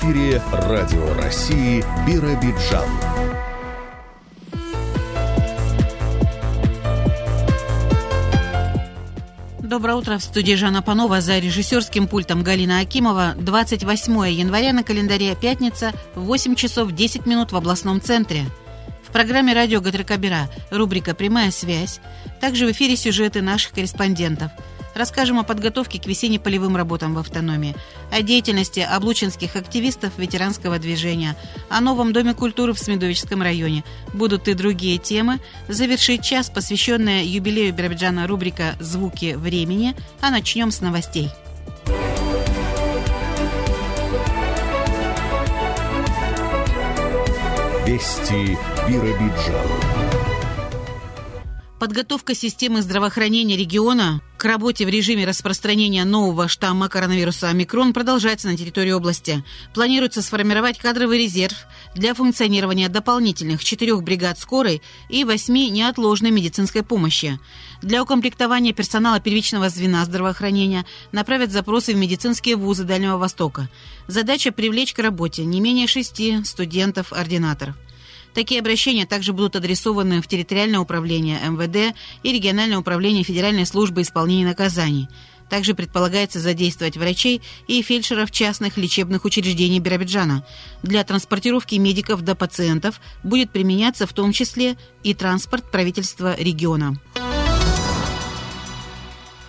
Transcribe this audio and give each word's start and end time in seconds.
эфире 0.00 0.40
Радио 0.50 1.12
России 1.14 1.84
«Биробиджан». 2.06 2.88
Доброе 9.60 9.96
утро. 9.96 10.16
В 10.16 10.22
студии 10.22 10.54
Жанна 10.54 10.80
Панова 10.80 11.20
за 11.20 11.38
режиссерским 11.38 12.08
пультом 12.08 12.42
Галина 12.42 12.80
Акимова. 12.80 13.34
28 13.36 14.12
января 14.30 14.72
на 14.72 14.84
календаре 14.84 15.36
пятница, 15.36 15.92
8 16.14 16.54
часов 16.54 16.92
10 16.92 17.26
минут 17.26 17.52
в 17.52 17.56
областном 17.56 18.00
центре. 18.00 18.46
В 19.06 19.12
программе 19.12 19.52
«Радио 19.52 19.82
Гатрикабира» 19.82 20.48
рубрика 20.70 21.14
«Прямая 21.14 21.50
связь». 21.50 22.00
Также 22.40 22.66
в 22.66 22.72
эфире 22.72 22.96
сюжеты 22.96 23.42
наших 23.42 23.72
корреспондентов– 23.72 24.50
Расскажем 24.94 25.38
о 25.38 25.44
подготовке 25.44 26.00
к 26.00 26.06
весенне-полевым 26.06 26.76
работам 26.76 27.14
в 27.14 27.18
автономии, 27.18 27.76
о 28.10 28.22
деятельности 28.22 28.80
облучинских 28.80 29.56
активистов 29.56 30.12
ветеранского 30.18 30.78
движения, 30.78 31.36
о 31.68 31.80
новом 31.80 32.12
Доме 32.12 32.34
культуры 32.34 32.72
в 32.72 32.78
Смедовическом 32.78 33.42
районе. 33.42 33.84
Будут 34.12 34.48
и 34.48 34.54
другие 34.54 34.98
темы. 34.98 35.38
Завершить 35.68 36.24
час, 36.24 36.50
посвященная 36.50 37.22
юбилею 37.22 37.72
Биробиджана 37.72 38.26
рубрика 38.26 38.74
«Звуки 38.80 39.34
времени», 39.34 39.94
а 40.20 40.30
начнем 40.30 40.70
с 40.70 40.80
новостей. 40.80 41.30
Вести 47.86 48.56
Биробиджана. 48.88 49.89
Подготовка 51.80 52.34
системы 52.34 52.82
здравоохранения 52.82 53.56
региона 53.56 54.20
к 54.36 54.44
работе 54.44 54.84
в 54.84 54.90
режиме 54.90 55.24
распространения 55.24 56.04
нового 56.04 56.46
штамма 56.46 56.90
коронавируса 56.90 57.48
омикрон 57.48 57.94
продолжается 57.94 58.48
на 58.48 58.56
территории 58.58 58.90
области. 58.90 59.42
Планируется 59.72 60.20
сформировать 60.20 60.78
кадровый 60.78 61.18
резерв 61.18 61.56
для 61.94 62.12
функционирования 62.12 62.90
дополнительных 62.90 63.64
четырех 63.64 64.02
бригад 64.02 64.38
скорой 64.38 64.82
и 65.08 65.24
восьми 65.24 65.70
неотложной 65.70 66.30
медицинской 66.30 66.82
помощи. 66.82 67.40
Для 67.80 68.02
укомплектования 68.02 68.74
персонала 68.74 69.18
первичного 69.18 69.70
звена 69.70 70.04
здравоохранения 70.04 70.84
направят 71.12 71.50
запросы 71.50 71.94
в 71.94 71.96
медицинские 71.96 72.56
вузы 72.56 72.84
Дальнего 72.84 73.16
Востока. 73.16 73.70
Задача 74.06 74.52
привлечь 74.52 74.92
к 74.92 74.98
работе 74.98 75.46
не 75.46 75.62
менее 75.62 75.86
шести 75.86 76.44
студентов-ординаторов. 76.44 77.74
Такие 78.34 78.60
обращения 78.60 79.06
также 79.06 79.32
будут 79.32 79.56
адресованы 79.56 80.22
в 80.22 80.26
территориальное 80.26 80.80
управление 80.80 81.38
МВД 81.40 81.96
и 82.22 82.32
региональное 82.32 82.78
управление 82.78 83.24
Федеральной 83.24 83.66
службы 83.66 84.02
исполнения 84.02 84.46
наказаний. 84.46 85.08
Также 85.48 85.74
предполагается 85.74 86.38
задействовать 86.38 86.96
врачей 86.96 87.42
и 87.66 87.82
фельдшеров 87.82 88.30
частных 88.30 88.76
лечебных 88.76 89.24
учреждений 89.24 89.80
Биробиджана. 89.80 90.46
Для 90.84 91.02
транспортировки 91.02 91.74
медиков 91.74 92.22
до 92.22 92.36
пациентов 92.36 93.00
будет 93.24 93.50
применяться 93.50 94.06
в 94.06 94.12
том 94.12 94.32
числе 94.32 94.76
и 95.02 95.12
транспорт 95.12 95.68
правительства 95.68 96.36
региона. 96.38 96.96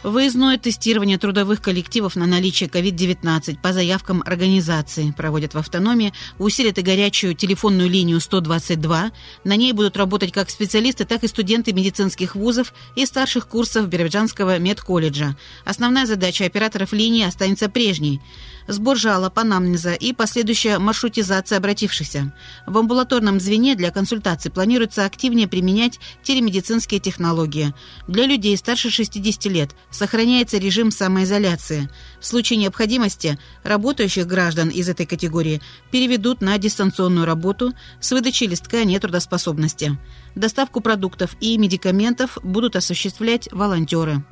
Выездное 0.03 0.57
тестирование 0.57 1.19
трудовых 1.19 1.61
коллективов 1.61 2.15
на 2.15 2.25
наличие 2.25 2.67
COVID-19 2.67 3.59
по 3.61 3.71
заявкам 3.71 4.23
организации 4.25 5.13
проводят 5.15 5.53
в 5.53 5.59
автономии, 5.59 6.11
усилят 6.39 6.79
и 6.79 6.81
горячую 6.81 7.35
телефонную 7.35 7.87
линию 7.87 8.19
122. 8.19 9.11
На 9.43 9.55
ней 9.55 9.73
будут 9.73 9.97
работать 9.97 10.31
как 10.31 10.49
специалисты, 10.49 11.05
так 11.05 11.23
и 11.23 11.27
студенты 11.27 11.71
медицинских 11.71 12.35
вузов 12.35 12.73
и 12.95 13.05
старших 13.05 13.47
курсов 13.47 13.89
Биробиджанского 13.89 14.57
медколледжа. 14.57 15.35
Основная 15.65 16.07
задача 16.07 16.45
операторов 16.45 16.93
линии 16.93 17.23
останется 17.23 17.69
прежней– 17.69 18.21
сбор 18.67 18.97
жалоб, 18.97 19.37
анамнеза 19.37 19.93
и 19.93 20.13
последующая 20.13 20.79
маршрутизация 20.79 21.57
обратившихся. 21.57 22.33
В 22.65 22.77
амбулаторном 22.77 23.39
звене 23.39 23.75
для 23.75 23.91
консультаций 23.91 24.51
планируется 24.51 25.05
активнее 25.05 25.47
применять 25.47 25.99
телемедицинские 26.23 26.99
технологии. 26.99 27.73
Для 28.07 28.25
людей 28.25 28.55
старше 28.57 28.89
60 28.89 29.45
лет 29.45 29.71
сохраняется 29.89 30.57
режим 30.57 30.91
самоизоляции. 30.91 31.89
В 32.19 32.25
случае 32.25 32.57
необходимости 32.57 33.37
работающих 33.63 34.27
граждан 34.27 34.69
из 34.69 34.89
этой 34.89 35.05
категории 35.05 35.61
переведут 35.91 36.41
на 36.41 36.57
дистанционную 36.57 37.25
работу 37.25 37.73
с 37.99 38.11
выдачей 38.11 38.47
листка 38.47 38.83
нетрудоспособности. 38.83 39.97
Доставку 40.35 40.81
продуктов 40.81 41.35
и 41.39 41.57
медикаментов 41.57 42.37
будут 42.43 42.75
осуществлять 42.75 43.49
волонтеры. 43.51 44.23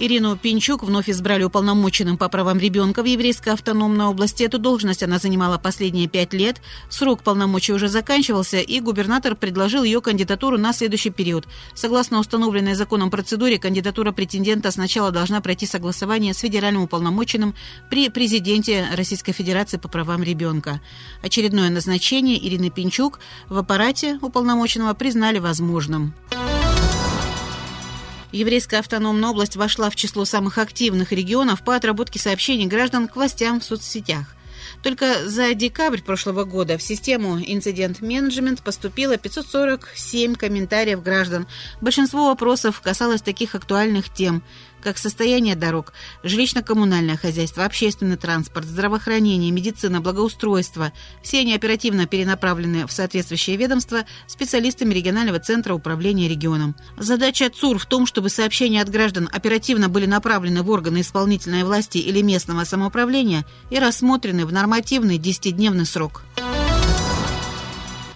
Ирину 0.00 0.34
Пинчук 0.34 0.82
вновь 0.82 1.10
избрали 1.10 1.44
уполномоченным 1.44 2.16
по 2.16 2.30
правам 2.30 2.58
ребенка 2.58 3.02
в 3.02 3.04
Еврейской 3.04 3.50
автономной 3.50 4.06
области. 4.06 4.42
Эту 4.42 4.58
должность 4.58 5.02
она 5.02 5.18
занимала 5.18 5.58
последние 5.58 6.08
пять 6.08 6.32
лет. 6.32 6.62
Срок 6.88 7.22
полномочий 7.22 7.74
уже 7.74 7.88
заканчивался, 7.88 8.60
и 8.60 8.80
губернатор 8.80 9.36
предложил 9.36 9.82
ее 9.82 10.00
кандидатуру 10.00 10.56
на 10.56 10.72
следующий 10.72 11.10
период. 11.10 11.46
Согласно 11.74 12.18
установленной 12.18 12.72
законом 12.72 13.10
процедуре, 13.10 13.58
кандидатура 13.58 14.10
претендента 14.10 14.70
сначала 14.70 15.10
должна 15.10 15.42
пройти 15.42 15.66
согласование 15.66 16.32
с 16.32 16.38
федеральным 16.38 16.84
уполномоченным 16.84 17.54
при 17.90 18.08
президенте 18.08 18.86
Российской 18.94 19.32
Федерации 19.32 19.76
по 19.76 19.88
правам 19.88 20.22
ребенка. 20.22 20.80
Очередное 21.22 21.68
назначение 21.68 22.42
Ирины 22.42 22.70
Пинчук 22.70 23.20
в 23.50 23.58
аппарате 23.58 24.18
уполномоченного 24.22 24.94
признали 24.94 25.40
возможным. 25.40 26.14
Еврейская 28.32 28.78
автономная 28.78 29.30
область 29.30 29.56
вошла 29.56 29.90
в 29.90 29.96
число 29.96 30.24
самых 30.24 30.58
активных 30.58 31.12
регионов 31.12 31.62
по 31.62 31.74
отработке 31.74 32.18
сообщений 32.18 32.66
граждан 32.66 33.08
к 33.08 33.16
властям 33.16 33.60
в 33.60 33.64
соцсетях. 33.64 34.34
Только 34.82 35.28
за 35.28 35.52
декабрь 35.54 36.00
прошлого 36.00 36.44
года 36.44 36.78
в 36.78 36.82
систему 36.82 37.38
инцидент-менеджмент 37.38 38.62
поступило 38.62 39.16
547 39.16 40.36
комментариев 40.36 41.02
граждан. 41.02 41.46
Большинство 41.80 42.28
вопросов 42.28 42.80
касалось 42.80 43.20
таких 43.22 43.54
актуальных 43.54 44.12
тем– 44.12 44.42
как 44.80 44.98
состояние 44.98 45.54
дорог, 45.54 45.92
жилищно-коммунальное 46.22 47.16
хозяйство, 47.16 47.64
общественный 47.64 48.16
транспорт, 48.16 48.66
здравоохранение, 48.66 49.50
медицина, 49.50 50.00
благоустройство. 50.00 50.92
Все 51.22 51.40
они 51.40 51.54
оперативно 51.54 52.06
перенаправлены 52.06 52.86
в 52.86 52.92
соответствующее 52.92 53.56
ведомство 53.56 54.04
специалистами 54.26 54.94
регионального 54.94 55.38
центра 55.38 55.74
управления 55.74 56.28
регионом. 56.28 56.74
Задача 56.96 57.50
ЦУР 57.50 57.78
в 57.78 57.86
том, 57.86 58.06
чтобы 58.06 58.28
сообщения 58.28 58.82
от 58.82 58.88
граждан 58.88 59.28
оперативно 59.32 59.88
были 59.88 60.06
направлены 60.06 60.62
в 60.62 60.70
органы 60.70 61.02
исполнительной 61.02 61.64
власти 61.64 61.98
или 61.98 62.22
местного 62.22 62.64
самоуправления 62.64 63.44
и 63.70 63.78
рассмотрены 63.78 64.46
в 64.46 64.52
нормативный 64.52 65.18
10-дневный 65.18 65.86
срок. 65.86 66.22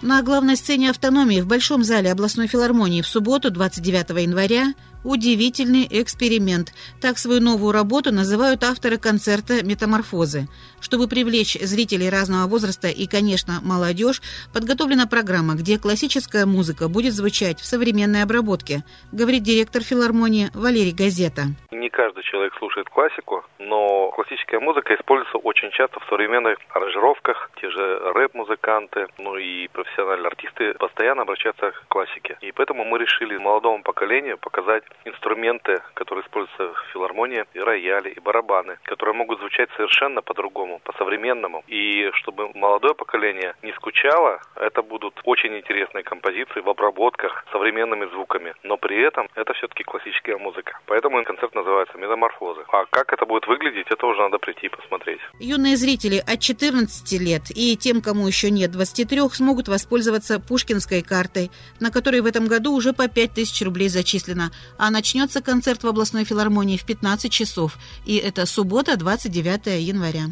На 0.05 0.21
главной 0.21 0.55
сцене 0.55 0.91
автономии 0.91 1.41
в 1.41 1.47
Большом 1.47 1.83
зале 1.83 2.11
областной 2.11 2.45
филармонии 2.45 3.01
в 3.01 3.07
субботу, 3.07 3.49
29 3.49 4.21
января, 4.21 4.75
Удивительный 5.05 5.87
эксперимент. 6.01 6.73
Так 6.99 7.19
свою 7.19 7.39
новую 7.39 7.71
работу 7.71 8.11
называют 8.11 8.63
авторы 8.63 8.97
концерта 8.97 9.63
«Метаморфозы». 9.63 10.47
Чтобы 10.81 11.07
привлечь 11.07 11.53
зрителей 11.61 12.09
разного 12.09 12.47
возраста 12.47 12.87
и, 12.87 13.05
конечно, 13.05 13.59
молодежь, 13.61 14.21
подготовлена 14.51 15.05
программа, 15.05 15.53
где 15.53 15.77
классическая 15.77 16.47
музыка 16.47 16.89
будет 16.89 17.13
звучать 17.13 17.59
в 17.59 17.65
современной 17.65 18.23
обработке, 18.23 18.83
говорит 19.11 19.43
директор 19.43 19.83
филармонии 19.83 20.49
Валерий 20.55 20.91
Газета. 20.91 21.43
Не 21.69 21.89
каждый 21.89 22.23
человек 22.23 22.55
слушает 22.57 22.89
классику, 22.89 23.45
но 23.59 24.09
классическая 24.11 24.59
музыка 24.59 24.95
используется 24.95 25.37
очень 25.37 25.69
часто 25.69 25.99
в 25.99 26.05
современных 26.09 26.57
аранжировках. 26.73 27.51
Те 27.61 27.69
же 27.69 27.99
рэп-музыканты, 28.13 29.05
ну 29.19 29.37
и 29.37 29.67
профессиональные 29.67 30.27
артисты 30.27 30.73
постоянно 30.73 31.21
обращаются 31.21 31.71
к 31.71 31.87
классике. 31.89 32.37
И 32.41 32.51
поэтому 32.51 32.85
мы 32.85 32.97
решили 32.97 33.37
молодому 33.37 33.83
поколению 33.83 34.37
показать 34.39 34.83
инструменты, 35.03 35.81
которые 35.93 36.23
используются 36.23 36.73
в 36.73 36.93
филармонии, 36.93 37.45
и 37.53 37.59
рояли, 37.59 38.09
и 38.09 38.19
барабаны, 38.19 38.77
которые 38.83 39.15
могут 39.15 39.39
звучать 39.39 39.69
совершенно 39.75 40.21
по-другому, 40.21 40.79
по-современному. 40.83 41.63
И 41.67 42.09
чтобы 42.13 42.49
молодое 42.53 42.93
поколение 42.93 43.55
не 43.63 43.73
скучало, 43.73 44.41
это 44.55 44.81
будут 44.81 45.19
очень 45.23 45.55
интересные 45.57 46.03
композиции 46.03 46.61
в 46.61 46.69
обработках 46.69 47.45
современными 47.51 48.05
звуками. 48.11 48.53
Но 48.63 48.77
при 48.77 49.01
этом 49.01 49.27
это 49.35 49.53
все-таки 49.53 49.83
классическая 49.83 50.37
музыка. 50.37 50.79
Поэтому 50.85 51.23
концерт 51.23 51.53
называется 51.55 51.97
«Метаморфозы». 51.97 52.63
А 52.69 52.85
как 52.89 53.13
это 53.13 53.25
будет 53.25 53.47
выглядеть, 53.47 53.87
это 53.89 54.05
уже 54.05 54.21
надо 54.21 54.37
прийти 54.37 54.67
и 54.67 54.69
посмотреть. 54.69 55.19
Юные 55.39 55.75
зрители 55.75 56.17
от 56.17 56.39
14 56.39 57.19
лет 57.19 57.43
и 57.55 57.75
тем, 57.77 58.01
кому 58.01 58.27
еще 58.27 58.51
нет 58.51 58.71
23, 58.71 59.29
смогут 59.31 59.67
воспользоваться 59.67 60.39
пушкинской 60.39 61.01
картой, 61.01 61.51
на 61.79 61.91
которой 61.91 62.21
в 62.21 62.25
этом 62.25 62.47
году 62.47 62.73
уже 62.73 62.93
по 62.93 63.07
5000 63.07 63.63
рублей 63.63 63.89
зачислено, 63.89 64.51
а 64.77 64.84
а 64.85 64.91
начнется 64.91 65.41
концерт 65.41 65.83
в 65.83 65.87
областной 65.87 66.25
филармонии 66.25 66.77
в 66.77 66.85
15 66.85 67.31
часов. 67.31 67.79
И 68.05 68.17
это 68.17 68.45
суббота, 68.45 68.97
29 68.97 69.81
января. 69.81 70.25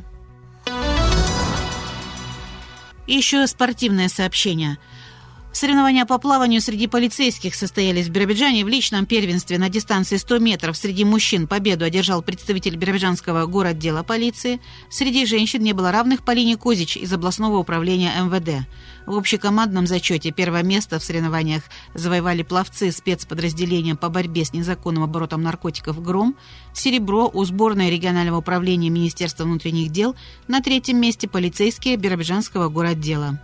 Еще 3.08 3.48
спортивное 3.48 4.10
сообщение. 4.10 4.78
Соревнования 5.54 6.06
по 6.06 6.18
плаванию 6.18 6.62
среди 6.62 6.88
полицейских 6.88 7.54
состоялись 7.54 8.08
в 8.08 8.10
Биробиджане 8.10 8.66
в 8.66 8.68
личном 8.68 9.06
первенстве 9.06 9.60
на 9.60 9.70
дистанции 9.70 10.18
100 10.18 10.40
метров. 10.40 10.76
Среди 10.76 11.06
мужчин 11.06 11.46
победу 11.46 11.86
одержал 11.86 12.24
представитель 12.24 12.76
биробиджанского 12.76 13.46
городдела 13.46 14.02
полиции. 14.02 14.60
Среди 14.90 15.28
женщин 15.28 15.62
не 15.62 15.74
было 15.74 15.92
равных 15.92 16.26
Полине 16.26 16.58
Козич 16.58 16.98
из 16.98 17.14
областного 17.14 17.58
управления 17.58 18.12
МВД. 18.20 18.68
В 19.06 19.16
общекомандном 19.16 19.86
зачете 19.86 20.32
первое 20.32 20.64
место 20.64 20.98
в 20.98 21.04
соревнованиях 21.04 21.62
завоевали 21.94 22.42
пловцы 22.42 22.92
спецподразделения 22.92 23.94
по 23.94 24.10
борьбе 24.10 24.46
с 24.46 24.54
незаконным 24.54 25.04
оборотом 25.04 25.44
наркотиков 25.44 26.02
«Гром», 26.02 26.36
серебро 26.74 27.30
у 27.32 27.46
сборной 27.46 27.92
регионального 27.92 28.38
управления 28.40 28.90
Министерства 28.90 29.44
внутренних 29.44 29.92
дел, 29.92 30.16
на 30.48 30.62
третьем 30.62 31.00
месте 31.00 31.28
полицейские 31.28 31.98
Биробиджанского 31.98 32.70
городдела. 32.70 33.40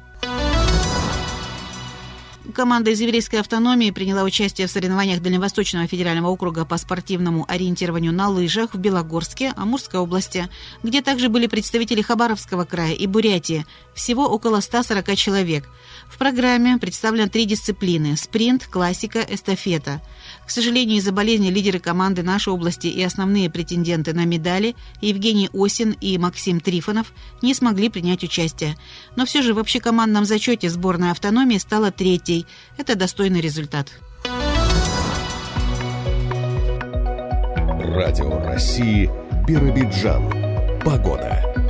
Команда 2.53 2.91
из 2.91 2.99
еврейской 2.99 3.35
автономии 3.35 3.91
приняла 3.91 4.23
участие 4.23 4.65
в 4.67 4.71
соревнованиях 4.71 5.21
Дальневосточного 5.21 5.87
федерального 5.87 6.29
округа 6.29 6.65
по 6.65 6.77
спортивному 6.77 7.45
ориентированию 7.47 8.11
на 8.11 8.29
лыжах 8.29 8.73
в 8.73 8.79
Белогорске, 8.79 9.53
Амурской 9.55 9.99
области, 9.99 10.49
где 10.81 11.01
также 11.01 11.29
были 11.29 11.47
представители 11.47 12.01
Хабаровского 12.01 12.65
края 12.65 12.93
и 12.93 13.05
Бурятии, 13.05 13.65
всего 13.93 14.27
около 14.27 14.61
140 14.61 15.15
человек. 15.15 15.69
В 16.07 16.17
программе 16.17 16.77
представлены 16.77 17.29
три 17.29 17.45
дисциплины– 17.45 18.15
спринт, 18.17 18.65
классика, 18.65 19.19
эстафета. 19.19 20.01
К 20.45 20.49
сожалению, 20.49 20.97
из-за 20.97 21.11
болезни 21.11 21.49
лидеры 21.49 21.79
команды 21.79 22.23
нашей 22.23 22.53
области 22.53 22.87
и 22.87 23.01
основные 23.03 23.49
претенденты 23.49 24.13
на 24.13 24.25
медали 24.25 24.75
Евгений 25.01 25.49
Осин 25.53 25.95
и 26.01 26.17
Максим 26.17 26.59
Трифонов 26.59 27.13
не 27.41 27.53
смогли 27.53 27.89
принять 27.89 28.23
участие. 28.23 28.77
Но 29.15 29.25
все 29.25 29.41
же 29.41 29.53
в 29.53 29.59
общекомандном 29.59 30.25
зачете 30.25 30.69
сборная 30.69 31.11
автономии 31.11 31.57
стала 31.57 31.91
третьей. 31.91 32.45
Это 32.77 32.95
достойный 32.95 33.41
результат. 33.41 33.87
Радио 37.95 38.39
России 38.45 39.09
Биробиджан. 39.47 40.79
Погода. 40.83 41.68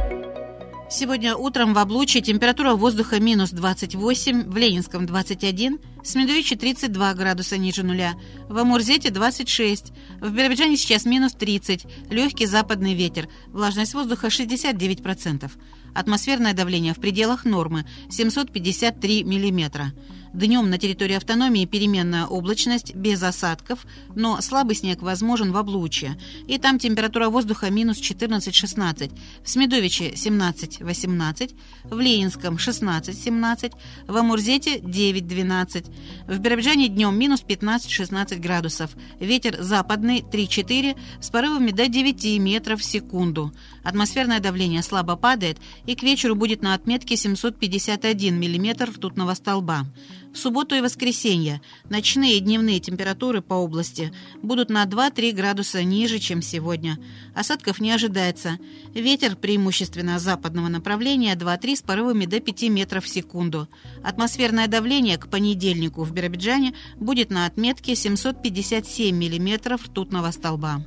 Сегодня 0.91 1.35
утром 1.35 1.75
в 1.75 1.77
Облучье 1.77 2.19
температура 2.19 2.73
воздуха 2.73 3.19
минус 3.19 3.51
28, 3.51 4.49
в 4.49 4.57
Ленинском 4.57 5.05
21, 5.05 5.77
в 6.01 6.07
Смедовиче 6.07 6.55
32 6.55 7.13
градуса 7.13 7.59
ниже 7.59 7.83
нуля, 7.83 8.15
в 8.49 8.57
Амурзете 8.57 9.11
26, 9.11 9.93
в 10.19 10.31
Биробиджане 10.31 10.77
сейчас 10.77 11.05
минус 11.05 11.33
30, 11.33 11.85
легкий 12.09 12.47
западный 12.47 12.95
ветер, 12.95 13.29
влажность 13.49 13.93
воздуха 13.93 14.27
69%, 14.27 15.51
атмосферное 15.93 16.53
давление 16.53 16.95
в 16.95 16.99
пределах 16.99 17.45
нормы 17.45 17.85
753 18.09 19.23
миллиметра. 19.23 19.93
Днем 20.33 20.69
на 20.69 20.77
территории 20.77 21.15
автономии 21.15 21.65
переменная 21.65 22.27
облачность, 22.27 22.93
без 22.93 23.23
осадков, 23.23 23.87
но 24.15 24.39
слабый 24.41 24.75
снег 24.75 25.01
возможен 25.01 25.51
в 25.51 25.57
облучье. 25.57 26.19
И 26.47 26.59
там 26.59 26.77
температура 26.77 27.29
воздуха 27.29 27.71
минус 27.71 27.97
14-16. 27.97 29.11
В 29.43 29.49
Смедовиче 29.49 30.11
17-18, 30.11 31.55
в 31.83 31.99
Ленинском 31.99 32.57
16-17, 32.57 33.73
в 34.07 34.17
Амурзете 34.17 34.77
9-12. 34.77 35.91
В 36.27 36.37
Биробиджане 36.37 36.89
днем 36.89 37.17
минус 37.17 37.43
15-16 37.47 38.37
градусов. 38.37 38.91
Ветер 39.19 39.57
западный 39.59 40.19
3-4 40.19 40.95
с 41.21 41.29
порывами 41.31 41.71
до 41.71 41.87
9 41.87 42.39
метров 42.39 42.81
в 42.81 42.85
секунду. 42.85 43.51
Атмосферное 43.83 44.39
давление 44.39 44.83
слабо 44.83 45.15
падает 45.15 45.57
и 45.85 45.95
к 45.95 46.03
вечеру 46.03 46.35
будет 46.35 46.61
на 46.61 46.73
отметке 46.73 47.15
751 47.15 48.39
миллиметр 48.39 48.89
ртутного 48.89 49.33
столба. 49.33 49.85
В 50.33 50.37
субботу 50.37 50.75
и 50.75 50.81
воскресенье 50.81 51.59
ночные 51.89 52.37
и 52.37 52.39
дневные 52.39 52.79
температуры 52.79 53.41
по 53.41 53.55
области 53.55 54.13
будут 54.43 54.69
на 54.69 54.85
2-3 54.85 55.31
градуса 55.31 55.83
ниже, 55.83 56.19
чем 56.19 56.41
сегодня. 56.41 56.99
Осадков 57.33 57.79
не 57.79 57.91
ожидается. 57.91 58.59
Ветер 58.93 59.35
преимущественно 59.35 60.19
западного 60.19 60.67
направления 60.67 61.35
2-3 61.35 61.75
с 61.77 61.81
порывами 61.81 62.25
до 62.25 62.39
5 62.39 62.69
метров 62.69 63.05
в 63.05 63.09
секунду. 63.09 63.67
Атмосферное 64.03 64.67
давление 64.67 65.17
к 65.17 65.29
понедельнику 65.29 66.03
в 66.03 66.11
Биробиджане 66.11 66.73
будет 66.97 67.31
на 67.31 67.47
отметке 67.47 67.95
757 67.95 69.15
миллиметров 69.15 69.85
ртутного 69.85 70.29
столба. 70.29 70.83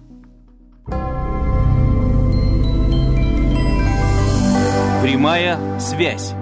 Прямая 5.03 5.59
связь. 5.81 6.33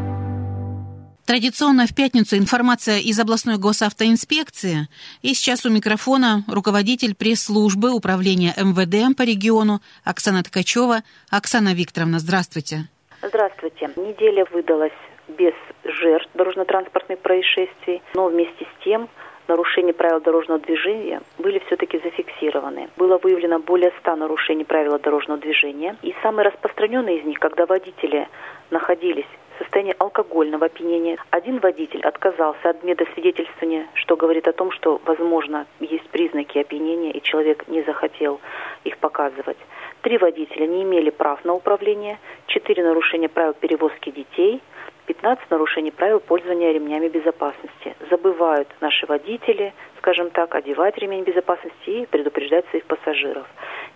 Традиционно 1.27 1.87
в 1.87 1.95
пятницу 1.97 2.37
информация 2.37 2.99
из 2.99 3.19
областной 3.19 3.57
госавтоинспекции. 3.57 4.89
И 5.23 5.33
сейчас 5.33 5.65
у 5.65 5.71
микрофона 5.71 6.45
руководитель 6.47 7.15
пресс-службы 7.15 7.91
управления 7.91 8.53
МВД 8.59 9.17
по 9.17 9.23
региону 9.23 9.81
Оксана 10.05 10.43
Ткачева. 10.43 10.99
Оксана 11.31 11.73
Викторовна, 11.73 12.19
здравствуйте. 12.19 12.91
Здравствуйте. 13.23 13.89
Неделя 13.97 14.45
выдалась 14.53 14.93
без 15.27 15.55
жертв 15.85 16.29
дорожно-транспортных 16.35 17.19
происшествий, 17.21 18.03
но 18.13 18.27
вместе 18.29 18.67
с 18.67 18.85
тем 18.85 19.09
нарушения 19.51 19.93
правил 19.93 20.21
дорожного 20.21 20.61
движения 20.61 21.21
были 21.39 21.59
все-таки 21.67 21.99
зафиксированы. 21.99 22.89
Было 22.97 23.19
выявлено 23.19 23.59
более 23.59 23.93
100 24.01 24.17
нарушений 24.17 24.65
правил 24.65 24.99
дорожного 24.99 25.41
движения. 25.41 25.97
И 26.03 26.15
самые 26.23 26.47
распространенные 26.47 27.19
из 27.19 27.25
них, 27.25 27.39
когда 27.39 27.67
водители 27.67 28.29
находились 28.71 29.27
состоянии 29.61 29.95
алкогольного 29.99 30.67
опьянения. 30.67 31.19
Один 31.31 31.59
водитель 31.59 32.01
отказался 32.01 32.71
от 32.71 32.83
медосвидетельствования, 32.83 33.89
что 33.95 34.17
говорит 34.17 34.49
о 34.49 34.53
том, 34.53 34.71
что, 34.73 35.01
возможно, 35.05 35.67
есть 35.81 36.09
признаки 36.09 36.59
опьянения, 36.59 37.13
и 37.13 37.23
человек 37.23 37.69
не 37.69 37.83
захотел 37.83 38.41
их 38.85 38.97
показывать. 38.99 39.59
Три 40.01 40.17
водителя 40.17 40.67
не 40.67 40.83
имели 40.83 41.11
прав 41.11 41.45
на 41.45 41.53
управление, 41.53 42.19
четыре 42.47 42.83
нарушения 42.83 43.29
правил 43.29 43.53
перевозки 43.53 44.11
детей, 44.11 44.63
15 45.11 45.51
нарушений 45.51 45.91
правил 45.91 46.21
пользования 46.21 46.71
ремнями 46.71 47.09
безопасности. 47.09 47.97
Забывают 48.11 48.69
наши 48.81 49.07
водители, 49.07 49.75
скажем 49.99 50.31
так, 50.31 50.55
одевать 50.55 50.97
ремень 50.99 51.25
безопасности 51.25 51.91
и 51.91 52.07
предупреждать 52.07 52.65
своих 52.69 52.85
пассажиров. 52.85 53.45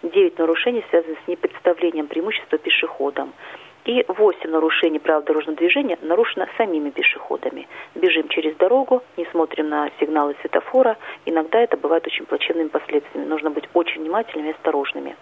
9 0.03 0.39
нарушений 0.39 0.85
связаны 0.91 1.17
с 1.25 1.29
непредставлением 1.29 2.09
преимущества 2.09 2.59
пешеходам 2.59 3.33
и 3.85 4.05
8 4.09 4.51
нарушений 4.51 4.99
правил 4.99 5.23
дорожного 5.23 5.57
движения 5.57 5.99
нарушено 6.03 6.47
самими 6.57 6.91
пешеходами. 6.91 7.69
Бежим 7.95 8.27
через 8.27 8.57
дорогу, 8.57 9.05
не 9.17 9.25
смотрим 9.27 9.69
на 9.69 9.91
сигналы 10.01 10.35
светофора. 10.41 10.97
Иногда 11.27 11.61
это 11.61 11.77
бывает 11.77 12.05
очень 12.09 12.25
плачевными 12.25 12.69
последствиями. 12.69 13.29
Нужно 13.29 13.51
быть 13.51 13.69
очень 13.73 14.01
внимательными 14.01 14.49
и 14.49 14.53
осторожными. 14.53 15.15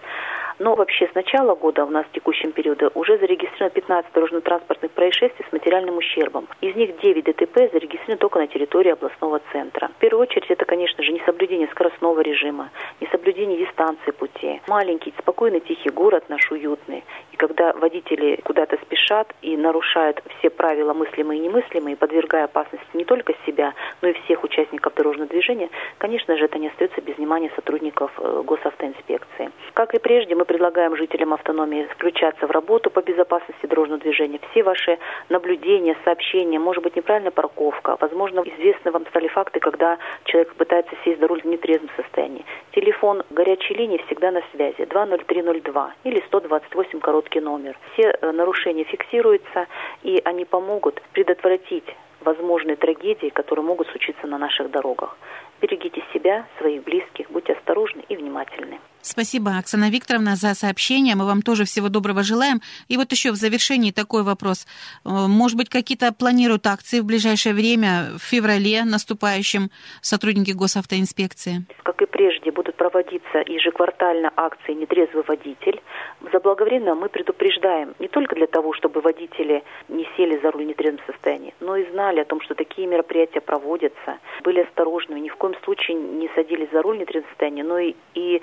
Но 0.63 0.77
вообще 0.77 1.09
с 1.09 1.15
начала 1.17 1.57
года 1.57 1.85
у 1.85 1.91
нас 1.91 2.07
в 2.07 2.13
текущем 2.13 2.53
периоде 2.53 2.89
уже 2.95 3.19
зарегистрировано 3.19 3.71
15 3.71 4.13
дорожно-транспортных 4.13 4.93
происшествий 4.93 5.45
с 5.49 5.53
материальным 5.53 5.97
ущербом. 5.97 6.47
Из 6.61 6.77
них 6.77 7.01
9 7.01 7.25
ДТП 7.25 7.73
зарегистрированы 7.73 8.19
только 8.19 8.39
на 8.39 8.47
территории 8.47 8.93
областного 8.93 9.41
центра. 9.51 9.89
В 9.89 9.99
первую 9.99 10.23
очередь 10.23 10.49
это, 10.51 10.65
конечно 10.65 11.03
же, 11.03 11.11
несоблюдение 11.11 11.67
скоростного 11.67 12.21
режима, 12.21 12.71
несоблюдение 13.01 13.59
дистанции 13.59 14.13
пути. 14.13 14.61
Маленький, 14.69 15.13
спокойный, 15.19 15.59
тихий 15.59 15.91
город 15.91 16.27
наш 16.29 16.49
уютный. 16.53 17.03
И 17.33 17.37
когда 17.37 17.73
водители 17.73 18.39
куда-то 18.45 18.77
спешат 18.83 19.35
и 19.43 19.57
нарушают 19.57 20.23
все 20.39 20.49
правила 20.49 20.95
мыслимые 20.95 21.41
и 21.41 21.43
немыслимые, 21.43 21.97
подвергая 21.97 22.45
опасности 22.45 22.87
не 22.95 23.05
только 23.05 23.35
себя, 23.47 23.75
но 24.01 24.11
и 24.11 24.13
всех 24.13 24.45
участников 24.45 24.95
дорожного 24.95 25.29
движения, 25.29 25.71
конечно 25.99 26.37
же, 26.37 26.45
это 26.45 26.61
не 26.61 26.69
остается 26.69 27.01
без 27.01 27.17
внимания 27.17 27.51
сотрудников 27.57 28.13
э, 28.19 28.43
госавтоинспекции. 28.45 29.51
Как 29.75 29.95
и 29.95 29.99
прежде, 29.99 30.37
мы 30.37 30.45
предлагаем 30.53 30.95
жителям 30.97 31.33
автономии 31.33 31.89
включаться 31.95 32.47
в 32.47 32.51
работу 32.51 32.91
по 32.91 33.01
безопасности 33.01 33.65
дорожного 33.65 34.03
движения. 34.03 34.39
Все 34.51 34.63
ваши 34.63 34.99
наблюдения, 35.31 35.97
сообщения, 36.05 36.59
может 36.59 36.83
быть, 36.83 36.95
неправильная 36.95 37.31
парковка, 37.31 37.97
возможно, 37.99 38.41
известны 38.41 38.91
вам 38.91 39.07
стали 39.07 39.29
факты, 39.29 39.61
когда 39.61 39.97
человек 40.25 40.55
пытается 40.57 40.95
сесть 41.05 41.21
за 41.21 41.27
руль 41.27 41.41
в 41.41 41.47
нетрезвом 41.47 41.89
состоянии. 41.97 42.45
Телефон 42.73 43.23
горячей 43.31 43.73
линии 43.73 43.97
всегда 44.07 44.31
на 44.31 44.43
связи 44.53 44.85
20302 44.85 45.95
или 46.05 46.23
128 46.27 47.01
короткий 47.01 47.41
номер. 47.41 47.75
Все 47.95 48.11
э, 48.11 48.33
нарушения 48.33 48.85
фиксируются, 48.85 49.69
и 50.03 50.21
они 50.23 50.45
помогут 50.45 51.01
предотвратить 51.15 51.87
возможные 52.21 52.77
трагедии, 52.77 53.31
которые 53.31 53.65
могут 53.65 53.89
случиться 53.89 54.27
на 54.27 54.37
наших 54.37 54.71
дорогах. 54.71 55.17
Берегите 55.63 56.03
себя, 56.13 56.45
своих 56.59 56.85
близких, 56.85 57.31
будьте 57.31 57.55
осторожны 57.55 58.03
и 58.11 58.17
внимательны. 58.17 58.79
Спасибо, 59.03 59.59
Оксана 59.59 59.91
Викторовна, 59.91 60.37
за 60.37 60.55
сообщение. 60.55 61.17
Мы 61.17 61.27
вам 61.27 61.43
тоже 61.43 61.65
всего 61.65 61.89
доброго 61.89 62.23
желаем. 62.23 62.61
И 62.87 62.97
вот 62.97 63.11
еще 63.11 63.33
в 63.33 63.35
завершении 63.35 63.91
такой 63.91 64.23
вопрос. 64.23 64.65
Э, 65.05 65.27
может 65.27 65.57
быть, 65.57 65.69
какие-то 65.69 66.13
планируют 66.13 66.69
акции 66.69 67.01
в 67.01 67.05
ближайшее 67.05 67.53
время, 67.53 68.13
в 68.17 68.23
феврале 68.23 68.85
наступающем, 68.85 69.71
сотрудники 70.03 70.53
госавтоинспекции? 70.53 71.65
Как 71.83 72.01
и 72.01 72.07
прежде, 72.07 72.53
будут 72.53 72.77
проводиться 72.77 73.39
ежеквартально 73.45 74.33
акции 74.37 74.73
«Нетрезвый 74.73 75.25
водитель». 75.27 75.83
Заблаговременно 76.33 76.95
мы 76.95 77.09
предупреждаем 77.09 77.95
не 77.99 78.07
только 78.07 78.37
для 78.37 78.47
того, 78.47 78.73
чтобы 78.73 79.01
водители 79.01 79.65
не 79.89 80.07
сели 80.17 80.39
за 80.43 80.53
руль 80.53 80.65
в 80.65 80.69
нетрезвом 80.69 81.01
состоянии, 81.07 81.55
но 81.59 81.77
и 81.77 81.91
знали 81.91 82.21
о 82.21 82.25
том, 82.25 82.41
что 82.41 82.55
такие 82.55 82.87
мероприятия 82.87 83.41
проводятся, 83.41 84.19
были 84.45 84.61
осторожными, 84.61 85.19
ни 85.19 85.29
в 85.29 85.35
коем 85.35 85.55
случае 85.65 85.97
не 85.97 86.31
садились 86.37 86.69
за 86.73 86.83
руль 86.83 86.99
в 86.99 87.01
нетрезвом 87.01 87.29
состоянии, 87.31 87.63
но 87.63 87.79
и, 87.79 87.95
и 88.15 88.41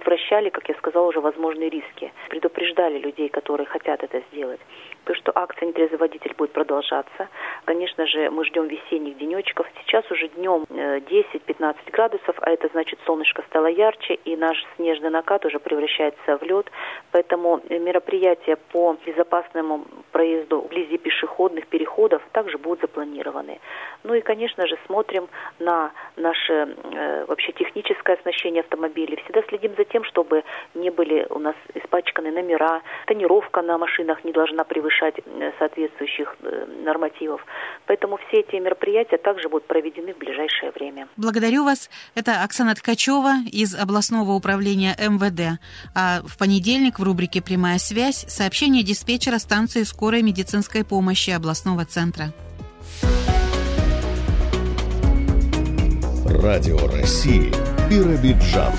предотвращали, 0.00 0.48
как 0.50 0.68
я 0.68 0.74
сказала, 0.76 1.06
уже 1.06 1.20
возможные 1.20 1.70
риски. 1.70 2.12
Предупреждали 2.28 2.98
людей, 2.98 3.28
которые 3.28 3.66
хотят 3.66 4.02
это 4.02 4.22
сделать. 4.32 4.60
То, 5.04 5.14
что 5.14 5.32
акция 5.34 5.66
«Нетрезвый 5.68 5.98
водитель» 5.98 6.34
будет 6.36 6.52
продолжаться. 6.52 7.28
Конечно 7.64 8.06
же, 8.06 8.30
мы 8.30 8.44
ждем 8.44 8.66
весенних 8.66 9.16
денечков. 9.18 9.66
Сейчас 9.82 10.10
уже 10.10 10.28
днем 10.28 10.64
10-15 10.68 11.76
э, 11.86 11.90
градусов, 11.90 12.36
а 12.40 12.50
это 12.50 12.68
значит 12.72 12.98
солнышко 13.06 13.42
стало 13.48 13.66
ярче, 13.66 14.14
и 14.14 14.36
наш 14.36 14.56
снежный 14.76 15.10
накат 15.10 15.44
уже 15.44 15.58
превращается 15.58 16.38
в 16.38 16.42
лед. 16.42 16.70
Поэтому 17.12 17.60
мероприятия 17.68 18.56
по 18.72 18.96
безопасному 19.06 19.84
проезду 20.12 20.60
вблизи 20.60 20.98
пешеходных 20.98 21.66
переходов 21.66 22.22
также 22.32 22.58
будут 22.58 22.80
запланированы. 22.80 23.58
Ну 24.04 24.14
и, 24.14 24.20
конечно 24.20 24.66
же, 24.66 24.78
смотрим 24.86 25.28
на 25.58 25.92
наше 26.16 26.52
э, 26.52 27.24
вообще 27.26 27.52
техническое 27.52 28.16
оснащение 28.16 28.60
автомобилей. 28.60 29.16
Всегда 29.24 29.42
следим 29.48 29.74
за 29.76 29.84
тем, 29.92 30.04
чтобы 30.04 30.42
не 30.74 30.90
были 30.90 31.26
у 31.30 31.38
нас 31.38 31.54
испачканы 31.74 32.30
номера, 32.30 32.82
тонировка 33.06 33.62
на 33.62 33.78
машинах 33.78 34.24
не 34.24 34.32
должна 34.32 34.64
превышать 34.64 35.14
э, 35.18 35.52
соответствующих 35.58 36.36
э, 36.42 36.66
нормативов. 36.84 37.44
Поэтому 37.86 38.18
все 38.28 38.40
эти 38.40 38.56
мероприятия 38.56 39.18
также 39.18 39.48
будут 39.48 39.66
проведены 39.66 40.14
в 40.14 40.18
ближайшее 40.18 40.72
время. 40.72 41.08
Благодарю 41.16 41.64
вас. 41.64 41.90
Это 42.14 42.42
Оксана 42.42 42.74
Ткачева 42.74 43.44
из 43.52 43.74
областного 43.74 44.32
управления 44.32 44.94
МВД. 44.98 45.60
А 45.94 46.20
в 46.24 46.38
понедельник 46.38 46.98
в 46.98 47.02
рубрике 47.02 47.42
«Прямая 47.42 47.78
связь» 47.78 48.24
сообщение 48.28 48.82
диспетчера 48.82 49.38
станции 49.38 49.82
скорой 49.82 50.22
медицинской 50.22 50.84
помощи 50.84 51.30
областного 51.30 51.84
центра. 51.84 52.26
Радио 56.42 56.78
России 56.86 57.52
Биробиджан. 57.90 58.72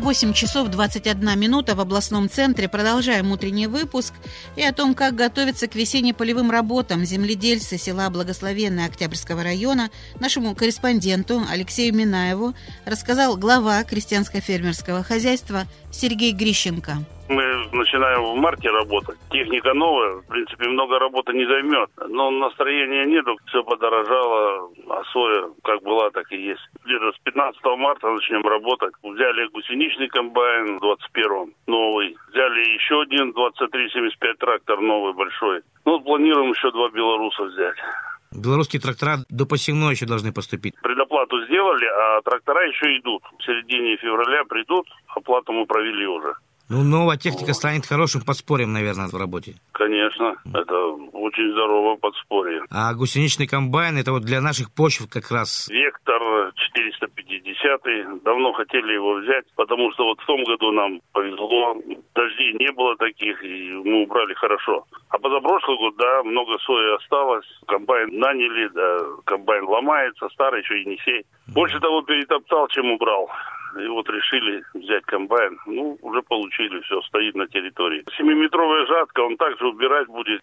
8 0.00 0.32
часов 0.32 0.68
21 0.68 1.38
минута 1.38 1.74
в 1.74 1.80
областном 1.80 2.30
центре. 2.30 2.68
Продолжаем 2.68 3.32
утренний 3.32 3.66
выпуск 3.66 4.14
и 4.54 4.62
о 4.62 4.72
том, 4.72 4.94
как 4.94 5.16
готовиться 5.16 5.66
к 5.66 5.74
весенне-полевым 5.74 6.50
работам 6.52 7.04
земледельцы 7.04 7.78
села 7.78 8.08
Благословенное 8.08 8.86
Октябрьского 8.86 9.42
района 9.42 9.90
нашему 10.20 10.54
корреспонденту 10.54 11.42
Алексею 11.50 11.94
Минаеву 11.94 12.54
рассказал 12.86 13.36
глава 13.36 13.82
крестьянско-фермерского 13.82 15.02
хозяйства 15.02 15.64
Сергей 15.90 16.32
Грищенко. 16.32 17.04
Мы 17.28 17.44
начинаем 17.72 18.22
в 18.22 18.36
марте 18.36 18.70
работать. 18.70 19.18
Техника 19.30 19.74
новая, 19.74 20.16
в 20.16 20.26
принципе, 20.26 20.68
много 20.68 20.98
работы 20.98 21.32
не 21.32 21.44
займет. 21.46 21.90
Но 22.08 22.30
настроения 22.30 23.04
нету, 23.04 23.36
все 23.46 23.62
подорожало, 23.62 24.70
а 24.88 25.02
соя 25.12 25.50
как 25.62 25.82
была, 25.82 26.10
так 26.10 26.30
и 26.32 26.36
есть. 26.36 26.62
Где-то 26.84 27.12
с 27.12 27.18
15 27.24 27.60
марта 27.76 28.08
начнем 28.08 28.42
работать. 28.46 28.94
Взяли 29.02 29.48
гусеничный 29.48 30.08
комбайн 30.08 30.78
в 30.78 30.82
21-м, 30.82 31.52
новый. 31.66 32.16
Взяли 32.30 32.74
еще 32.74 33.02
один 33.02 33.32
2375 33.32 34.38
трактор 34.38 34.80
новый, 34.80 35.12
большой. 35.12 35.60
Ну, 35.84 36.00
планируем 36.00 36.50
еще 36.50 36.70
два 36.70 36.88
белоруса 36.88 37.44
взять. 37.44 37.76
Белорусские 38.32 38.80
трактора 38.80 39.18
до 39.30 39.46
посевной 39.46 39.94
еще 39.94 40.06
должны 40.06 40.32
поступить. 40.32 40.74
Предоплату 40.82 41.44
сделали, 41.46 41.86
а 41.86 42.20
трактора 42.22 42.66
еще 42.68 42.98
идут. 42.98 43.22
В 43.38 43.44
середине 43.44 43.96
февраля 43.96 44.44
придут, 44.44 44.86
оплату 45.08 45.52
мы 45.52 45.66
провели 45.66 46.06
уже. 46.06 46.34
Ну, 46.70 46.82
новая 46.82 47.16
техника 47.16 47.54
станет 47.54 47.86
хорошим 47.86 48.20
подспорьем, 48.20 48.72
наверное, 48.72 49.08
в 49.08 49.14
работе. 49.14 49.54
Конечно, 49.72 50.36
это 50.52 50.76
очень 51.12 51.50
здоровое 51.52 51.96
подспорье. 51.96 52.60
А 52.70 52.92
гусеничный 52.92 53.46
комбайн, 53.46 53.96
это 53.96 54.12
вот 54.12 54.22
для 54.22 54.42
наших 54.42 54.70
почв 54.74 55.08
как 55.08 55.30
раз... 55.30 55.68
Вектор 55.70 56.20
450 56.54 58.22
давно 58.22 58.52
хотели 58.52 58.92
его 58.92 59.14
взять, 59.14 59.46
потому 59.56 59.92
что 59.92 60.04
вот 60.04 60.20
в 60.20 60.26
том 60.26 60.44
году 60.44 60.72
нам 60.72 61.00
повезло, 61.12 61.74
дождей 62.14 62.52
не 62.60 62.70
было 62.72 62.96
таких, 62.96 63.42
и 63.42 63.72
мы 63.84 64.02
убрали 64.02 64.34
хорошо. 64.34 64.84
А 65.08 65.18
позапрошлый 65.18 65.78
год, 65.78 65.96
да, 65.96 66.22
много 66.22 66.58
сои 66.58 66.96
осталось, 66.96 67.46
комбайн 67.66 68.08
наняли, 68.12 68.68
да, 68.74 68.98
комбайн 69.24 69.64
ломается, 69.64 70.28
старый 70.34 70.60
еще 70.60 70.80
Енисей. 70.80 71.24
Больше 71.54 71.80
того 71.80 72.02
перетоптал, 72.02 72.68
чем 72.68 72.92
убрал. 72.92 73.30
И 73.76 73.86
вот 73.86 74.08
решили 74.08 74.62
взять 74.74 75.04
комбайн. 75.04 75.58
Ну, 75.66 75.98
уже 76.02 76.22
получили, 76.22 76.80
все, 76.80 77.00
стоит 77.02 77.34
на 77.34 77.46
территории. 77.46 78.04
Семиметровая 78.16 78.86
жатка, 78.86 79.20
он 79.20 79.36
также 79.36 79.66
убирать 79.68 80.06
будет. 80.08 80.42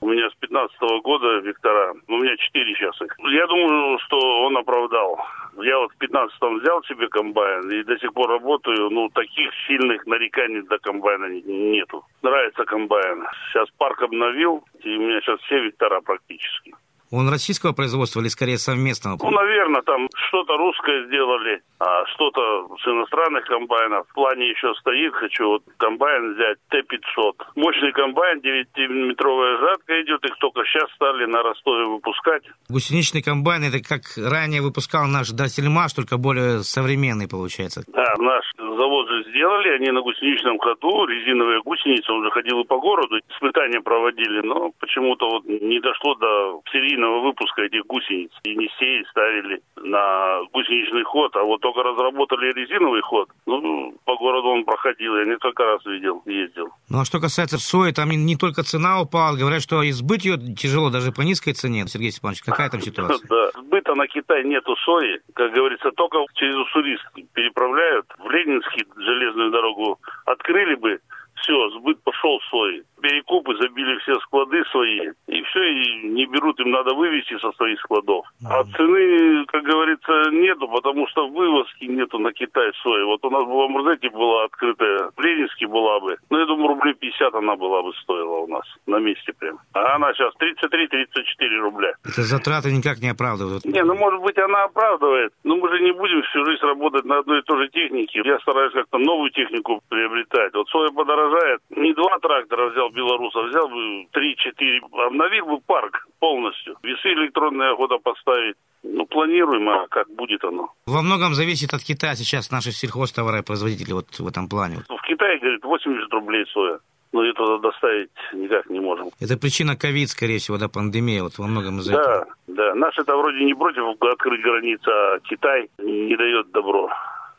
У 0.00 0.08
меня 0.08 0.28
с 0.28 0.34
15 0.34 0.76
-го 0.82 1.00
года 1.00 1.38
Виктора, 1.38 1.94
у 2.08 2.18
меня 2.18 2.36
4 2.36 2.74
сейчас 2.74 3.00
их. 3.00 3.16
Я 3.18 3.46
думаю, 3.46 3.98
что 4.00 4.18
он 4.18 4.56
оправдал. 4.56 5.18
Я 5.62 5.78
вот 5.78 5.90
в 5.92 5.98
15-м 5.98 6.58
взял 6.58 6.82
себе 6.84 7.08
комбайн 7.08 7.70
и 7.70 7.82
до 7.82 7.98
сих 7.98 8.12
пор 8.12 8.28
работаю. 8.28 8.90
Ну, 8.90 9.08
таких 9.08 9.50
сильных 9.66 10.06
нареканий 10.06 10.62
до 10.62 10.78
комбайна 10.78 11.26
нету. 11.26 12.04
Нравится 12.22 12.64
комбайн. 12.64 13.26
Сейчас 13.48 13.70
парк 13.78 14.02
обновил, 14.02 14.64
и 14.84 14.96
у 14.96 15.00
меня 15.00 15.20
сейчас 15.22 15.40
все 15.40 15.60
Виктора 15.60 16.02
практически. 16.02 16.74
Он 17.10 17.28
российского 17.28 17.72
производства 17.72 18.20
или 18.20 18.28
скорее 18.28 18.58
совместного? 18.58 19.18
Ну, 19.22 19.30
наверное, 19.30 19.82
там 19.82 20.08
что-то 20.28 20.56
русское 20.56 21.06
сделали, 21.06 21.62
а 21.78 22.06
что-то 22.14 22.68
с 22.82 22.86
иностранных 22.86 23.44
комбайнов. 23.46 24.06
В 24.08 24.14
плане 24.14 24.50
еще 24.50 24.74
стоит, 24.80 25.14
хочу 25.14 25.46
вот 25.46 25.62
комбайн 25.76 26.34
взять 26.34 26.58
Т-500. 26.70 27.56
Мощный 27.56 27.92
комбайн, 27.92 28.40
9-метровая 28.40 29.58
жатка 29.58 30.02
идет, 30.02 30.24
их 30.24 30.36
только 30.38 30.64
сейчас 30.64 30.90
стали 30.94 31.26
на 31.26 31.42
Ростове 31.42 31.86
выпускать. 31.86 32.42
Гусеничный 32.68 33.22
комбайн, 33.22 33.64
это 33.64 33.78
как 33.80 34.02
ранее 34.16 34.62
выпускал 34.62 35.06
наш 35.06 35.30
Дасельмаш, 35.30 35.92
только 35.92 36.16
более 36.18 36.62
современный 36.62 37.28
получается. 37.28 37.84
Да, 37.88 38.14
наш 38.18 38.44
завод 38.56 39.08
же 39.08 39.24
сделали, 39.30 39.68
они 39.76 39.90
на 39.90 40.00
гусеничном 40.00 40.58
ходу, 40.58 41.06
резиновые 41.06 41.62
гусеницы, 41.62 42.10
он 42.12 42.20
уже 42.20 42.30
ходил 42.30 42.60
и 42.60 42.66
по 42.66 42.78
городу, 42.78 43.18
испытания 43.30 43.80
проводили, 43.80 44.40
но 44.42 44.72
почему-то 44.80 45.28
вот 45.28 45.44
не 45.44 45.80
дошло 45.80 46.14
до 46.16 46.60
серийного 46.96 47.20
выпуска 47.20 47.62
этих 47.62 47.86
гусениц. 47.86 48.30
Енисей 48.44 49.04
ставили 49.10 49.60
на 49.76 50.40
гусеничный 50.52 51.04
ход, 51.04 51.34
а 51.36 51.42
вот 51.42 51.60
только 51.60 51.82
разработали 51.82 52.52
резиновый 52.52 53.02
ход, 53.02 53.28
ну, 53.46 53.94
по 54.04 54.16
городу 54.16 54.48
он 54.48 54.64
проходил, 54.64 55.16
я 55.16 55.24
несколько 55.24 55.64
раз 55.64 55.84
видел, 55.86 56.22
ездил. 56.26 56.68
Ну, 56.88 57.00
а 57.00 57.04
что 57.04 57.20
касается 57.20 57.58
сои, 57.58 57.92
там 57.92 58.10
не 58.10 58.36
только 58.36 58.62
цена 58.62 59.00
упала, 59.00 59.36
говорят, 59.36 59.62
что 59.62 59.88
избыть 59.88 60.24
ее 60.24 60.36
тяжело 60.38 60.90
даже 60.90 61.12
по 61.12 61.22
низкой 61.22 61.52
цене. 61.52 61.86
Сергей 61.86 62.10
Степанович, 62.10 62.42
какая 62.42 62.70
там 62.70 62.80
ситуация? 62.80 63.16
Да, 63.36 63.50
сбыта 63.60 63.94
на 63.94 64.06
Китай 64.06 64.44
нету 64.44 64.76
сои, 64.84 65.18
как 65.34 65.52
говорится, 65.52 65.90
только 65.92 66.18
через 66.34 66.56
Уссурийск 66.56 67.04
переправляют. 67.34 68.06
В 68.18 68.30
Ленинский 68.30 68.86
железную 68.96 69.50
дорогу 69.50 69.98
открыли 70.24 70.74
бы, 70.76 71.00
все, 71.46 71.70
сбыт 71.70 72.02
пошел 72.02 72.40
сои 72.50 72.82
перекупы 73.06 73.56
забили 73.56 73.98
все 73.98 74.14
склады 74.20 74.64
свои, 74.70 75.10
и 75.28 75.42
все, 75.42 75.62
и 75.62 76.08
не 76.08 76.26
берут, 76.26 76.58
им 76.60 76.70
надо 76.70 76.94
вывести 76.94 77.38
со 77.38 77.52
своих 77.52 77.78
складов. 77.80 78.26
А 78.44 78.64
цены, 78.64 79.44
как 79.46 79.62
говорится, 79.62 80.30
нету, 80.32 80.68
потому 80.68 81.06
что 81.08 81.28
вывозки 81.28 81.84
нету 81.84 82.18
на 82.18 82.32
Китай 82.32 82.70
сои. 82.82 83.04
Вот 83.04 83.24
у 83.24 83.30
нас 83.30 83.44
в 83.44 83.60
Амурзете 83.60 84.10
была 84.10 84.44
открытая, 84.44 85.10
в 85.16 85.20
Ленинске 85.20 85.66
была 85.66 86.00
бы, 86.00 86.16
ну, 86.30 86.38
я 86.38 86.46
думаю, 86.46 86.68
рублей 86.68 86.94
50 86.94 87.34
она 87.34 87.56
была 87.56 87.82
бы 87.82 87.92
стоила 88.02 88.38
у 88.38 88.46
нас, 88.46 88.64
на 88.86 88.98
месте 88.98 89.32
прям. 89.38 89.58
А 89.72 89.96
она 89.96 90.12
сейчас 90.14 90.32
33-34 90.40 91.58
рубля. 91.60 91.92
Это 92.04 92.22
затраты 92.22 92.72
никак 92.72 92.98
не 92.98 93.10
оправдывают? 93.10 93.64
Не, 93.64 93.84
ну, 93.84 93.94
может 93.94 94.20
быть, 94.22 94.38
она 94.38 94.64
оправдывает, 94.64 95.32
но 95.44 95.56
мы 95.56 95.68
же 95.70 95.82
не 95.82 95.92
будем 95.92 96.22
всю 96.22 96.44
жизнь 96.44 96.62
работать 96.62 97.04
на 97.04 97.18
одной 97.18 97.40
и 97.40 97.42
той 97.42 97.64
же 97.64 97.68
технике. 97.68 98.22
Я 98.24 98.38
стараюсь 98.40 98.72
как-то 98.72 98.98
новую 98.98 99.30
технику 99.30 99.80
приобретать. 99.88 100.54
Вот 100.54 100.68
соя 100.68 100.90
подорожает, 101.36 101.60
не 101.70 101.92
два 101.94 102.18
трактора 102.18 102.70
взял 102.70 102.90
белоруса 102.90 103.42
взял 103.42 103.68
бы 103.68 104.06
3-4, 104.14 105.06
обновил 105.06 105.46
бы 105.46 105.60
парк 105.60 106.06
полностью. 106.18 106.76
Весы 106.82 107.08
электронные 107.12 107.72
охота 107.72 107.98
поставить. 108.02 108.56
Ну, 108.82 109.04
планируем, 109.06 109.68
а 109.68 109.86
как 109.88 110.08
будет 110.10 110.44
оно. 110.44 110.72
Во 110.86 111.02
многом 111.02 111.34
зависит 111.34 111.74
от 111.74 111.82
Китая 111.82 112.14
сейчас 112.14 112.52
наши 112.52 112.70
сельхозтоваропроизводители 112.70 113.92
вот 113.92 114.06
в 114.18 114.26
этом 114.26 114.48
плане. 114.48 114.76
В 114.88 115.02
Китае, 115.02 115.38
говорит, 115.38 115.64
80 115.64 116.12
рублей 116.12 116.44
соя. 116.52 116.78
Но 117.12 117.24
это 117.24 117.58
доставить 117.58 118.10
никак 118.34 118.68
не 118.68 118.78
можем. 118.78 119.08
Это 119.20 119.38
причина 119.38 119.74
ковид, 119.76 120.10
скорее 120.10 120.38
всего, 120.38 120.58
да, 120.58 120.68
пандемия, 120.68 121.22
вот 121.22 121.38
во 121.38 121.46
многом 121.46 121.78
из-за 121.78 121.92
да, 121.92 122.00
этого. 122.00 122.26
Да, 122.48 122.74
Наши-то 122.74 123.16
вроде 123.16 123.44
не 123.44 123.54
против 123.54 123.84
открыть 124.00 124.42
границы, 124.42 124.88
а 124.88 125.18
Китай 125.20 125.70
не 125.78 126.16
дает 126.16 126.50
добро. 126.50 126.90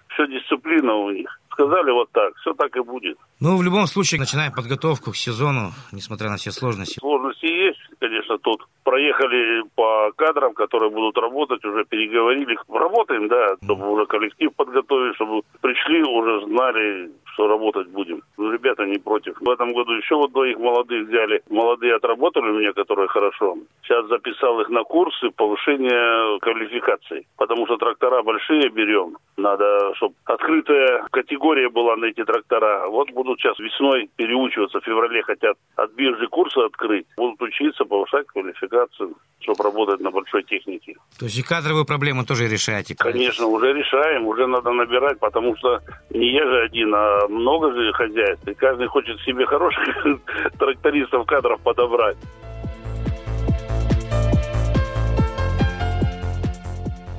Все 0.10 0.26
дисциплина 0.28 0.96
у 0.96 1.12
них 1.12 1.40
сказали 1.58 1.92
вот 1.92 2.10
так, 2.12 2.36
все 2.38 2.54
так 2.54 2.76
и 2.78 2.82
будет. 2.82 3.18
Ну, 3.40 3.58
в 3.58 3.64
любом 3.64 3.88
случае, 3.88 4.20
начинаем 4.20 4.52
подготовку 4.54 5.12
к 5.12 5.16
сезону, 5.16 5.72
несмотря 5.92 6.30
на 6.30 6.38
все 6.38 6.52
сложности. 6.52 7.00
Сложности 7.00 7.46
есть, 7.46 7.80
конечно, 8.00 8.38
тут 8.38 8.62
проехали 8.84 9.64
по 9.76 10.12
кадрам, 10.16 10.54
которые 10.54 10.92
будут 10.92 11.18
работать, 11.18 11.64
уже 11.66 11.84
переговорили. 11.86 12.58
Работаем, 12.70 13.28
да, 13.28 13.56
чтобы 13.64 13.92
уже 13.92 14.06
коллектив 14.06 14.50
подготовить, 14.56 15.16
чтобы 15.16 15.42
пришли, 15.62 16.04
уже 16.04 16.46
знали, 16.46 17.12
что 17.34 17.48
работать 17.48 17.88
будем. 17.90 18.22
Ну, 18.38 18.52
ребята 18.52 18.86
не 18.86 18.98
против. 18.98 19.36
В 19.40 19.50
этом 19.50 19.74
году 19.74 19.94
еще 19.94 20.16
вот 20.16 20.32
двоих 20.32 20.58
молодых 20.58 21.08
взяли. 21.08 21.42
Молодые 21.50 21.96
отработали 21.96 22.50
у 22.50 22.60
меня, 22.60 22.74
которые 22.74 23.08
хорошо. 23.08 23.58
Сейчас 23.84 24.08
записал 24.08 24.60
их 24.62 24.70
на 24.70 24.84
курсы 24.84 25.30
повышения 25.36 26.40
квалификации. 26.40 27.28
Потому 27.38 27.66
что 27.68 27.78
трактора 27.78 28.24
большие 28.24 28.70
берем. 28.70 29.18
Надо, 29.38 29.94
чтобы 29.96 30.16
открытая 30.26 31.06
категория 31.12 31.47
была 31.70 31.96
на 31.96 32.06
эти 32.06 32.24
трактора. 32.24 32.88
Вот 32.90 33.12
будут 33.12 33.40
сейчас 33.40 33.58
весной 33.60 34.10
переучиваться. 34.16 34.80
В 34.80 34.84
феврале 34.84 35.22
хотят 35.24 35.58
от 35.76 35.94
биржи 35.94 36.28
курсы 36.28 36.58
открыть. 36.60 37.06
Будут 37.18 37.42
учиться, 37.42 37.86
повышать 37.86 38.28
квалификацию, 38.28 39.16
чтобы 39.40 39.64
работать 39.64 40.00
на 40.00 40.12
большой 40.12 40.44
технике. 40.44 40.96
То 41.20 41.26
есть 41.26 41.38
и 41.38 41.44
кадровую 41.44 41.86
проблему 41.86 42.26
тоже 42.26 42.48
решаете? 42.48 42.96
Конечно, 42.96 43.48
уже 43.48 43.74
решаем. 43.74 44.28
Уже 44.28 44.48
надо 44.48 44.72
набирать, 44.72 45.20
потому 45.20 45.56
что 45.58 45.82
не 46.10 46.34
я 46.34 46.46
же 46.46 46.64
один, 46.64 46.94
а 46.94 47.28
много 47.28 47.72
же 47.74 47.94
хозяйств, 47.94 48.48
и 48.48 48.54
каждый 48.54 48.88
хочет 48.88 49.20
себе 49.22 49.46
хороших 49.46 50.06
трактористов, 50.60 51.26
кадров 51.26 51.62
подобрать. 51.62 52.18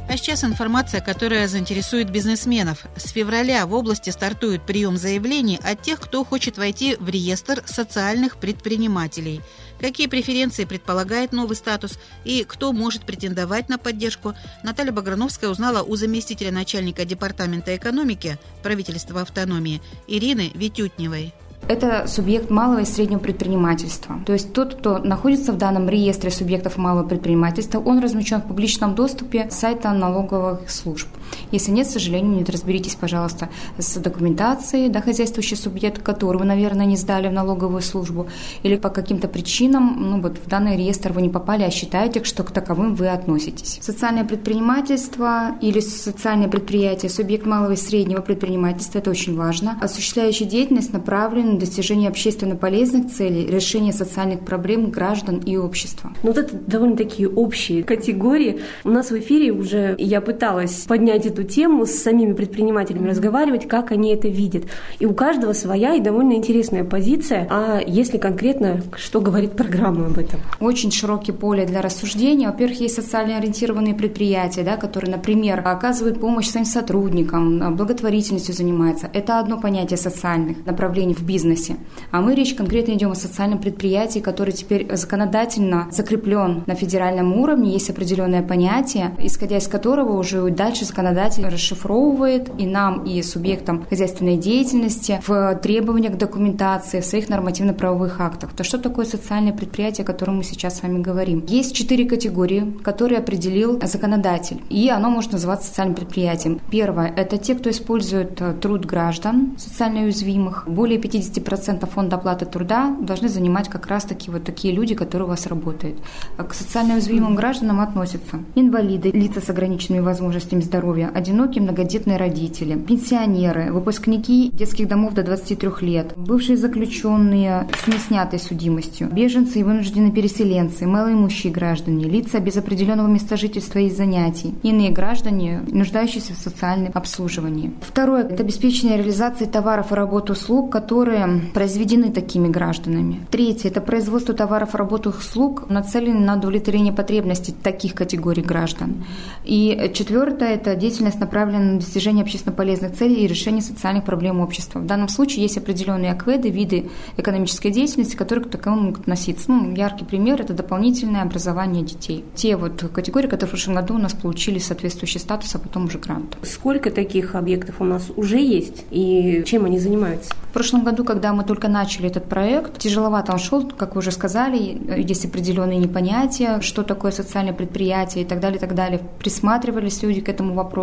А 0.09 0.17
сейчас 0.17 0.43
информация, 0.43 1.03
которая 1.03 1.47
заинтересует 1.49 2.11
бизнесменов. 2.11 2.87
С 2.97 3.11
февраля 3.11 3.67
в 3.67 3.75
области 3.75 4.09
стартует 4.09 4.65
прием 4.65 4.97
заявлений 4.97 5.61
от 5.63 5.83
тех, 5.83 6.01
кто 6.01 6.25
хочет 6.25 6.57
войти 6.57 6.97
в 6.99 7.11
реестр 7.11 7.63
социальных 7.67 8.39
предпринимателей. 8.39 9.43
Какие 9.79 10.07
преференции 10.07 10.65
предполагает 10.65 11.33
новый 11.33 11.57
статус 11.57 11.99
и 12.25 12.43
кто 12.49 12.73
может 12.73 13.03
претендовать 13.03 13.69
на 13.69 13.77
поддержку, 13.77 14.33
Наталья 14.63 14.93
Баграновская 14.93 15.51
узнала 15.51 15.83
у 15.83 15.95
заместителя 15.95 16.51
начальника 16.53 17.05
Департамента 17.05 17.77
экономики 17.77 18.39
правительства 18.63 19.21
автономии 19.21 19.83
Ирины 20.07 20.51
Витютневой. 20.55 21.35
Это 21.67 22.07
субъект 22.07 22.51
малого 22.51 22.81
и 22.81 22.85
среднего 22.85 23.19
предпринимательства. 23.19 24.17
То 24.25 24.33
есть 24.33 24.53
тот, 24.53 24.77
кто 24.77 24.99
находится 24.99 25.53
в 25.53 25.59
данном 25.59 25.89
реестре 25.89 26.31
субъектов 26.31 26.77
малого 26.77 27.07
предпринимательства, 27.07 27.79
он 27.79 27.99
размещен 27.99 28.41
в 28.41 28.45
публичном 28.45 28.95
доступе 28.95 29.49
сайта 29.51 29.93
налоговых 29.93 30.71
служб. 30.71 31.09
Если 31.51 31.71
нет, 31.73 31.87
к 31.87 31.91
сожалению, 31.91 32.37
нет, 32.37 32.51
разберитесь, 32.51 32.95
пожалуйста, 32.95 33.49
с 33.79 33.97
документацией, 33.97 34.89
да, 34.89 35.01
хозяйствующий 35.01 35.57
субъект, 35.57 36.03
который 36.03 36.39
вы, 36.39 36.45
наверное, 36.45 36.87
не 36.87 36.97
сдали 36.97 37.29
в 37.29 37.33
налоговую 37.33 37.83
службу, 37.83 38.29
или 38.63 38.77
по 38.77 38.91
каким-то 38.91 39.29
причинам, 39.29 39.97
ну 40.11 40.21
вот 40.21 40.39
в 40.39 40.49
данный 40.49 40.77
реестр 40.77 41.13
вы 41.13 41.23
не 41.23 41.29
попали, 41.29 41.63
а 41.63 41.71
считаете, 41.71 42.23
что 42.25 42.45
к 42.45 42.51
таковым 42.51 42.95
вы 42.95 43.09
относитесь. 43.09 43.79
Социальное 43.81 44.25
предпринимательство 44.25 45.57
или 45.61 45.81
социальное 45.81 46.49
предприятие, 46.49 47.11
субъект 47.11 47.47
малого 47.47 47.73
и 47.73 47.77
среднего 47.77 48.21
предпринимательства, 48.21 48.99
это 48.99 49.11
очень 49.11 49.37
важно. 49.37 49.79
Осуществляющий 49.81 50.47
деятельность 50.47 50.93
направлена 50.93 51.53
на 51.53 51.59
достижение 51.59 52.09
общественно 52.09 52.57
полезных 52.57 53.13
целей, 53.13 53.47
решение 53.47 53.93
социальных 53.93 54.41
проблем 54.41 54.91
граждан 54.91 55.39
и 55.39 55.57
общества. 55.57 56.13
Ну, 56.23 56.29
вот 56.29 56.39
это 56.39 56.57
довольно 56.57 56.97
такие 56.97 57.29
общие 57.29 57.83
категории. 57.83 58.61
У 58.85 58.91
нас 58.91 59.11
в 59.11 59.19
эфире 59.19 59.53
уже 59.53 59.95
я 59.99 60.21
пыталась 60.21 60.85
поднять 60.87 61.18
эту 61.27 61.45
тему, 61.45 61.87
с 61.87 61.93
самими 61.93 62.33
предпринимателями 62.33 63.09
разговаривать, 63.09 63.69
как 63.69 63.93
они 63.93 64.13
это 64.13 64.29
видят. 64.29 64.65
И 64.99 65.07
у 65.07 65.15
каждого 65.15 65.53
своя 65.53 65.95
и 65.95 66.01
довольно 66.01 66.35
интересная 66.35 66.85
позиция. 66.85 67.47
А 67.51 67.81
если 67.87 68.19
конкретно, 68.19 68.83
что 68.97 69.21
говорит 69.21 69.53
программа 69.53 70.07
об 70.07 70.19
этом? 70.19 70.41
Очень 70.61 70.91
широкие 70.91 71.35
поле 71.35 71.67
для 71.67 71.83
рассуждения. 71.83 72.49
Во-первых, 72.49 72.81
есть 72.81 72.95
социально 72.95 73.37
ориентированные 73.37 73.95
предприятия, 73.95 74.63
да, 74.63 74.77
которые, 74.77 75.11
например, 75.13 75.63
оказывают 75.65 76.21
помощь 76.21 76.49
своим 76.49 76.67
сотрудникам, 76.67 77.77
благотворительностью 77.77 78.55
занимаются. 78.55 79.11
Это 79.13 79.39
одно 79.39 79.61
понятие 79.61 79.97
социальных 79.97 80.65
направлений 80.67 81.15
в 81.15 81.23
бизнесе. 81.23 81.77
А 82.11 82.21
мы 82.21 82.35
речь 82.35 82.55
конкретно 82.55 82.93
идем 82.93 83.13
о 83.13 83.15
социальном 83.15 83.59
предприятии, 83.59 84.21
который 84.21 84.53
теперь 84.53 84.89
законодательно 84.95 85.89
закреплен 85.91 86.65
на 86.67 86.75
федеральном 86.75 87.33
уровне. 87.39 87.73
Есть 87.73 87.91
определенное 87.91 88.43
понятие, 88.43 89.15
исходя 89.19 89.59
из 89.59 89.69
которого 89.69 90.19
уже 90.19 90.49
дальше 90.51 90.85
законодатель 91.09 91.47
расшифровывает 91.47 92.51
и 92.59 92.67
нам, 92.67 93.05
и 93.05 93.23
субъектам 93.23 93.85
хозяйственной 93.89 94.37
деятельности 94.37 95.21
в 95.27 95.55
требованиях 95.57 96.15
к 96.15 96.17
документации, 96.17 97.01
в 97.01 97.05
своих 97.05 97.29
нормативно-правовых 97.29 98.21
актах. 98.21 98.53
То 98.53 98.65
что 98.65 98.79
такое 98.79 99.07
социальное 99.07 99.53
предприятие, 99.53 100.05
о 100.05 100.07
котором 100.07 100.37
мы 100.37 100.45
сейчас 100.45 100.79
с 100.79 100.83
вами 100.83 101.01
говорим? 101.01 101.45
Есть 101.47 101.75
четыре 101.75 102.05
категории, 102.05 102.77
которые 102.83 103.19
определил 103.19 103.81
законодатель, 103.85 104.61
и 104.69 104.89
оно 104.89 105.11
может 105.11 105.33
называться 105.33 105.69
социальным 105.69 105.97
предприятием. 105.97 106.61
Первое– 106.71 107.13
это 107.17 107.39
те, 107.39 107.55
кто 107.55 107.71
использует 107.71 108.41
э, 108.41 108.55
труд 108.55 108.85
граждан 108.85 109.55
социально 109.59 110.03
уязвимых. 110.03 110.65
Более 110.67 110.99
50 110.99 111.39
50% 111.39 111.89
фонда 111.89 112.17
оплаты 112.17 112.47
труда 112.47 112.95
должны 113.01 113.29
занимать 113.29 113.69
как 113.69 113.87
раз-таки 113.87 114.31
вот 114.31 114.45
такие 114.45 114.75
люди, 114.75 114.95
которые 114.95 115.27
у 115.27 115.31
вас 115.31 115.47
работают. 115.47 115.99
К 116.37 116.53
социально 116.55 116.95
уязвимым 116.95 117.35
гражданам 117.35 117.81
относятся 117.81 118.41
инвалиды, 118.55 119.11
лица 119.11 119.41
с 119.41 119.51
ограниченными 119.51 120.01
возможностями 120.01 120.61
здоровья, 120.61 120.98
одинокие 121.03 121.63
многодетные 121.63 122.17
родители, 122.17 122.77
пенсионеры, 122.77 123.73
выпускники 123.73 124.51
детских 124.53 124.89
домов 124.89 125.15
до 125.15 125.23
23 125.23 125.71
лет, 125.81 126.13
бывшие 126.17 126.57
заключенные 126.57 127.69
с 127.83 127.87
неснятой 127.87 128.39
судимостью, 128.39 129.09
беженцы 129.11 129.61
и 129.61 129.63
вынужденные 129.63 130.13
переселенцы, 130.13 130.87
малоимущие 130.87 131.53
граждане, 131.53 132.05
лица 132.05 132.41
без 132.41 132.57
определенного 132.57 133.09
места 133.09 133.37
жительства 133.37 133.79
и 133.79 133.91
занятий, 133.91 134.55
иные 134.63 134.91
граждане, 134.91 135.63
нуждающиеся 135.69 136.35
в 136.35 136.39
социальном 136.39 136.93
обслуживании. 136.95 137.73
Второе– 137.81 138.25
это 138.29 138.43
обеспечение 138.43 138.97
реализации 138.97 139.45
товаров 139.45 139.93
и 139.93 139.95
работ 139.95 140.31
услуг, 140.31 140.71
которые 140.71 141.43
произведены 141.55 142.11
такими 142.11 142.49
гражданами. 142.49 143.21
Третье– 143.31 143.69
это 143.71 143.81
производство 143.81 144.35
товаров, 144.35 144.75
работ 144.75 145.07
и 145.07 145.11
услуг, 145.11 145.69
нацеленные 145.69 146.25
на 146.25 146.37
удовлетворение 146.37 146.93
потребностей 146.93 147.55
таких 147.63 147.95
категорий 147.95 148.43
граждан. 148.43 149.05
И 149.45 149.91
четвертое– 149.95 150.55
это 150.55 150.75
деятельность, 150.89 151.21
направленная 151.21 151.75
на 151.75 151.81
достижение 151.81 152.23
общественно 152.23 152.55
полезных 152.55 152.97
целей 152.97 153.25
и 153.25 153.27
решение 153.27 153.63
социальных 153.63 154.05
проблем 154.05 154.41
общества. 154.41 154.79
В 154.79 154.87
данном 154.87 155.09
случае 155.09 155.43
есть 155.43 155.59
определенные 155.59 156.13
акведы, 156.13 156.49
виды 156.49 156.89
экономической 157.17 157.71
деятельности, 157.71 158.17
которые 158.17 158.45
к 158.45 158.51
таковым 158.51 158.85
могут 158.85 159.01
относиться. 159.01 159.51
Ну, 159.51 159.75
яркий 159.75 160.05
пример– 160.05 160.41
это 160.43 160.55
дополнительное 160.55 161.23
образование 161.23 161.85
детей. 161.85 162.25
Те 162.35 162.57
вот 162.57 162.85
категории, 162.93 163.27
которые 163.27 163.49
в 163.49 163.51
прошлом 163.51 163.75
году 163.75 163.95
у 163.95 163.99
нас 163.99 164.15
получили 164.15 164.59
соответствующий 164.59 165.21
статус, 165.21 165.55
а 165.55 165.59
потом 165.59 165.85
уже 165.85 165.99
грант. 165.99 166.37
Сколько 166.43 166.91
таких 166.91 167.35
объектов 167.35 167.81
у 167.81 167.85
нас 167.85 168.07
уже 168.17 168.39
есть 168.39 168.85
и 168.91 169.43
чем 169.47 169.65
они 169.65 169.79
занимаются? 169.79 170.33
В 170.49 170.53
прошлом 170.53 170.85
году 170.85 171.05
когда 171.05 171.33
мы 171.33 171.45
только 171.45 171.69
начали 171.69 172.09
этот 172.09 172.25
проект, 172.25 172.79
тяжеловато 172.79 173.33
он 173.33 173.39
шел, 173.39 173.69
как 173.69 173.95
вы 173.95 174.01
уже 174.01 174.11
сказали, 174.11 174.81
есть 174.97 175.25
определенные 175.25 175.79
непонятия, 175.79 176.61
что 176.61 176.83
такое 176.83 177.13
социальное 177.13 177.53
предприятие 177.53 178.25
и 178.25 178.27
так 178.27 178.41
далее, 178.41 178.57
и 178.57 178.61
так 178.61 178.75
далее. 178.75 179.01
Присматривались 179.19 180.03
люди 180.03 180.21
к 180.21 180.29
этому 180.29 180.55
вопросу. 180.55 180.78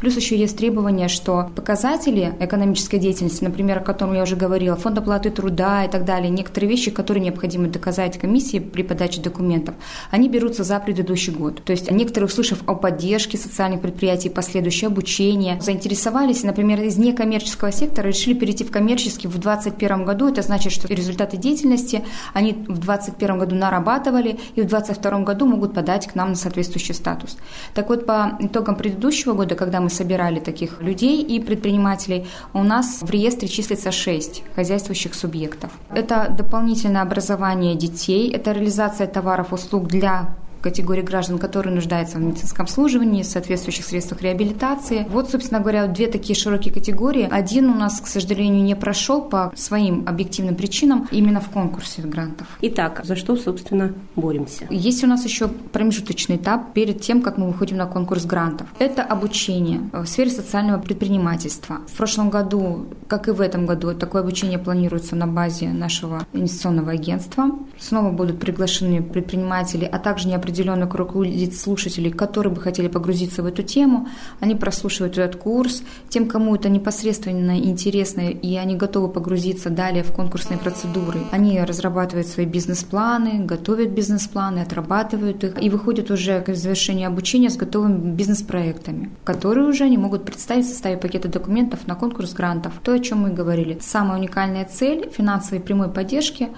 Плюс 0.00 0.16
еще 0.16 0.36
есть 0.38 0.56
требование, 0.56 1.08
что 1.08 1.50
показатели 1.54 2.34
экономической 2.40 2.98
деятельности, 2.98 3.44
например, 3.44 3.78
о 3.78 3.80
котором 3.80 4.14
я 4.14 4.22
уже 4.22 4.36
говорила, 4.36 4.76
фонд 4.76 4.98
оплаты 4.98 5.30
труда 5.30 5.84
и 5.84 5.90
так 5.90 6.04
далее, 6.04 6.30
некоторые 6.30 6.70
вещи, 6.70 6.90
которые 6.90 7.24
необходимо 7.24 7.68
доказать 7.68 8.18
комиссии 8.18 8.58
при 8.58 8.82
подаче 8.82 9.20
документов, 9.20 9.74
они 10.10 10.28
берутся 10.28 10.64
за 10.64 10.78
предыдущий 10.78 11.32
год. 11.32 11.62
То 11.64 11.72
есть 11.72 11.90
некоторые, 11.90 12.26
услышав 12.26 12.62
о 12.66 12.74
поддержке 12.74 13.38
социальных 13.38 13.80
предприятий, 13.80 14.28
последующее 14.28 14.88
обучение, 14.88 15.60
заинтересовались, 15.60 16.42
например, 16.42 16.80
из 16.82 16.96
некоммерческого 16.98 17.72
сектора 17.72 18.08
решили 18.08 18.34
перейти 18.34 18.64
в 18.64 18.70
коммерческий 18.70 19.28
в 19.28 19.38
2021 19.38 20.04
году. 20.04 20.28
Это 20.28 20.42
значит, 20.42 20.72
что 20.72 20.88
результаты 20.88 21.36
деятельности 21.36 22.04
они 22.34 22.52
в 22.52 22.78
2021 22.78 23.38
году 23.38 23.54
нарабатывали 23.56 24.38
и 24.54 24.62
в 24.62 24.66
2022 24.66 25.20
году 25.20 25.46
могут 25.46 25.74
подать 25.74 26.06
к 26.06 26.14
нам 26.14 26.30
на 26.30 26.34
соответствующий 26.34 26.94
статус. 26.94 27.36
Так 27.74 27.88
вот, 27.88 28.06
по 28.06 28.36
итогам 28.40 28.76
предыдущего 28.76 28.97
года, 29.34 29.54
когда 29.54 29.80
мы 29.80 29.90
собирали 29.90 30.40
таких 30.40 30.82
людей 30.82 31.22
и 31.22 31.40
предпринимателей, 31.40 32.26
у 32.52 32.62
нас 32.62 33.02
в 33.02 33.10
реестре 33.10 33.48
числится 33.48 33.92
6 33.92 34.42
хозяйствующих 34.56 35.14
субъектов. 35.14 35.70
Это 35.94 36.28
дополнительное 36.30 37.02
образование 37.02 37.74
детей, 37.74 38.30
это 38.30 38.52
реализация 38.52 39.06
товаров, 39.06 39.52
услуг 39.52 39.86
для 39.88 40.28
категории 40.60 41.02
граждан, 41.02 41.38
которые 41.38 41.74
нуждаются 41.74 42.18
в 42.18 42.20
медицинском 42.20 42.64
обслуживании, 42.64 43.22
соответствующих 43.22 43.84
средствах 43.84 44.22
реабилитации. 44.22 45.06
Вот, 45.08 45.30
собственно 45.30 45.60
говоря, 45.60 45.86
две 45.86 46.06
такие 46.06 46.34
широкие 46.34 46.72
категории. 46.72 47.28
Один 47.30 47.70
у 47.70 47.74
нас, 47.74 48.00
к 48.00 48.06
сожалению, 48.06 48.62
не 48.62 48.76
прошел 48.76 49.22
по 49.22 49.52
своим 49.56 50.04
объективным 50.06 50.54
причинам 50.54 51.08
именно 51.10 51.40
в 51.40 51.48
конкурсе 51.48 52.02
грантов. 52.02 52.46
Итак, 52.62 53.02
за 53.04 53.16
что, 53.16 53.36
собственно, 53.36 53.94
боремся? 54.16 54.66
Есть 54.70 55.04
у 55.04 55.06
нас 55.06 55.24
еще 55.24 55.48
промежуточный 55.48 56.36
этап 56.36 56.72
перед 56.72 57.00
тем, 57.00 57.22
как 57.22 57.38
мы 57.38 57.46
выходим 57.46 57.76
на 57.76 57.86
конкурс 57.86 58.24
грантов. 58.24 58.66
Это 58.78 59.02
обучение 59.02 59.80
в 59.92 60.06
сфере 60.06 60.30
социального 60.30 60.80
предпринимательства. 60.80 61.78
В 61.86 61.96
прошлом 61.96 62.30
году, 62.30 62.86
как 63.06 63.28
и 63.28 63.30
в 63.30 63.40
этом 63.40 63.66
году, 63.66 63.94
такое 63.94 64.22
обучение 64.22 64.58
планируется 64.58 65.16
на 65.16 65.26
базе 65.26 65.68
нашего 65.68 66.26
инвестиционного 66.32 66.92
агентства. 66.92 67.50
Снова 67.78 68.10
будут 68.10 68.40
приглашены 68.40 69.02
предприниматели, 69.02 69.84
а 69.84 69.98
также 69.98 70.28
неопределенный 70.58 70.88
круг 70.88 71.14
лиц 71.24 71.60
слушателей, 71.60 72.10
которые 72.10 72.52
бы 72.52 72.60
хотели 72.60 72.88
погрузиться 72.88 73.42
в 73.42 73.46
эту 73.46 73.62
тему. 73.62 74.08
Они 74.40 74.54
прослушивают 74.54 75.18
этот 75.18 75.40
курс. 75.40 75.82
Тем, 76.08 76.26
кому 76.26 76.54
это 76.54 76.68
непосредственно 76.68 77.58
интересно, 77.58 78.30
и 78.30 78.56
они 78.56 78.76
готовы 78.76 79.08
погрузиться 79.08 79.70
далее 79.70 80.02
в 80.02 80.12
конкурсные 80.12 80.58
процедуры, 80.58 81.20
они 81.30 81.60
разрабатывают 81.60 82.26
свои 82.26 82.46
бизнес-планы, 82.46 83.44
готовят 83.44 83.90
бизнес-планы, 83.90 84.60
отрабатывают 84.60 85.44
их 85.44 85.62
и 85.62 85.70
выходят 85.70 86.10
уже 86.10 86.40
к 86.40 86.54
завершению 86.54 87.08
обучения 87.08 87.50
с 87.50 87.56
готовыми 87.56 88.10
бизнес-проектами, 88.14 89.10
которые 89.24 89.66
уже 89.66 89.84
они 89.84 89.98
могут 89.98 90.24
представить 90.24 90.66
в 90.66 90.68
составе 90.68 90.96
пакета 90.96 91.28
документов 91.28 91.86
на 91.86 91.94
конкурс 91.94 92.32
грантов. 92.32 92.72
То, 92.82 92.92
о 92.92 92.98
чем 92.98 93.22
мы 93.22 93.30
говорили. 93.30 93.78
Самая 93.80 94.18
уникальная 94.18 94.64
цель 94.64 95.10
финансовой 95.10 95.60
прямой 95.60 95.88
поддержки 95.88 96.48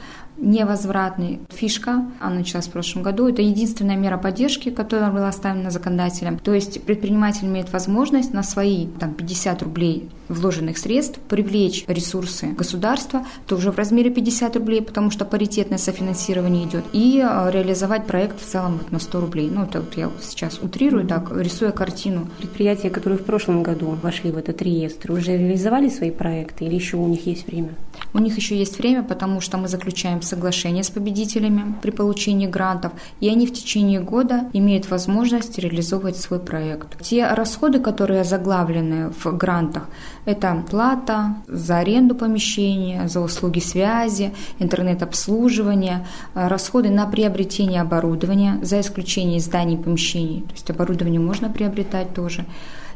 невозвратный. 0.41 1.41
Фишка, 1.51 2.07
она 2.19 2.37
началась 2.37 2.67
в 2.67 2.73
прошлом 2.73 3.03
году, 3.03 3.29
это 3.29 3.43
единственная 3.43 3.97
мера 3.97 4.17
поддержки, 4.17 4.71
которая 4.71 5.11
была 5.11 5.29
оставлена 5.29 5.71
законодателем. 5.71 6.39
То 6.39 6.55
есть 6.55 6.83
предприниматель 6.83 7.47
имеет 7.47 7.73
возможность 7.73 8.33
на 8.33 8.43
свои 8.43 8.87
там, 8.99 9.15
50 9.15 9.63
рублей 9.63 10.09
вложенных 10.31 10.79
средств 10.79 11.19
привлечь 11.29 11.85
ресурсы 11.89 12.47
государства 12.53 13.27
тоже 13.47 13.73
в 13.73 13.77
размере 13.77 14.11
50 14.11 14.57
рублей, 14.57 14.81
потому 14.81 15.11
что 15.11 15.25
паритетное 15.25 15.79
софинансирование 15.79 16.67
идет, 16.67 16.85
и 16.93 17.21
э, 17.21 17.51
реализовать 17.51 18.07
проект 18.07 18.41
в 18.41 18.45
целом 18.45 18.81
на 18.91 19.01
100 19.01 19.21
рублей. 19.21 19.51
Ну, 19.51 19.65
это 19.65 19.81
вот 19.81 19.97
я 19.97 20.11
сейчас 20.23 20.59
утрирую, 20.63 21.07
так, 21.07 21.33
рисуя 21.37 21.73
картину. 21.73 22.29
Предприятия, 22.39 22.91
которые 22.91 23.19
в 23.19 23.25
прошлом 23.25 23.63
году 23.63 23.99
вошли 24.03 24.31
в 24.31 24.37
этот 24.37 24.63
реестр, 24.63 25.13
уже 25.13 25.37
реализовали 25.37 25.89
свои 25.89 26.11
проекты 26.11 26.65
или 26.65 26.77
еще 26.77 26.97
у 26.97 27.09
них 27.09 27.27
есть 27.27 27.47
время? 27.47 27.71
У 28.13 28.19
них 28.19 28.37
еще 28.37 28.57
есть 28.57 28.79
время, 28.79 29.03
потому 29.03 29.41
что 29.41 29.59
мы 29.59 29.69
заключаем 29.69 30.23
соглашение 30.23 30.83
с 30.83 30.91
победителями 30.91 31.75
при 31.81 31.91
получении 31.91 32.47
грантов, 32.47 32.93
и 33.21 33.29
они 33.29 33.47
в 33.47 33.53
течение 33.53 34.01
года 34.01 34.49
имеют 34.53 34.91
возможность 34.91 35.59
реализовывать 35.59 36.17
свой 36.17 36.41
проект. 36.41 37.01
Те 37.03 37.27
расходы, 37.29 37.79
которые 37.79 38.25
заглавлены 38.25 39.11
в 39.11 39.37
грантах, 39.37 39.89
это 40.25 40.65
плата 40.69 41.37
за 41.47 41.79
аренду 41.79 42.15
помещения, 42.15 43.09
за 43.09 43.21
услуги 43.21 43.61
связи, 43.61 44.33
интернет-обслуживание, 44.59 46.07
расходы 46.35 46.91
на 46.91 47.07
приобретение 47.07 47.81
оборудования, 47.81 48.59
за 48.63 48.81
исключением 48.81 49.41
зданий 49.41 49.77
и 49.77 49.79
помещений. 49.79 50.43
То 50.43 50.53
есть 50.53 50.71
оборудование 50.71 51.21
можно 51.21 51.49
приобретать 51.49 52.15
тоже 52.15 52.45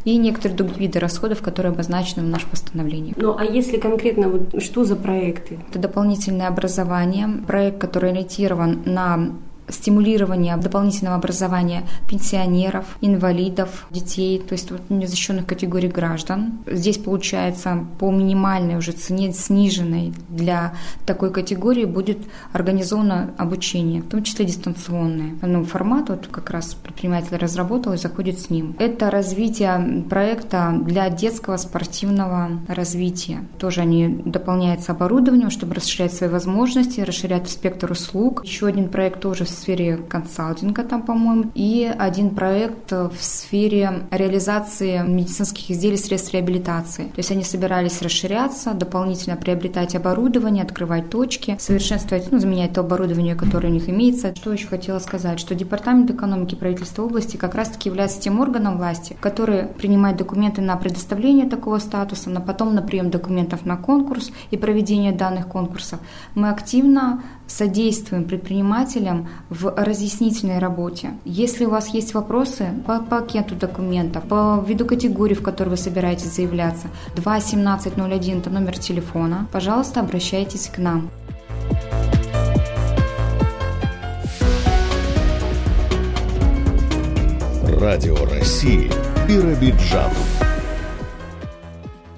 и 0.05 0.17
некоторые 0.17 0.57
другие 0.57 0.81
виды 0.81 0.99
расходов, 0.99 1.43
которые 1.43 1.73
обозначены 1.73 2.25
в 2.25 2.29
нашем 2.29 2.51
постановлении. 2.51 3.15
Ну 3.17 3.37
а 3.37 3.45
если 3.45 3.79
конкретно, 3.79 4.29
вот, 4.29 4.63
что 4.63 4.85
за 4.85 4.97
проекты? 4.97 5.59
Это 5.71 5.79
дополнительное 5.79 6.49
образование, 6.49 7.29
проект, 7.47 7.79
который 7.79 8.11
ориентирован 8.11 8.83
на 8.85 9.31
стимулирование 9.69 10.57
дополнительного 10.57 11.17
образования 11.17 11.85
пенсионеров, 12.09 12.85
инвалидов, 13.01 13.87
детей, 13.91 14.39
то 14.39 14.53
есть 14.53 14.71
вот 14.71 14.83
незащищенных 14.91 15.47
категорий 15.47 15.89
граждан. 15.89 16.59
Здесь 16.67 16.99
получается 16.99 17.85
по 17.99 18.11
минимальной 18.11 18.77
уже 18.77 18.93
цене, 18.93 19.33
сниженной 19.33 20.13
для 20.29 20.75
такой 21.07 21.31
категории, 21.31 21.85
будет 21.85 22.19
организовано 22.53 23.31
обучение, 23.39 24.03
в 24.03 24.09
том 24.09 24.23
числе 24.23 24.45
дистанционное. 24.45 25.35
Ну, 25.43 25.65
формат 25.65 26.11
вот 26.11 26.27
как 26.27 26.51
раз 26.51 26.75
предприниматель 26.75 27.37
разработал 27.37 27.93
и 27.93 27.97
заходит 27.97 28.41
с 28.41 28.51
ним. 28.51 28.77
Это 28.79 29.11
развитие 29.11 30.05
проекта 30.09 30.75
для 30.83 31.09
детского 31.09 31.57
спортивного 31.57 32.51
развития. 32.69 33.45
Тоже 33.59 33.81
они 33.81 34.09
дополняются 34.25 34.93
оборудованием, 34.93 35.51
чтобы 35.51 35.75
расширять 35.75 36.13
свои 36.13 36.29
возможности, 36.29 37.01
расширять 37.01 37.49
спектр 37.49 37.91
услуг. 37.93 38.45
Еще 38.45 38.67
один 38.67 38.89
проект 38.89 39.21
тоже 39.21 39.45
в 39.45 39.54
сфере 39.55 39.97
консалтинга 39.97 40.85
там, 40.85 41.03
по-моему, 41.03 41.51
и 41.55 41.91
один 41.99 42.31
проект 42.31 42.93
в 42.93 43.17
сфере 43.21 44.07
реализации 44.11 45.03
медицинских 45.07 45.71
изделий, 45.71 45.97
средств 45.97 46.33
реабилитации. 46.33 47.05
То 47.05 47.19
есть 47.19 47.31
они 47.31 47.45
собирались 47.45 48.03
расширяться, 48.03 48.73
дополнительно 48.75 49.37
приобретать 49.37 49.95
оборудование, 49.95 50.65
открывать 50.65 51.11
точки, 51.11 51.57
совершенствовать, 51.59 52.31
ну, 52.31 52.39
заменять 52.39 52.73
то 52.73 52.81
оборудование, 52.81 53.35
которое 53.35 53.69
у 53.69 53.73
них 53.73 53.89
имеется. 53.89 54.35
Что 54.35 54.53
еще 54.53 54.67
хотела 54.67 54.99
сказать, 54.99 55.41
что 55.41 55.55
Департамент 55.55 56.11
экономики 56.11 56.55
правительства 56.55 57.03
области 57.03 57.37
как 57.37 57.55
раз-таки 57.55 57.89
является 57.89 58.21
тем 58.21 58.41
органом 58.41 58.77
власти, 58.77 59.17
который 59.21 59.67
принимает 59.67 60.17
документы 60.17 60.61
на 60.61 60.77
предоставление 60.77 61.49
такого 61.49 61.79
статуса, 61.79 62.31
на 62.31 62.41
потом 62.41 62.75
на 62.75 62.83
прием 62.83 63.11
документов 63.11 63.65
на 63.65 63.77
конкурс 63.77 64.31
и 64.51 64.57
проведение 64.57 65.13
данных 65.13 65.49
конкурсов. 65.49 66.01
Мы 66.35 66.51
активно 66.51 67.23
содействуем 67.47 68.25
предпринимателям 68.25 69.29
в 69.51 69.73
разъяснительной 69.77 70.59
работе. 70.59 71.15
Если 71.25 71.65
у 71.65 71.71
вас 71.71 71.89
есть 71.89 72.15
вопросы 72.15 72.69
по 72.87 73.01
пакету 73.01 73.55
документов, 73.55 74.25
по 74.25 74.65
виду 74.67 74.87
категории, 74.87 75.35
в 75.35 75.43
которой 75.43 75.71
вы 75.71 75.77
собираетесь 75.77 76.35
заявляться, 76.35 76.89
21701 77.17 78.39
это 78.39 78.51
номер 78.51 78.79
телефона, 78.79 79.47
пожалуйста, 79.53 80.01
обращайтесь 80.01 80.69
к 80.69 80.79
нам. 80.79 81.11
Радио 87.81 88.17
России 88.31 88.91
Биробиджан. 89.29 90.11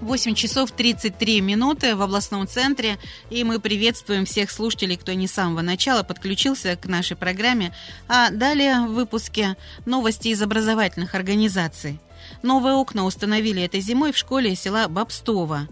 8 0.06 0.34
часов 0.36 0.70
33 0.70 1.40
минуты 1.40 1.96
в 1.96 2.00
областном 2.00 2.46
центре, 2.46 2.96
и 3.28 3.42
мы 3.42 3.58
приветствуем 3.58 4.24
всех 4.24 4.52
слушателей, 4.52 4.96
кто 4.96 5.12
не 5.14 5.26
с 5.26 5.32
самого 5.32 5.62
начала 5.62 6.04
подключился 6.04 6.76
к 6.76 6.86
нашей 6.86 7.16
программе. 7.16 7.74
А 8.06 8.30
далее 8.30 8.86
в 8.86 8.92
выпуске 8.92 9.56
новости 9.84 10.28
из 10.28 10.40
образовательных 10.40 11.16
организаций. 11.16 11.98
Новые 12.44 12.76
окна 12.76 13.04
установили 13.04 13.64
этой 13.64 13.80
зимой 13.80 14.12
в 14.12 14.16
школе 14.16 14.54
села 14.54 14.86
Бабстово. 14.86 15.66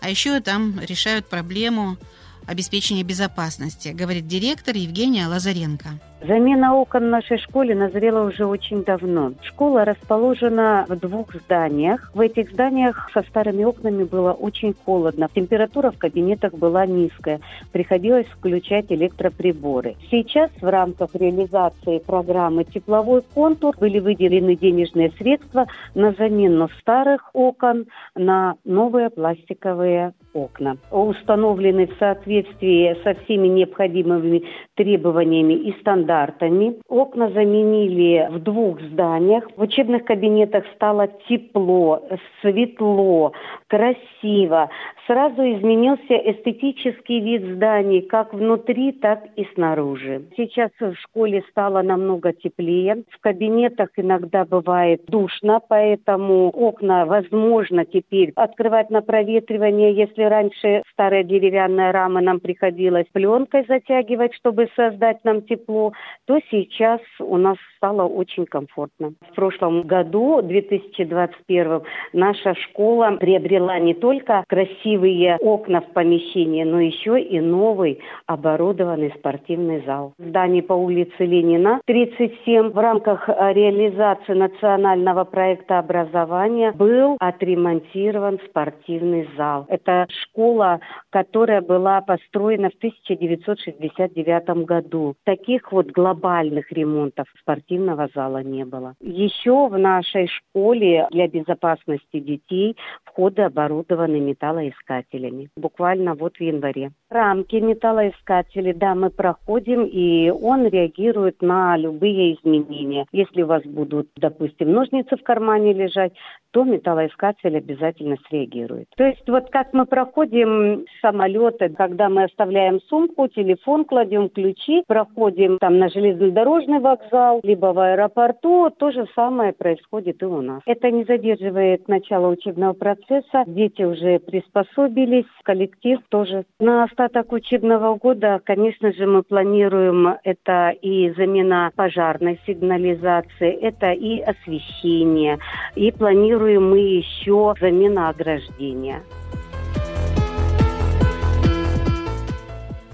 А 0.00 0.08
еще 0.08 0.40
там 0.40 0.80
решают 0.80 1.28
проблему 1.28 1.98
обеспечения 2.46 3.02
безопасности, 3.02 3.88
говорит 3.88 4.26
директор 4.26 4.74
Евгения 4.74 5.26
Лазаренко. 5.26 6.00
Замена 6.26 6.74
окон 6.74 7.04
в 7.04 7.08
нашей 7.08 7.36
школе 7.36 7.74
назрела 7.74 8.26
уже 8.26 8.46
очень 8.46 8.82
давно. 8.82 9.34
Школа 9.42 9.84
расположена 9.84 10.86
в 10.88 10.96
двух 10.96 11.34
зданиях. 11.34 12.10
В 12.14 12.20
этих 12.20 12.50
зданиях 12.50 13.10
со 13.12 13.20
старыми 13.20 13.62
окнами 13.64 14.04
было 14.04 14.32
очень 14.32 14.74
холодно. 14.86 15.28
Температура 15.34 15.90
в 15.90 15.98
кабинетах 15.98 16.54
была 16.54 16.86
низкая. 16.86 17.40
Приходилось 17.72 18.26
включать 18.28 18.86
электроприборы. 18.88 19.96
Сейчас 20.10 20.50
в 20.62 20.66
рамках 20.66 21.14
реализации 21.14 21.98
программы 21.98 22.64
«Тепловой 22.64 23.20
контур» 23.34 23.76
были 23.78 23.98
выделены 23.98 24.56
денежные 24.56 25.10
средства 25.18 25.66
на 25.94 26.12
замену 26.12 26.70
старых 26.80 27.28
окон 27.34 27.84
на 28.14 28.54
новые 28.64 29.10
пластиковые 29.10 30.14
окна. 30.34 30.76
Установлены 30.90 31.86
в 31.86 31.98
соответствии 31.98 32.96
со 33.02 33.14
всеми 33.14 33.48
необходимыми 33.48 34.42
требованиями 34.74 35.54
и 35.54 35.72
стандартами. 35.80 36.76
Окна 36.88 37.30
заменили 37.30 38.28
в 38.30 38.40
двух 38.40 38.80
зданиях. 38.80 39.44
В 39.56 39.62
учебных 39.62 40.04
кабинетах 40.04 40.64
стало 40.74 41.08
тепло, 41.28 42.02
светло, 42.42 43.32
красиво. 43.68 44.70
Сразу 45.06 45.42
изменился 45.42 46.14
эстетический 46.14 47.20
вид 47.20 47.42
зданий 47.56 48.00
как 48.00 48.32
внутри, 48.32 48.92
так 48.92 49.24
и 49.36 49.46
снаружи. 49.54 50.24
Сейчас 50.36 50.70
в 50.80 50.94
школе 50.94 51.44
стало 51.50 51.82
намного 51.82 52.32
теплее. 52.32 53.04
В 53.10 53.20
кабинетах 53.20 53.90
иногда 53.96 54.44
бывает 54.44 55.04
душно, 55.06 55.60
поэтому 55.68 56.48
окна 56.48 57.04
возможно 57.04 57.84
теперь 57.84 58.32
открывать 58.34 58.90
на 58.90 59.02
проветривание. 59.02 59.94
Если 59.94 60.23
раньше 60.28 60.82
старая 60.92 61.22
деревянная 61.22 61.92
рама 61.92 62.20
нам 62.20 62.40
приходилось 62.40 63.06
пленкой 63.12 63.64
затягивать, 63.66 64.34
чтобы 64.34 64.68
создать 64.76 65.24
нам 65.24 65.42
тепло, 65.42 65.92
то 66.26 66.38
сейчас 66.50 67.00
у 67.18 67.36
нас 67.36 67.56
стало 67.84 68.04
очень 68.04 68.46
комфортно. 68.46 69.12
В 69.30 69.34
прошлом 69.34 69.82
году, 69.82 70.40
2021, 70.40 71.82
наша 72.14 72.54
школа 72.54 73.18
приобрела 73.20 73.78
не 73.78 73.92
только 73.92 74.42
красивые 74.48 75.36
окна 75.36 75.82
в 75.82 75.92
помещении, 75.92 76.64
но 76.64 76.80
еще 76.80 77.20
и 77.20 77.40
новый 77.40 78.00
оборудованный 78.26 79.12
спортивный 79.18 79.82
зал. 79.84 80.14
В 80.18 80.28
здании 80.28 80.62
по 80.62 80.72
улице 80.72 81.26
Ленина 81.26 81.82
37 81.84 82.70
в 82.70 82.78
рамках 82.78 83.28
реализации 83.28 84.32
национального 84.32 85.24
проекта 85.24 85.78
образования 85.78 86.72
был 86.72 87.18
отремонтирован 87.20 88.38
спортивный 88.48 89.28
зал. 89.36 89.66
Это 89.68 90.06
школа, 90.08 90.80
которая 91.10 91.60
была 91.60 92.00
построена 92.00 92.70
в 92.70 92.76
1969 92.76 94.64
году. 94.64 95.16
Таких 95.24 95.70
вот 95.70 95.88
глобальных 95.88 96.72
ремонтов 96.72 97.26
спортивного 97.74 98.08
зала 98.14 98.42
не 98.42 98.64
было. 98.64 98.94
Еще 99.00 99.68
в 99.68 99.76
нашей 99.78 100.28
школе 100.28 101.06
для 101.10 101.28
безопасности 101.28 102.20
детей 102.20 102.76
входы 103.04 103.42
оборудованы 103.42 104.20
металлоискателями. 104.20 105.48
Буквально 105.56 106.14
вот 106.14 106.36
в 106.36 106.40
январе. 106.40 106.90
Рамки 107.10 107.56
металлоискателей, 107.56 108.74
да, 108.74 108.94
мы 108.94 109.10
проходим, 109.10 109.84
и 109.84 110.30
он 110.30 110.66
реагирует 110.66 111.42
на 111.42 111.76
любые 111.76 112.34
изменения. 112.34 113.06
Если 113.12 113.42
у 113.42 113.46
вас 113.46 113.62
будут, 113.64 114.08
допустим, 114.16 114.72
ножницы 114.72 115.16
в 115.16 115.22
кармане 115.22 115.72
лежать, 115.72 116.12
то 116.54 116.62
металлоискатель 116.62 117.56
обязательно 117.56 118.16
среагирует. 118.28 118.86
То 118.96 119.04
есть 119.04 119.28
вот 119.28 119.50
как 119.50 119.72
мы 119.72 119.86
проходим 119.86 120.84
самолеты, 121.00 121.68
когда 121.70 122.08
мы 122.08 122.24
оставляем 122.24 122.80
сумку, 122.82 123.26
телефон 123.26 123.84
кладем, 123.84 124.28
ключи, 124.28 124.84
проходим 124.86 125.58
там 125.58 125.78
на 125.78 125.88
железнодорожный 125.88 126.78
вокзал, 126.78 127.40
либо 127.42 127.63
в 127.72 127.78
аэропорту, 127.78 128.70
то 128.70 128.90
же 128.90 129.06
самое 129.14 129.52
происходит 129.52 130.22
и 130.22 130.26
у 130.26 130.40
нас. 130.40 130.62
Это 130.66 130.90
не 130.90 131.04
задерживает 131.04 131.88
начало 131.88 132.28
учебного 132.28 132.72
процесса, 132.72 133.44
дети 133.46 133.82
уже 133.82 134.18
приспособились, 134.18 135.26
коллектив 135.42 136.00
тоже. 136.08 136.44
На 136.58 136.84
остаток 136.84 137.32
учебного 137.32 137.96
года, 137.96 138.40
конечно 138.44 138.92
же, 138.92 139.06
мы 139.06 139.22
планируем 139.22 140.16
это 140.24 140.70
и 140.70 141.10
замена 141.12 141.70
пожарной 141.74 142.40
сигнализации, 142.46 143.52
это 143.52 143.92
и 143.92 144.20
освещение, 144.20 145.38
и 145.74 145.90
планируем 145.92 146.70
мы 146.70 146.78
еще 146.78 147.54
замена 147.60 148.08
ограждения. 148.08 149.02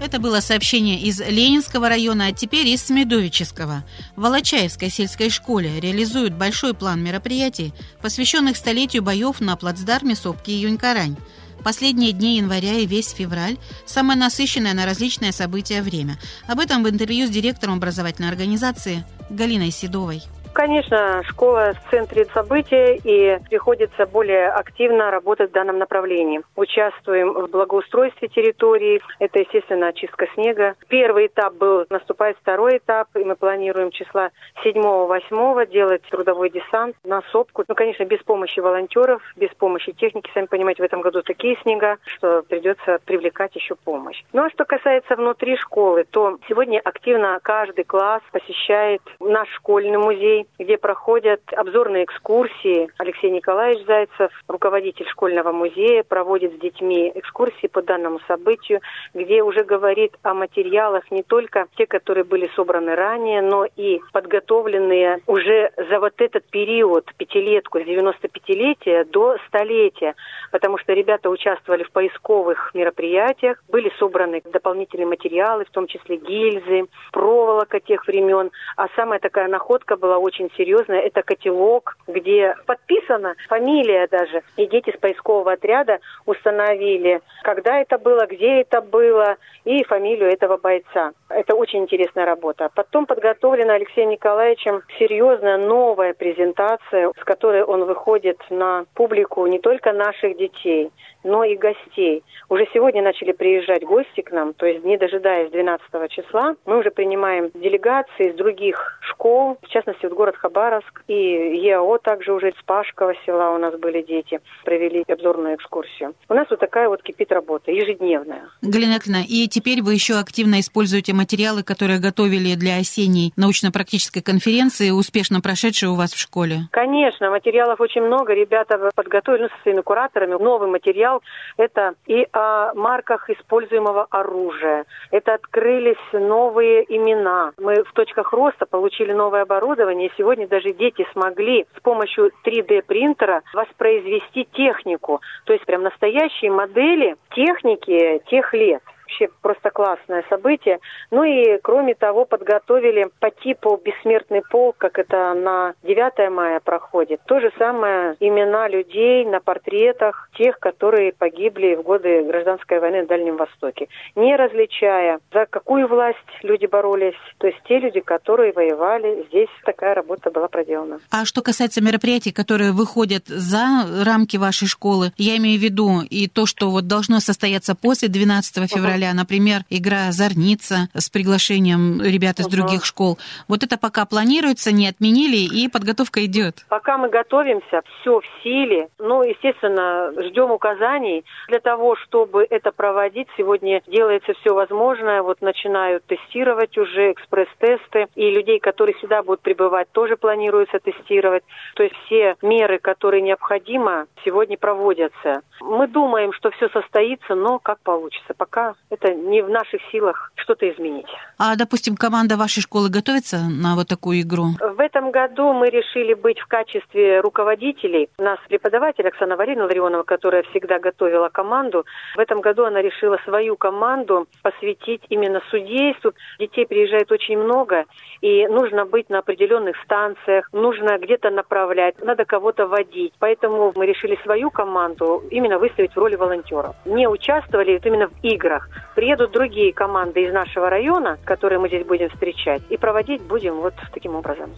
Это 0.01 0.17
было 0.17 0.39
сообщение 0.39 0.99
из 0.99 1.19
Ленинского 1.19 1.87
района, 1.87 2.25
а 2.25 2.31
теперь 2.31 2.65
из 2.65 2.81
Смедовического. 2.81 3.83
В 4.15 4.21
Волочаевской 4.21 4.89
сельской 4.89 5.29
школе 5.29 5.79
реализуют 5.79 6.33
большой 6.33 6.73
план 6.73 7.03
мероприятий, 7.03 7.71
посвященных 8.01 8.57
столетию 8.57 9.03
боев 9.03 9.39
на 9.41 9.55
плацдарме 9.55 10.15
Сопки 10.15 10.49
и 10.49 10.55
Юнькарань. 10.55 11.17
Последние 11.63 12.13
дни 12.13 12.37
января 12.37 12.79
и 12.79 12.87
весь 12.87 13.11
февраль– 13.11 13.59
самое 13.85 14.17
насыщенное 14.17 14.73
на 14.73 14.87
различные 14.87 15.31
события 15.31 15.83
время. 15.83 16.17
Об 16.47 16.59
этом 16.59 16.83
в 16.83 16.89
интервью 16.89 17.27
с 17.27 17.29
директором 17.29 17.75
образовательной 17.75 18.29
организации 18.29 19.05
Галиной 19.29 19.69
Седовой. 19.69 20.23
Конечно, 20.53 21.23
школа 21.23 21.73
в 21.73 21.91
центре 21.91 22.25
события 22.25 22.95
и 22.95 23.39
приходится 23.49 24.05
более 24.05 24.49
активно 24.49 25.09
работать 25.09 25.49
в 25.49 25.53
данном 25.53 25.77
направлении. 25.77 26.41
Участвуем 26.57 27.33
в 27.33 27.47
благоустройстве 27.49 28.27
территории. 28.27 29.01
Это, 29.19 29.39
естественно, 29.39 29.87
очистка 29.87 30.27
снега. 30.33 30.75
Первый 30.89 31.27
этап 31.27 31.53
был, 31.53 31.85
наступает 31.89 32.37
второй 32.37 32.77
этап, 32.77 33.07
и 33.15 33.23
мы 33.23 33.35
планируем 33.35 33.91
числа 33.91 34.31
7-8 34.63 35.71
делать 35.71 36.01
трудовой 36.09 36.49
десант 36.49 36.97
на 37.05 37.21
сопку. 37.31 37.63
Ну, 37.67 37.73
конечно, 37.73 38.03
без 38.03 38.19
помощи 38.19 38.59
волонтеров, 38.59 39.21
без 39.37 39.49
помощи 39.51 39.93
техники. 39.93 40.29
Сами 40.33 40.47
понимаете, 40.47 40.83
в 40.83 40.85
этом 40.85 41.01
году 41.01 41.21
такие 41.21 41.57
снега, 41.63 41.97
что 42.03 42.43
придется 42.43 42.99
привлекать 43.05 43.55
еще 43.55 43.75
помощь. 43.75 44.21
Ну, 44.33 44.43
а 44.43 44.49
что 44.49 44.65
касается 44.65 45.15
внутри 45.15 45.55
школы, 45.55 46.03
то 46.03 46.37
сегодня 46.49 46.81
активно 46.83 47.39
каждый 47.41 47.85
класс 47.85 48.21
посещает 48.31 49.01
наш 49.19 49.49
школьный 49.53 49.97
музей, 49.97 50.40
где 50.59 50.77
проходят 50.77 51.41
обзорные 51.55 52.05
экскурсии. 52.05 52.89
Алексей 52.97 53.29
Николаевич 53.29 53.85
Зайцев, 53.85 54.31
руководитель 54.47 55.07
школьного 55.07 55.51
музея, 55.51 56.03
проводит 56.03 56.55
с 56.55 56.59
детьми 56.59 57.11
экскурсии 57.15 57.67
по 57.67 57.81
данному 57.81 58.19
событию, 58.27 58.81
где 59.13 59.43
уже 59.43 59.63
говорит 59.63 60.15
о 60.23 60.33
материалах 60.33 61.09
не 61.11 61.23
только 61.23 61.67
те, 61.77 61.85
которые 61.85 62.23
были 62.23 62.49
собраны 62.55 62.95
ранее, 62.95 63.41
но 63.41 63.65
и 63.65 63.99
подготовленные 64.11 65.19
уже 65.27 65.71
за 65.89 65.99
вот 65.99 66.13
этот 66.19 66.45
период, 66.49 67.11
пятилетку, 67.17 67.79
с 67.79 67.83
95-летия 67.83 69.05
до 69.05 69.37
столетия, 69.47 70.15
потому 70.51 70.77
что 70.77 70.93
ребята 70.93 71.29
участвовали 71.29 71.83
в 71.83 71.91
поисковых 71.91 72.71
мероприятиях, 72.73 73.63
были 73.69 73.91
собраны 73.99 74.41
дополнительные 74.45 75.07
материалы, 75.07 75.65
в 75.65 75.71
том 75.71 75.87
числе 75.87 76.17
гильзы, 76.17 76.87
проволока 77.11 77.79
тех 77.79 78.07
времен, 78.07 78.51
а 78.77 78.87
самая 78.95 79.19
такая 79.19 79.47
находка 79.47 79.97
была 79.97 80.17
очень 80.17 80.30
очень 80.31 80.49
серьезная. 80.55 81.01
Это 81.01 81.21
котелок, 81.23 81.97
где 82.07 82.55
подписана 82.65 83.35
фамилия 83.47 84.07
даже. 84.07 84.41
И 84.55 84.65
дети 84.65 84.93
с 84.95 84.99
поискового 84.99 85.53
отряда 85.53 85.99
установили, 86.25 87.21
когда 87.43 87.79
это 87.79 87.97
было, 87.97 88.25
где 88.25 88.61
это 88.61 88.81
было, 88.81 89.35
и 89.65 89.83
фамилию 89.83 90.31
этого 90.31 90.57
бойца. 90.57 91.11
Это 91.35 91.55
очень 91.55 91.79
интересная 91.83 92.25
работа. 92.25 92.69
Потом 92.73 93.05
подготовлена 93.05 93.75
Алексеем 93.75 94.09
Николаевичем 94.09 94.81
серьезная 94.99 95.57
новая 95.57 96.13
презентация, 96.13 97.11
с 97.19 97.23
которой 97.23 97.63
он 97.63 97.85
выходит 97.85 98.37
на 98.49 98.85
публику 98.93 99.45
не 99.47 99.59
только 99.59 99.93
наших 99.93 100.37
детей, 100.37 100.91
но 101.23 101.43
и 101.43 101.55
гостей. 101.55 102.23
Уже 102.49 102.67
сегодня 102.73 103.01
начали 103.01 103.31
приезжать 103.31 103.83
гости 103.83 104.21
к 104.21 104.31
нам, 104.31 104.53
то 104.53 104.65
есть 104.65 104.83
не 104.83 104.97
дожидаясь 104.97 105.51
12 105.51 106.09
числа, 106.09 106.55
мы 106.65 106.79
уже 106.79 106.91
принимаем 106.91 107.51
делегации 107.53 108.29
из 108.29 108.35
других 108.35 108.99
школ, 109.01 109.57
в 109.61 109.67
частности, 109.67 110.05
вот 110.05 110.13
город 110.13 110.35
Хабаровск 110.37 111.03
и 111.07 111.13
ЕАО 111.13 111.99
также 111.99 112.33
уже 112.33 112.49
из 112.49 112.63
Пашкова 112.65 113.13
села 113.25 113.51
у 113.51 113.57
нас 113.57 113.77
были 113.77 114.01
дети, 114.01 114.39
провели 114.65 115.03
обзорную 115.07 115.55
экскурсию. 115.55 116.13
У 116.29 116.33
нас 116.33 116.47
вот 116.49 116.59
такая 116.59 116.89
вот 116.89 117.03
кипит 117.03 117.31
работа, 117.31 117.71
ежедневная. 117.71 118.49
Галина 118.61 118.93
Яковлевна, 118.93 119.23
и 119.27 119.47
теперь 119.47 119.81
вы 119.81 119.93
еще 119.93 120.15
активно 120.15 120.59
используете 120.59 121.13
материалы, 121.21 121.61
которые 121.63 121.99
готовили 121.99 122.55
для 122.55 122.77
осенней 122.77 123.31
научно-практической 123.37 124.21
конференции, 124.21 124.89
успешно 124.89 125.39
прошедшей 125.39 125.89
у 125.89 125.95
вас 125.95 126.11
в 126.13 126.19
школе? 126.19 126.55
Конечно, 126.71 127.29
материалов 127.29 127.79
очень 127.79 128.01
много. 128.01 128.33
Ребята 128.33 128.89
подготовили 128.95 129.43
ну, 129.43 129.49
со 129.49 129.61
своими 129.61 129.81
кураторами 129.81 130.35
новый 130.41 130.69
материал. 130.69 131.21
Это 131.57 131.93
и 132.07 132.27
о 132.33 132.73
марках 132.73 133.29
используемого 133.29 134.07
оружия. 134.09 134.85
Это 135.11 135.35
открылись 135.35 136.05
новые 136.11 136.83
имена. 136.89 137.51
Мы 137.59 137.83
в 137.83 137.93
точках 137.93 138.33
роста 138.33 138.65
получили 138.65 139.13
новое 139.13 139.43
оборудование. 139.43 140.09
И 140.09 140.13
сегодня 140.17 140.47
даже 140.47 140.73
дети 140.73 141.05
смогли 141.13 141.65
с 141.77 141.81
помощью 141.81 142.31
3D-принтера 142.45 143.41
воспроизвести 143.53 144.47
технику. 144.53 145.21
То 145.45 145.53
есть 145.53 145.65
прям 145.65 145.83
настоящие 145.83 146.51
модели 146.51 147.15
техники 147.35 148.21
тех 148.29 148.53
лет 148.53 148.81
вообще 149.11 149.27
просто 149.41 149.69
классное 149.69 150.23
событие. 150.29 150.79
Ну 151.11 151.23
и, 151.23 151.59
кроме 151.61 151.95
того, 151.95 152.25
подготовили 152.25 153.07
по 153.19 153.29
типу 153.29 153.79
«Бессмертный 153.83 154.41
полк», 154.49 154.77
как 154.77 154.99
это 154.99 155.33
на 155.33 155.73
9 155.83 156.31
мая 156.31 156.59
проходит. 156.59 157.21
То 157.25 157.39
же 157.39 157.51
самое 157.57 158.15
имена 158.19 158.67
людей 158.67 159.25
на 159.25 159.39
портретах 159.39 160.29
тех, 160.37 160.59
которые 160.59 161.13
погибли 161.13 161.75
в 161.75 161.83
годы 161.83 162.23
гражданской 162.23 162.79
войны 162.79 163.01
на 163.01 163.07
Дальнем 163.07 163.37
Востоке. 163.37 163.87
Не 164.15 164.35
различая, 164.35 165.19
за 165.33 165.45
какую 165.49 165.87
власть 165.87 166.17
люди 166.43 166.65
боролись, 166.65 167.15
то 167.37 167.47
есть 167.47 167.59
те 167.67 167.79
люди, 167.79 167.99
которые 167.99 168.53
воевали, 168.53 169.25
здесь 169.29 169.49
такая 169.65 169.95
работа 169.95 170.31
была 170.31 170.47
проделана. 170.47 170.99
А 171.11 171.25
что 171.25 171.41
касается 171.41 171.81
мероприятий, 171.83 172.31
которые 172.31 172.71
выходят 172.71 173.27
за 173.27 173.85
рамки 174.05 174.37
вашей 174.37 174.67
школы, 174.67 175.11
я 175.17 175.37
имею 175.37 175.59
в 175.59 175.63
виду 175.63 176.01
и 176.09 176.27
то, 176.27 176.45
что 176.45 176.69
вот 176.69 176.87
должно 176.87 177.19
состояться 177.19 177.75
после 177.75 178.07
12 178.07 178.71
февраля, 178.71 179.00
февраля, 179.01 179.13
например, 179.13 179.61
игра 179.69 180.11
«Зорница» 180.11 180.89
с 180.93 181.09
приглашением 181.09 182.01
ребят 182.01 182.39
из 182.39 182.45
угу. 182.45 182.55
других 182.57 182.85
школ. 182.85 183.17
Вот 183.47 183.63
это 183.63 183.77
пока 183.77 184.05
планируется, 184.05 184.71
не 184.71 184.87
отменили, 184.87 185.37
и 185.37 185.67
подготовка 185.67 186.23
идет. 186.25 186.65
Пока 186.69 186.97
мы 186.97 187.09
готовимся, 187.09 187.81
все 188.01 188.19
в 188.19 188.43
силе. 188.43 188.89
Ну, 188.99 189.23
естественно, 189.23 190.11
ждем 190.17 190.51
указаний 190.51 191.23
для 191.47 191.59
того, 191.59 191.95
чтобы 191.95 192.45
это 192.49 192.71
проводить. 192.71 193.27
Сегодня 193.37 193.81
делается 193.87 194.33
все 194.41 194.53
возможное. 194.53 195.21
Вот 195.21 195.41
начинают 195.41 196.05
тестировать 196.05 196.77
уже 196.77 197.11
экспресс-тесты. 197.11 198.07
И 198.15 198.29
людей, 198.29 198.59
которые 198.59 198.95
сюда 198.99 199.23
будут 199.23 199.41
прибывать, 199.41 199.87
тоже 199.91 200.15
планируется 200.15 200.79
тестировать. 200.79 201.43
То 201.75 201.83
есть 201.83 201.95
все 202.05 202.35
меры, 202.41 202.77
которые 202.79 203.21
необходимо, 203.21 204.05
сегодня 204.23 204.57
проводятся. 204.57 205.41
Мы 205.61 205.87
думаем, 205.87 206.33
что 206.33 206.51
все 206.51 206.69
состоится, 206.69 207.35
но 207.35 207.59
как 207.59 207.79
получится. 207.79 208.33
Пока 208.37 208.75
это 208.91 209.13
не 209.13 209.41
в 209.41 209.49
наших 209.49 209.81
силах 209.91 210.31
что-то 210.35 210.69
изменить. 210.69 211.07
А, 211.37 211.55
допустим, 211.55 211.95
команда 211.95 212.35
вашей 212.37 212.61
школы 212.61 212.89
готовится 212.89 213.37
на 213.49 213.75
вот 213.75 213.87
такую 213.87 214.21
игру? 214.21 214.49
В 214.59 214.79
этом 214.79 215.11
году 215.11 215.53
мы 215.53 215.69
решили 215.69 216.13
быть 216.13 216.39
в 216.39 216.47
качестве 216.47 217.21
руководителей. 217.21 218.09
У 218.19 218.23
нас 218.23 218.37
преподаватель 218.47 219.07
Оксана 219.07 219.37
Валерьевна 219.37 219.65
Ларионова, 219.65 220.03
которая 220.03 220.43
всегда 220.43 220.79
готовила 220.79 221.29
команду. 221.29 221.85
В 222.15 222.19
этом 222.19 222.41
году 222.41 222.65
она 222.65 222.81
решила 222.81 223.17
свою 223.23 223.55
команду 223.55 224.27
посвятить 224.43 225.01
именно 225.09 225.41
судейству. 225.49 226.11
Детей 226.37 226.65
приезжает 226.65 227.11
очень 227.11 227.37
много, 227.37 227.85
и 228.21 228.45
нужно 228.47 228.85
быть 228.85 229.09
на 229.09 229.19
определенных 229.19 229.77
станциях, 229.85 230.49
нужно 230.51 230.97
где-то 230.97 231.29
направлять, 231.29 231.95
надо 232.03 232.25
кого-то 232.25 232.67
водить. 232.67 233.13
Поэтому 233.19 233.71
мы 233.75 233.85
решили 233.85 234.19
свою 234.23 234.51
команду 234.51 235.23
именно 235.31 235.57
выставить 235.57 235.93
в 235.93 235.97
роли 235.97 236.15
волонтеров. 236.15 236.75
Не 236.85 237.07
участвовали 237.07 237.79
именно 237.83 238.07
в 238.07 238.23
играх. 238.23 238.67
Приедут 238.95 239.31
другие 239.31 239.73
команды 239.73 240.23
из 240.23 240.33
нашего 240.33 240.69
района, 240.69 241.17
которые 241.25 241.59
мы 241.59 241.67
здесь 241.69 241.85
будем 241.85 242.09
встречать, 242.09 242.61
и 242.69 242.77
проводить 242.77 243.21
будем 243.21 243.55
вот 243.55 243.73
таким 243.93 244.15
образом. 244.15 244.51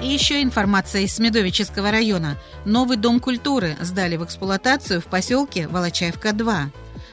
И 0.00 0.06
еще 0.06 0.42
информация 0.42 1.00
из 1.00 1.14
Смедовического 1.14 1.90
района. 1.90 2.36
Новый 2.66 2.98
дом 2.98 3.20
культуры 3.20 3.70
сдали 3.80 4.16
в 4.16 4.24
эксплуатацию 4.24 5.00
в 5.00 5.06
поселке 5.06 5.66
Волочаевка-2. 5.66 6.66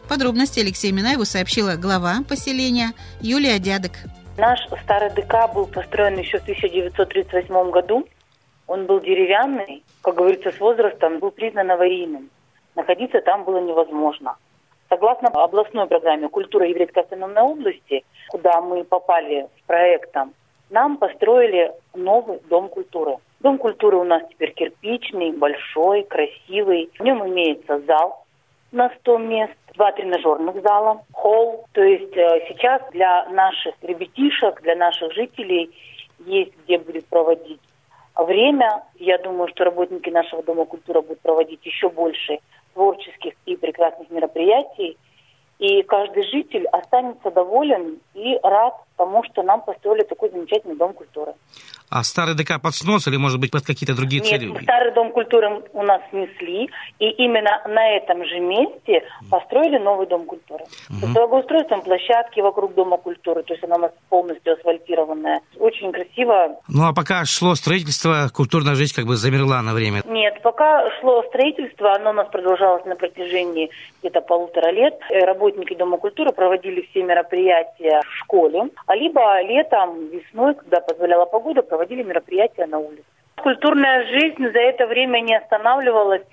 Подробности 0.09 0.59
Алексею 0.59 0.93
Минаеву 0.93 1.23
сообщила 1.23 1.77
глава 1.77 2.17
поселения 2.27 2.91
Юлия 3.21 3.59
Дядок. 3.59 3.93
Наш 4.37 4.59
старый 4.83 5.09
ДК 5.11 5.53
был 5.53 5.67
построен 5.67 6.17
еще 6.19 6.39
в 6.39 6.43
1938 6.43 7.71
году. 7.71 8.05
Он 8.71 8.85
был 8.85 9.01
деревянный, 9.01 9.83
как 10.01 10.15
говорится, 10.15 10.49
с 10.49 10.59
возрастом 10.61 11.19
был 11.19 11.31
признан 11.31 11.69
аварийным. 11.71 12.29
Находиться 12.77 13.19
там 13.19 13.43
было 13.43 13.57
невозможно. 13.57 14.37
Согласно 14.87 15.27
областной 15.27 15.87
программе 15.87 16.29
«Культура 16.29 16.65
Еврейской 16.65 16.99
автономной 16.99 17.41
области», 17.41 18.05
куда 18.29 18.61
мы 18.61 18.85
попали 18.85 19.49
с 19.57 19.67
проектом, 19.67 20.33
нам 20.69 20.95
построили 20.95 21.73
новый 21.93 22.39
дом 22.49 22.69
культуры. 22.69 23.17
Дом 23.41 23.57
культуры 23.57 23.97
у 23.97 24.05
нас 24.05 24.23
теперь 24.29 24.53
кирпичный, 24.53 25.33
большой, 25.33 26.03
красивый. 26.03 26.91
В 26.97 27.03
нем 27.03 27.27
имеется 27.27 27.81
зал 27.81 28.23
на 28.71 28.89
100 29.01 29.17
мест, 29.17 29.57
два 29.75 29.91
тренажерных 29.91 30.61
зала, 30.61 31.03
холл. 31.11 31.65
То 31.73 31.83
есть 31.83 32.15
э, 32.15 32.45
сейчас 32.47 32.81
для 32.93 33.25
наших 33.31 33.75
ребятишек, 33.81 34.61
для 34.61 34.77
наших 34.77 35.11
жителей 35.11 35.75
есть 36.19 36.53
где 36.63 36.77
будет 36.77 37.05
проводить 37.07 37.59
время. 38.15 38.83
Я 38.95 39.17
думаю, 39.17 39.47
что 39.49 39.63
работники 39.63 40.09
нашего 40.09 40.43
Дома 40.43 40.65
культуры 40.65 41.01
будут 41.01 41.21
проводить 41.21 41.65
еще 41.65 41.89
больше 41.89 42.39
творческих 42.73 43.33
и 43.45 43.55
прекрасных 43.55 44.09
мероприятий. 44.09 44.97
И 45.59 45.83
каждый 45.83 46.23
житель 46.23 46.65
останется 46.67 47.29
доволен 47.29 47.99
и 48.15 48.39
рад 48.41 48.75
тому, 49.01 49.23
что 49.23 49.41
нам 49.43 49.61
построили 49.61 50.03
такой 50.03 50.29
замечательный 50.29 50.75
Дом 50.75 50.93
культуры. 50.93 51.33
А 51.89 52.03
старый 52.03 52.35
ДК 52.35 52.61
под 52.61 52.73
снос 52.73 53.07
или, 53.07 53.17
может 53.17 53.39
быть, 53.39 53.51
под 53.51 53.65
какие-то 53.65 53.95
другие 53.95 54.21
Нет, 54.21 54.29
цели? 54.29 54.63
старый 54.63 54.93
Дом 54.93 55.11
культуры 55.11 55.63
у 55.73 55.83
нас 55.83 56.01
снесли, 56.09 56.69
и 56.99 57.09
именно 57.25 57.61
на 57.67 57.89
этом 57.97 58.23
же 58.25 58.39
месте 58.39 59.03
построили 59.29 59.77
новый 59.77 60.07
Дом 60.07 60.25
культуры. 60.25 60.63
Угу. 60.89 61.07
С 61.07 61.13
благоустройством 61.13 61.81
площадки 61.81 62.39
вокруг 62.41 62.75
Дома 62.75 62.97
культуры, 62.97 63.43
то 63.43 63.53
есть 63.53 63.63
она 63.63 63.75
у 63.75 63.79
нас 63.79 63.91
полностью 64.09 64.53
асфальтированная. 64.53 65.41
Очень 65.59 65.91
красиво. 65.91 66.59
Ну, 66.69 66.87
а 66.87 66.93
пока 66.93 67.25
шло 67.25 67.55
строительство, 67.55 68.29
культурная 68.33 68.75
жизнь 68.75 68.95
как 68.95 69.05
бы 69.05 69.15
замерла 69.15 69.61
на 69.61 69.73
время. 69.73 70.03
Нет, 70.05 70.41
пока 70.43 70.89
шло 70.99 71.23
строительство, 71.23 71.95
оно 71.95 72.11
у 72.11 72.13
нас 72.13 72.27
продолжалось 72.29 72.85
на 72.85 72.95
протяжении 72.95 73.69
где-то 73.99 74.21
полутора 74.21 74.71
лет. 74.71 74.97
Э, 75.09 75.25
Работники 75.25 75.75
Дома 75.75 75.97
культуры 75.97 76.31
проводили 76.31 76.87
все 76.91 77.03
мероприятия 77.03 78.01
в 78.07 78.17
школе, 78.19 78.69
а 78.91 78.95
либо 78.95 79.41
летом, 79.43 80.09
весной, 80.09 80.53
когда 80.53 80.81
позволяла 80.81 81.25
погода, 81.25 81.61
проводили 81.61 82.03
мероприятия 82.03 82.65
на 82.65 82.79
улице. 82.79 83.05
Культурная 83.37 84.05
жизнь 84.07 84.51
за 84.51 84.59
это 84.59 84.85
время 84.85 85.21
не 85.21 85.33
останавливалась, 85.33 86.23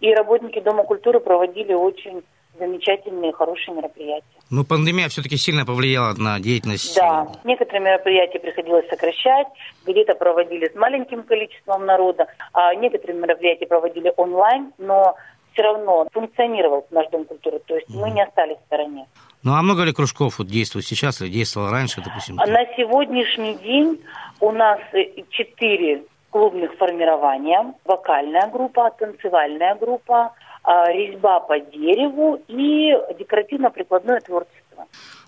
и 0.00 0.12
работники 0.12 0.58
Дома 0.58 0.82
культуры 0.82 1.20
проводили 1.20 1.74
очень 1.74 2.24
замечательные, 2.58 3.32
хорошие 3.32 3.72
мероприятия. 3.76 4.26
Ну, 4.50 4.64
пандемия 4.64 5.08
все-таки 5.08 5.36
сильно 5.36 5.64
повлияла 5.64 6.12
на 6.18 6.40
деятельность. 6.40 6.96
Да, 6.96 7.28
некоторые 7.44 7.82
мероприятия 7.82 8.40
приходилось 8.40 8.88
сокращать, 8.88 9.46
где-то 9.86 10.16
проводили 10.16 10.68
с 10.68 10.74
маленьким 10.74 11.22
количеством 11.22 11.86
народа, 11.86 12.26
а 12.52 12.74
некоторые 12.74 13.16
мероприятия 13.16 13.66
проводили 13.66 14.12
онлайн, 14.16 14.72
но 14.78 15.14
все 15.52 15.62
равно 15.62 16.08
функционировал 16.12 16.84
наш 16.90 17.08
Дом 17.10 17.24
культуры, 17.26 17.60
то 17.64 17.76
есть 17.76 17.88
мы 17.90 18.10
не 18.10 18.22
остались 18.22 18.58
в 18.58 18.66
стороне. 18.66 19.06
Ну, 19.42 19.54
а 19.54 19.62
много 19.62 19.84
ли 19.84 19.92
кружков 19.92 20.38
вот 20.38 20.48
действует 20.48 20.86
сейчас 20.86 21.20
или 21.22 21.28
действовало 21.28 21.70
раньше, 21.70 22.02
допустим? 22.04 22.40
А 22.40 22.46
На 22.46 22.64
сегодняшний 22.76 23.54
день 23.56 24.00
у 24.40 24.50
нас 24.50 24.80
э, 24.92 25.22
четыре 25.30 26.02
клубных 26.30 26.74
формирования. 26.76 27.74
Вокальная 27.84 28.48
группа, 28.48 28.90
танцевальная 28.98 29.74
группа, 29.76 30.32
а, 30.62 30.92
резьба 30.92 31.40
по 31.40 31.58
дереву 31.58 32.42
и 32.48 32.92
декоративно-прикладное 33.18 34.20
творчество. 34.20 34.86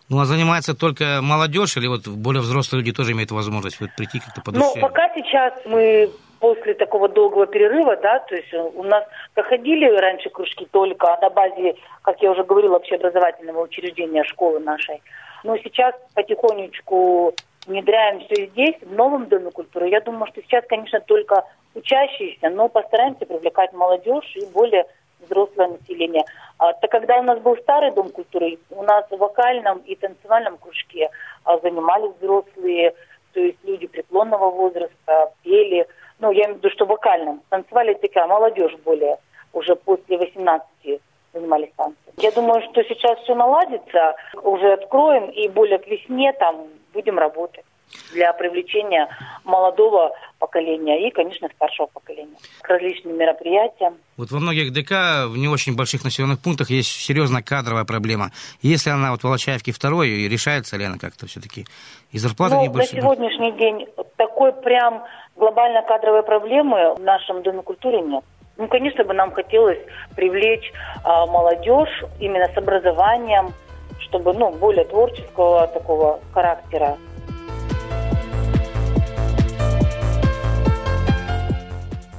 Ну, 0.09 0.19
а 0.19 0.25
занимается 0.25 0.75
только 0.75 1.21
молодежь 1.23 1.77
или 1.77 1.87
вот 1.87 2.09
более 2.09 2.43
взрослые 2.43 2.81
люди 2.81 2.93
тоже 2.93 3.13
имеют 3.13 3.31
возможность 3.31 3.81
вот 3.81 3.91
прийти 3.97 4.19
как-то 4.19 4.43
по 4.43 4.51
Ну, 4.51 4.75
пока 4.81 5.09
сейчас 5.15 5.55
мы 5.65 6.11
после 6.41 6.75
такого 6.75 7.09
долгого 7.09 7.47
перерыва, 7.47 7.97
да, 7.97 8.19
то 8.21 8.35
есть 8.35 8.53
у 8.53 8.83
нас 8.83 9.05
проходили 9.35 9.87
раньше 9.87 10.31
кружки 10.31 10.67
только 10.71 11.19
на 11.21 11.31
базе, 11.31 11.77
как 12.03 12.21
я 12.23 12.33
уже 12.33 12.45
говорила, 12.45 12.77
общеобразовательного 12.77 13.63
учреждения 13.63 14.25
школы 14.25 14.59
нашей. 14.59 15.03
Но 15.45 15.57
сейчас 15.59 15.95
потихонечку 16.15 17.35
внедряем 17.67 18.21
все 18.21 18.47
здесь, 18.47 18.77
в 18.81 18.93
новом 18.93 19.27
Доме 19.27 19.51
культуры. 19.51 19.89
Я 19.89 20.01
думаю, 20.01 20.27
что 20.27 20.43
сейчас, 20.43 20.65
конечно, 20.67 21.01
только 21.01 21.45
учащиеся, 21.75 22.49
но 22.51 22.69
постараемся 22.69 23.27
привлекать 23.27 23.73
молодежь 23.73 24.35
и 24.35 24.47
более 24.47 24.87
взрослое 25.21 25.69
население. 25.69 26.25
А, 26.59 26.73
так 26.73 26.91
когда 26.91 27.19
у 27.19 27.23
нас 27.23 27.39
был 27.41 27.57
старый 27.59 27.93
Дом 27.93 28.11
культуры, 28.11 28.59
у 28.71 28.83
нас 28.83 29.05
в 29.11 29.17
вокальном 29.17 29.79
и 29.81 29.95
танцевальном 29.95 30.57
кружке 30.57 31.11
а, 31.45 31.59
занимались 31.59 32.15
взрослые, 32.19 32.95
то 33.33 33.41
есть 33.41 33.59
люди 33.65 33.87
преклонного 33.87 34.51
возраста, 34.51 35.33
пели. 35.43 35.87
Ну, 36.21 36.31
я 36.31 36.45
имею 36.45 36.55
в 36.55 36.59
виду, 36.59 36.71
что 36.71 36.87
вокальном. 36.87 37.43
Танцевали 37.49 37.95
такая 37.95 38.27
молодежь 38.27 38.77
более, 38.85 39.19
уже 39.53 39.75
после 39.75 40.19
18 40.19 41.01
занимались 41.33 41.71
танцем. 41.77 41.97
Я 42.19 42.31
думаю, 42.33 42.63
что 42.71 42.83
сейчас 42.85 43.19
все 43.21 43.35
наладится, 43.35 44.15
уже 44.43 44.73
откроем 44.73 45.31
и 45.31 45.49
более 45.49 45.79
к 45.79 45.87
весне 45.87 46.33
там 46.33 46.67
будем 46.93 47.19
работать 47.19 47.65
для 48.13 48.33
привлечения 48.33 49.09
молодого 49.45 50.13
поколения 50.39 51.07
и, 51.07 51.11
конечно, 51.11 51.49
старшего 51.55 51.87
поколения 51.87 52.37
к 52.61 52.69
различным 52.69 53.17
мероприятиям. 53.17 53.99
Вот 54.17 54.31
во 54.31 54.41
многих 54.41 54.73
ДК 54.73 55.27
в 55.29 55.37
не 55.37 55.49
очень 55.49 55.77
больших 55.77 56.05
населенных 56.05 56.41
пунктах 56.41 56.71
есть 56.71 56.91
серьезная 56.91 57.43
кадровая 57.43 57.85
проблема. 57.85 58.31
Если 58.63 58.91
она 58.91 59.13
вот 59.13 59.21
в 59.21 59.25
Волочаевке 59.25 59.73
второй, 59.73 60.09
и 60.09 60.29
решается 60.29 60.77
ли 60.77 60.85
она 60.85 60.99
как-то 60.99 61.27
все-таки? 61.27 61.67
И 62.11 62.19
зарплаты 62.19 62.57
ну, 62.57 62.63
не 62.63 62.69
больше? 62.69 62.95
На 62.95 63.03
сегодняшний 63.03 63.53
день 63.53 63.87
такой 64.17 64.53
прям 64.53 65.05
глобально 65.37 65.83
кадровой 65.83 66.23
проблемы 66.23 66.95
в 66.95 67.01
нашем 67.01 67.43
Доме 67.43 67.63
культуры 67.63 68.01
нет. 68.01 68.25
Ну, 68.57 68.69
конечно 68.69 69.05
бы 69.05 69.15
нам 69.15 69.33
хотелось 69.33 69.79
привлечь 70.17 70.73
а, 71.03 71.27
молодежь 71.27 72.05
именно 72.19 72.47
с 72.47 72.57
образованием, 72.59 73.55
чтобы, 74.01 74.35
ну, 74.35 74.51
более 74.51 74.85
творческого 74.85 75.67
такого 75.69 76.21
характера. 76.33 76.99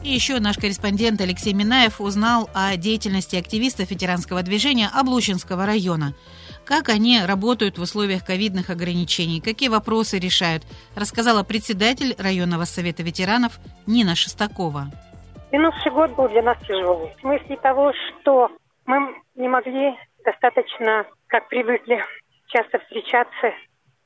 И 0.04 0.10
еще 0.10 0.40
наш 0.40 0.58
корреспондент 0.58 1.22
Алексей 1.22 1.54
Минаев 1.54 2.02
узнал 2.02 2.50
о 2.56 2.76
деятельности 2.76 3.36
активистов 3.36 3.92
ветеранского 3.92 4.42
движения 4.42 4.90
Облучинского 4.92 5.68
района. 5.68 6.14
Как 6.66 6.90
они 6.90 7.20
работают 7.24 7.78
в 7.78 7.82
условиях 7.82 8.26
ковидных 8.26 8.72
ограничений, 8.72 9.42
какие 9.42 9.70
вопросы 9.70 10.18
решают, 10.18 10.64
рассказала 10.96 11.44
председатель 11.44 12.16
районного 12.18 12.66
совета 12.66 13.04
ветеранов 13.04 13.60
Нина 13.86 14.16
Шестакова. 14.16 14.88
Минувший 15.52 15.92
год 15.92 16.12
был 16.16 16.30
для 16.30 16.42
нас 16.42 16.58
тяжелый. 16.68 17.14
В 17.18 17.22
смысле 17.22 17.58
того, 17.58 17.94
что 17.94 18.50
мы 18.86 19.16
не 19.36 19.48
могли 19.48 19.96
достаточно, 20.26 21.06
как 21.28 21.48
привыкли, 21.50 22.04
часто 22.48 22.80
встречаться, 22.80 23.54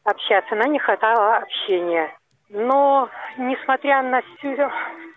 общаться. 0.04 0.56
Нам 0.56 0.74
не 0.74 0.80
хватало 0.80 1.38
общения. 1.38 2.14
Но, 2.50 3.10
несмотря 3.38 4.04
на 4.04 4.22
всю, 4.22 4.56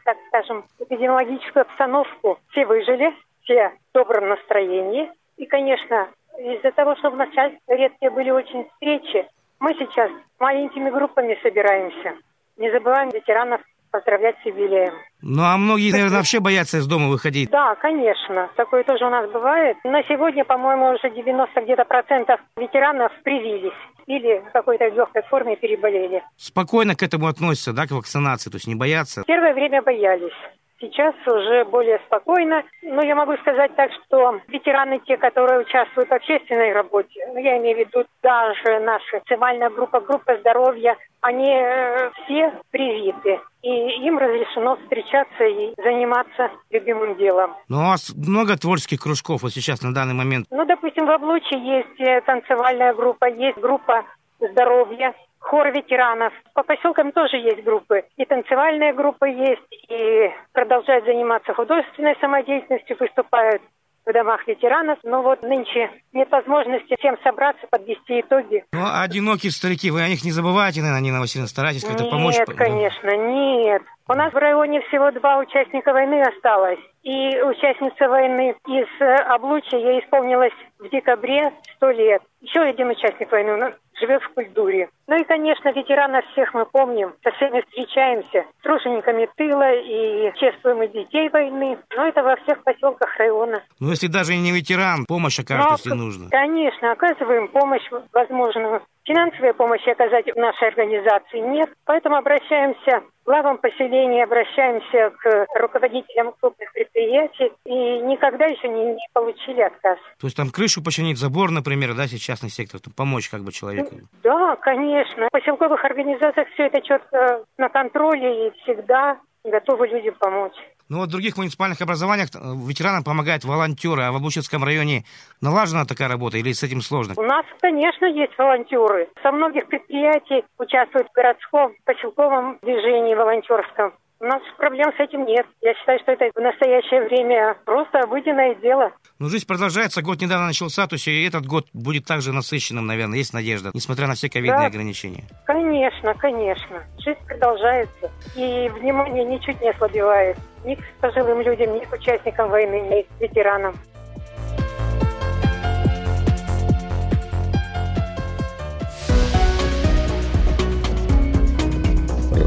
так 0.04 0.16
скажем, 0.28 0.64
эпидемиологическую 0.78 1.62
обстановку, 1.62 2.38
все 2.50 2.64
выжили, 2.64 3.12
все 3.42 3.70
в 3.70 3.94
добром 3.94 4.28
настроении. 4.28 5.10
И, 5.36 5.46
конечно, 5.46 6.08
из-за 6.38 6.72
того, 6.72 6.96
что 6.96 7.10
в 7.10 7.16
начале 7.16 7.58
редкие 7.68 8.10
были 8.10 8.30
очень 8.30 8.68
встречи, 8.70 9.26
мы 9.60 9.74
сейчас 9.74 10.10
маленькими 10.38 10.90
группами 10.90 11.38
собираемся. 11.42 12.14
Не 12.56 12.70
забываем 12.70 13.10
ветеранов 13.10 13.60
поздравлять 13.90 14.36
с 14.42 14.46
юбилеем. 14.46 14.94
Ну, 15.22 15.42
а 15.42 15.56
многие, 15.56 15.92
наверное, 15.92 16.18
вообще 16.18 16.40
боятся 16.40 16.78
из 16.78 16.86
дома 16.86 17.08
выходить. 17.08 17.50
Да, 17.50 17.74
конечно. 17.76 18.50
Такое 18.56 18.84
тоже 18.84 19.06
у 19.06 19.10
нас 19.10 19.30
бывает. 19.30 19.76
На 19.84 20.02
сегодня, 20.04 20.44
по-моему, 20.44 20.90
уже 20.90 21.10
90 21.10 21.60
где-то 21.62 21.84
процентов 21.84 22.40
ветеранов 22.56 23.12
привились 23.22 23.72
или 24.08 24.42
в 24.48 24.52
какой-то 24.52 24.88
легкой 24.88 25.22
форме 25.22 25.56
переболели. 25.56 26.22
Спокойно 26.36 26.96
к 26.96 27.02
этому 27.02 27.26
относятся, 27.26 27.72
да, 27.72 27.86
к 27.86 27.90
вакцинации, 27.90 28.50
то 28.50 28.56
есть 28.56 28.66
не 28.66 28.74
боятся? 28.74 29.22
Первое 29.26 29.52
время 29.52 29.82
боялись. 29.82 30.32
Сейчас 30.80 31.14
уже 31.26 31.64
более 31.64 31.98
спокойно. 32.06 32.62
Но 32.82 33.02
я 33.02 33.14
могу 33.16 33.36
сказать 33.38 33.74
так, 33.74 33.90
что 34.04 34.40
ветераны, 34.48 35.00
те, 35.00 35.16
которые 35.16 35.60
участвуют 35.60 36.08
в 36.08 36.14
общественной 36.14 36.72
работе, 36.72 37.20
ну, 37.28 37.38
я 37.38 37.58
имею 37.58 37.76
в 37.76 37.80
виду 37.80 38.04
даже 38.22 38.78
наша 38.80 39.16
национальная 39.16 39.70
группа, 39.70 40.00
группа 40.00 40.36
здоровья, 40.38 40.96
они 41.20 41.50
э, 41.50 42.10
все 42.24 42.52
привиты. 42.70 43.40
И 43.62 43.70
им 44.06 44.18
разрешено 44.18 44.76
встречаться 44.76 45.44
и 45.44 45.74
заниматься 45.82 46.50
любимым 46.70 47.16
делом. 47.16 47.56
Ну, 47.68 47.78
у 47.78 47.86
вас 47.88 48.14
много 48.14 48.56
творческих 48.56 49.00
кружков 49.00 49.42
вот 49.42 49.52
сейчас 49.52 49.82
на 49.82 49.92
данный 49.92 50.14
момент? 50.14 50.46
Ну, 50.50 50.64
допустим, 50.64 51.06
в 51.06 51.10
Облуче 51.10 51.58
есть 51.58 52.00
э, 52.00 52.20
танцевальная 52.20 52.94
группа, 52.94 53.28
есть 53.28 53.58
группа 53.58 54.04
здоровья, 54.40 55.12
хор 55.38 55.70
ветеранов. 55.70 56.32
По 56.54 56.62
поселкам 56.62 57.12
тоже 57.12 57.36
есть 57.36 57.62
группы. 57.64 58.04
И 58.16 58.24
танцевальная 58.24 58.92
группа 58.92 59.24
есть, 59.24 59.62
и 59.88 60.30
продолжают 60.52 61.04
заниматься 61.04 61.54
художественной 61.54 62.16
самодеятельностью, 62.20 62.96
выступают 62.98 63.62
в 64.04 64.12
домах 64.12 64.46
ветеранов. 64.46 64.98
Но 65.04 65.22
вот 65.22 65.42
нынче 65.42 65.90
нет 66.12 66.30
возможности 66.30 66.96
всем 66.98 67.16
собраться, 67.22 67.66
подвести 67.70 68.20
итоги. 68.20 68.64
Ну, 68.72 68.80
а 68.82 69.02
одинокие 69.02 69.52
старики, 69.52 69.90
вы 69.90 70.02
о 70.02 70.08
них 70.08 70.24
не 70.24 70.32
забывайте, 70.32 70.80
наверное, 70.80 71.02
Нина 71.02 71.20
Васильевна, 71.20 71.48
старайтесь 71.48 71.84
как-то 71.84 72.04
нет, 72.04 72.10
помочь. 72.10 72.38
Нет, 72.38 72.48
конечно, 72.56 73.16
нет. 73.16 73.82
У 74.08 74.14
нас 74.14 74.32
в 74.32 74.36
районе 74.36 74.80
всего 74.88 75.10
два 75.10 75.38
участника 75.38 75.92
войны 75.92 76.22
осталось. 76.22 76.80
И 77.02 77.40
участница 77.42 78.08
войны 78.08 78.54
из 78.66 78.88
э, 79.00 79.14
Облучья, 79.34 79.78
ей 79.78 80.00
исполнилось 80.00 80.52
в 80.78 80.88
декабре 80.88 81.52
сто 81.76 81.90
лет. 81.90 82.22
Еще 82.40 82.60
один 82.60 82.88
участник 82.88 83.30
войны 83.30 83.74
живет 84.00 84.22
в 84.22 84.34
культуре. 84.34 84.88
Ну 85.06 85.20
и, 85.20 85.24
конечно, 85.24 85.72
ветеранов 85.72 86.24
всех 86.32 86.54
мы 86.54 86.66
помним, 86.66 87.14
со 87.22 87.30
всеми 87.32 87.62
встречаемся, 87.62 88.44
с 88.58 88.62
тружениками 88.62 89.28
тыла 89.36 89.72
и 89.74 90.32
чествуем 90.38 90.82
и 90.82 90.88
детей 90.88 91.28
войны. 91.30 91.78
Но 91.96 92.06
это 92.06 92.22
во 92.22 92.36
всех 92.36 92.62
поселках 92.64 93.16
района. 93.16 93.62
Ну, 93.80 93.90
если 93.90 94.06
даже 94.06 94.34
и 94.34 94.38
не 94.38 94.52
ветеран, 94.52 95.04
помощь 95.06 95.38
окажет, 95.38 95.66
Но, 95.66 95.72
если 95.72 95.92
нужно. 95.94 96.30
Конечно, 96.30 96.92
оказываем 96.92 97.48
помощь 97.48 97.88
возможную. 98.12 98.82
Финансовой 99.08 99.54
помощи 99.54 99.88
оказать 99.88 100.26
в 100.26 100.36
нашей 100.36 100.68
организации 100.68 101.38
нет, 101.38 101.70
поэтому 101.86 102.16
обращаемся 102.16 103.00
к 103.00 103.24
главам 103.24 103.56
поселения, 103.56 104.22
обращаемся 104.22 105.16
к 105.18 105.46
руководителям 105.58 106.34
крупных 106.38 106.70
предприятий 106.74 107.50
и 107.64 108.00
никогда 108.00 108.44
еще 108.44 108.68
не, 108.68 108.84
не 108.84 109.08
получили 109.14 109.62
отказ. 109.62 109.96
То 110.20 110.26
есть 110.26 110.36
там 110.36 110.50
крышу 110.50 110.84
починить, 110.84 111.16
забор, 111.16 111.50
например, 111.50 111.94
да, 111.94 112.02
если 112.02 112.18
частный 112.18 112.50
сектор, 112.50 112.80
то 112.80 112.90
помочь 112.94 113.30
как 113.30 113.40
бы 113.40 113.50
человеку. 113.50 113.94
Да, 114.22 114.56
конечно. 114.56 115.28
В 115.28 115.30
поселковых 115.30 115.82
организациях 115.86 116.46
все 116.52 116.66
это 116.66 116.82
четко 116.82 117.44
на 117.56 117.70
контроле 117.70 118.48
и 118.48 118.50
всегда 118.60 119.18
готовы 119.42 119.86
люди 119.86 120.10
помочь. 120.10 120.56
Ну 120.88 120.98
вот 120.98 121.08
в 121.08 121.12
других 121.12 121.36
муниципальных 121.36 121.80
образованиях 121.82 122.28
э, 122.34 122.38
ветеранам 122.66 123.04
помогают 123.04 123.44
волонтеры, 123.44 124.02
а 124.02 124.12
в 124.12 124.16
Облучинском 124.16 124.64
районе 124.64 125.04
налажена 125.42 125.84
такая 125.84 126.08
работа 126.08 126.38
или 126.38 126.52
с 126.52 126.62
этим 126.62 126.80
сложно? 126.80 127.12
У 127.16 127.22
нас, 127.22 127.44
конечно, 127.60 128.06
есть 128.06 128.32
волонтеры. 128.38 129.08
Со 129.22 129.30
многих 129.30 129.66
предприятий 129.66 130.44
участвуют 130.58 131.08
в 131.08 131.12
городском, 131.12 131.74
поселковом 131.84 132.58
движении 132.62 133.14
волонтерском. 133.14 133.92
У 134.20 134.24
нас 134.24 134.42
проблем 134.56 134.92
с 134.96 135.00
этим 135.00 135.24
нет. 135.26 135.46
Я 135.62 135.74
считаю, 135.74 136.00
что 136.00 136.10
это 136.10 136.24
в 136.34 136.42
настоящее 136.42 137.02
время 137.04 137.56
просто 137.64 138.00
обыденное 138.00 138.56
дело. 138.56 138.90
Ну, 139.20 139.28
жизнь 139.28 139.46
продолжается, 139.46 140.02
год 140.02 140.20
недавно 140.20 140.48
начался, 140.48 140.88
то 140.88 140.94
есть 140.94 141.06
и 141.06 141.24
этот 141.24 141.46
год 141.46 141.66
будет 141.72 142.04
также 142.04 142.32
насыщенным, 142.32 142.84
наверное, 142.84 143.18
есть 143.18 143.32
надежда, 143.32 143.70
несмотря 143.74 144.08
на 144.08 144.14
все 144.14 144.28
ковидные 144.28 144.58
Да. 144.62 144.66
ограничения. 144.66 145.22
Конечно, 145.44 146.14
конечно. 146.14 146.82
Жизнь 146.98 147.18
продолжается. 147.28 148.10
И 148.34 148.68
внимание 148.80 149.24
ничуть 149.24 149.60
не 149.60 149.70
ослабевает. 149.70 150.36
Ни 150.64 150.74
к 150.74 150.80
пожилым 151.00 151.40
людям, 151.42 151.74
ни 151.74 151.84
к 151.84 151.92
участникам 151.92 152.50
войны, 152.50 152.80
ни 152.90 153.02
к 153.02 153.20
ветеранам. 153.20 153.76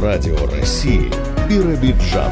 Радио 0.01 0.35
России 0.47 1.30
Биробиджан. 1.51 2.31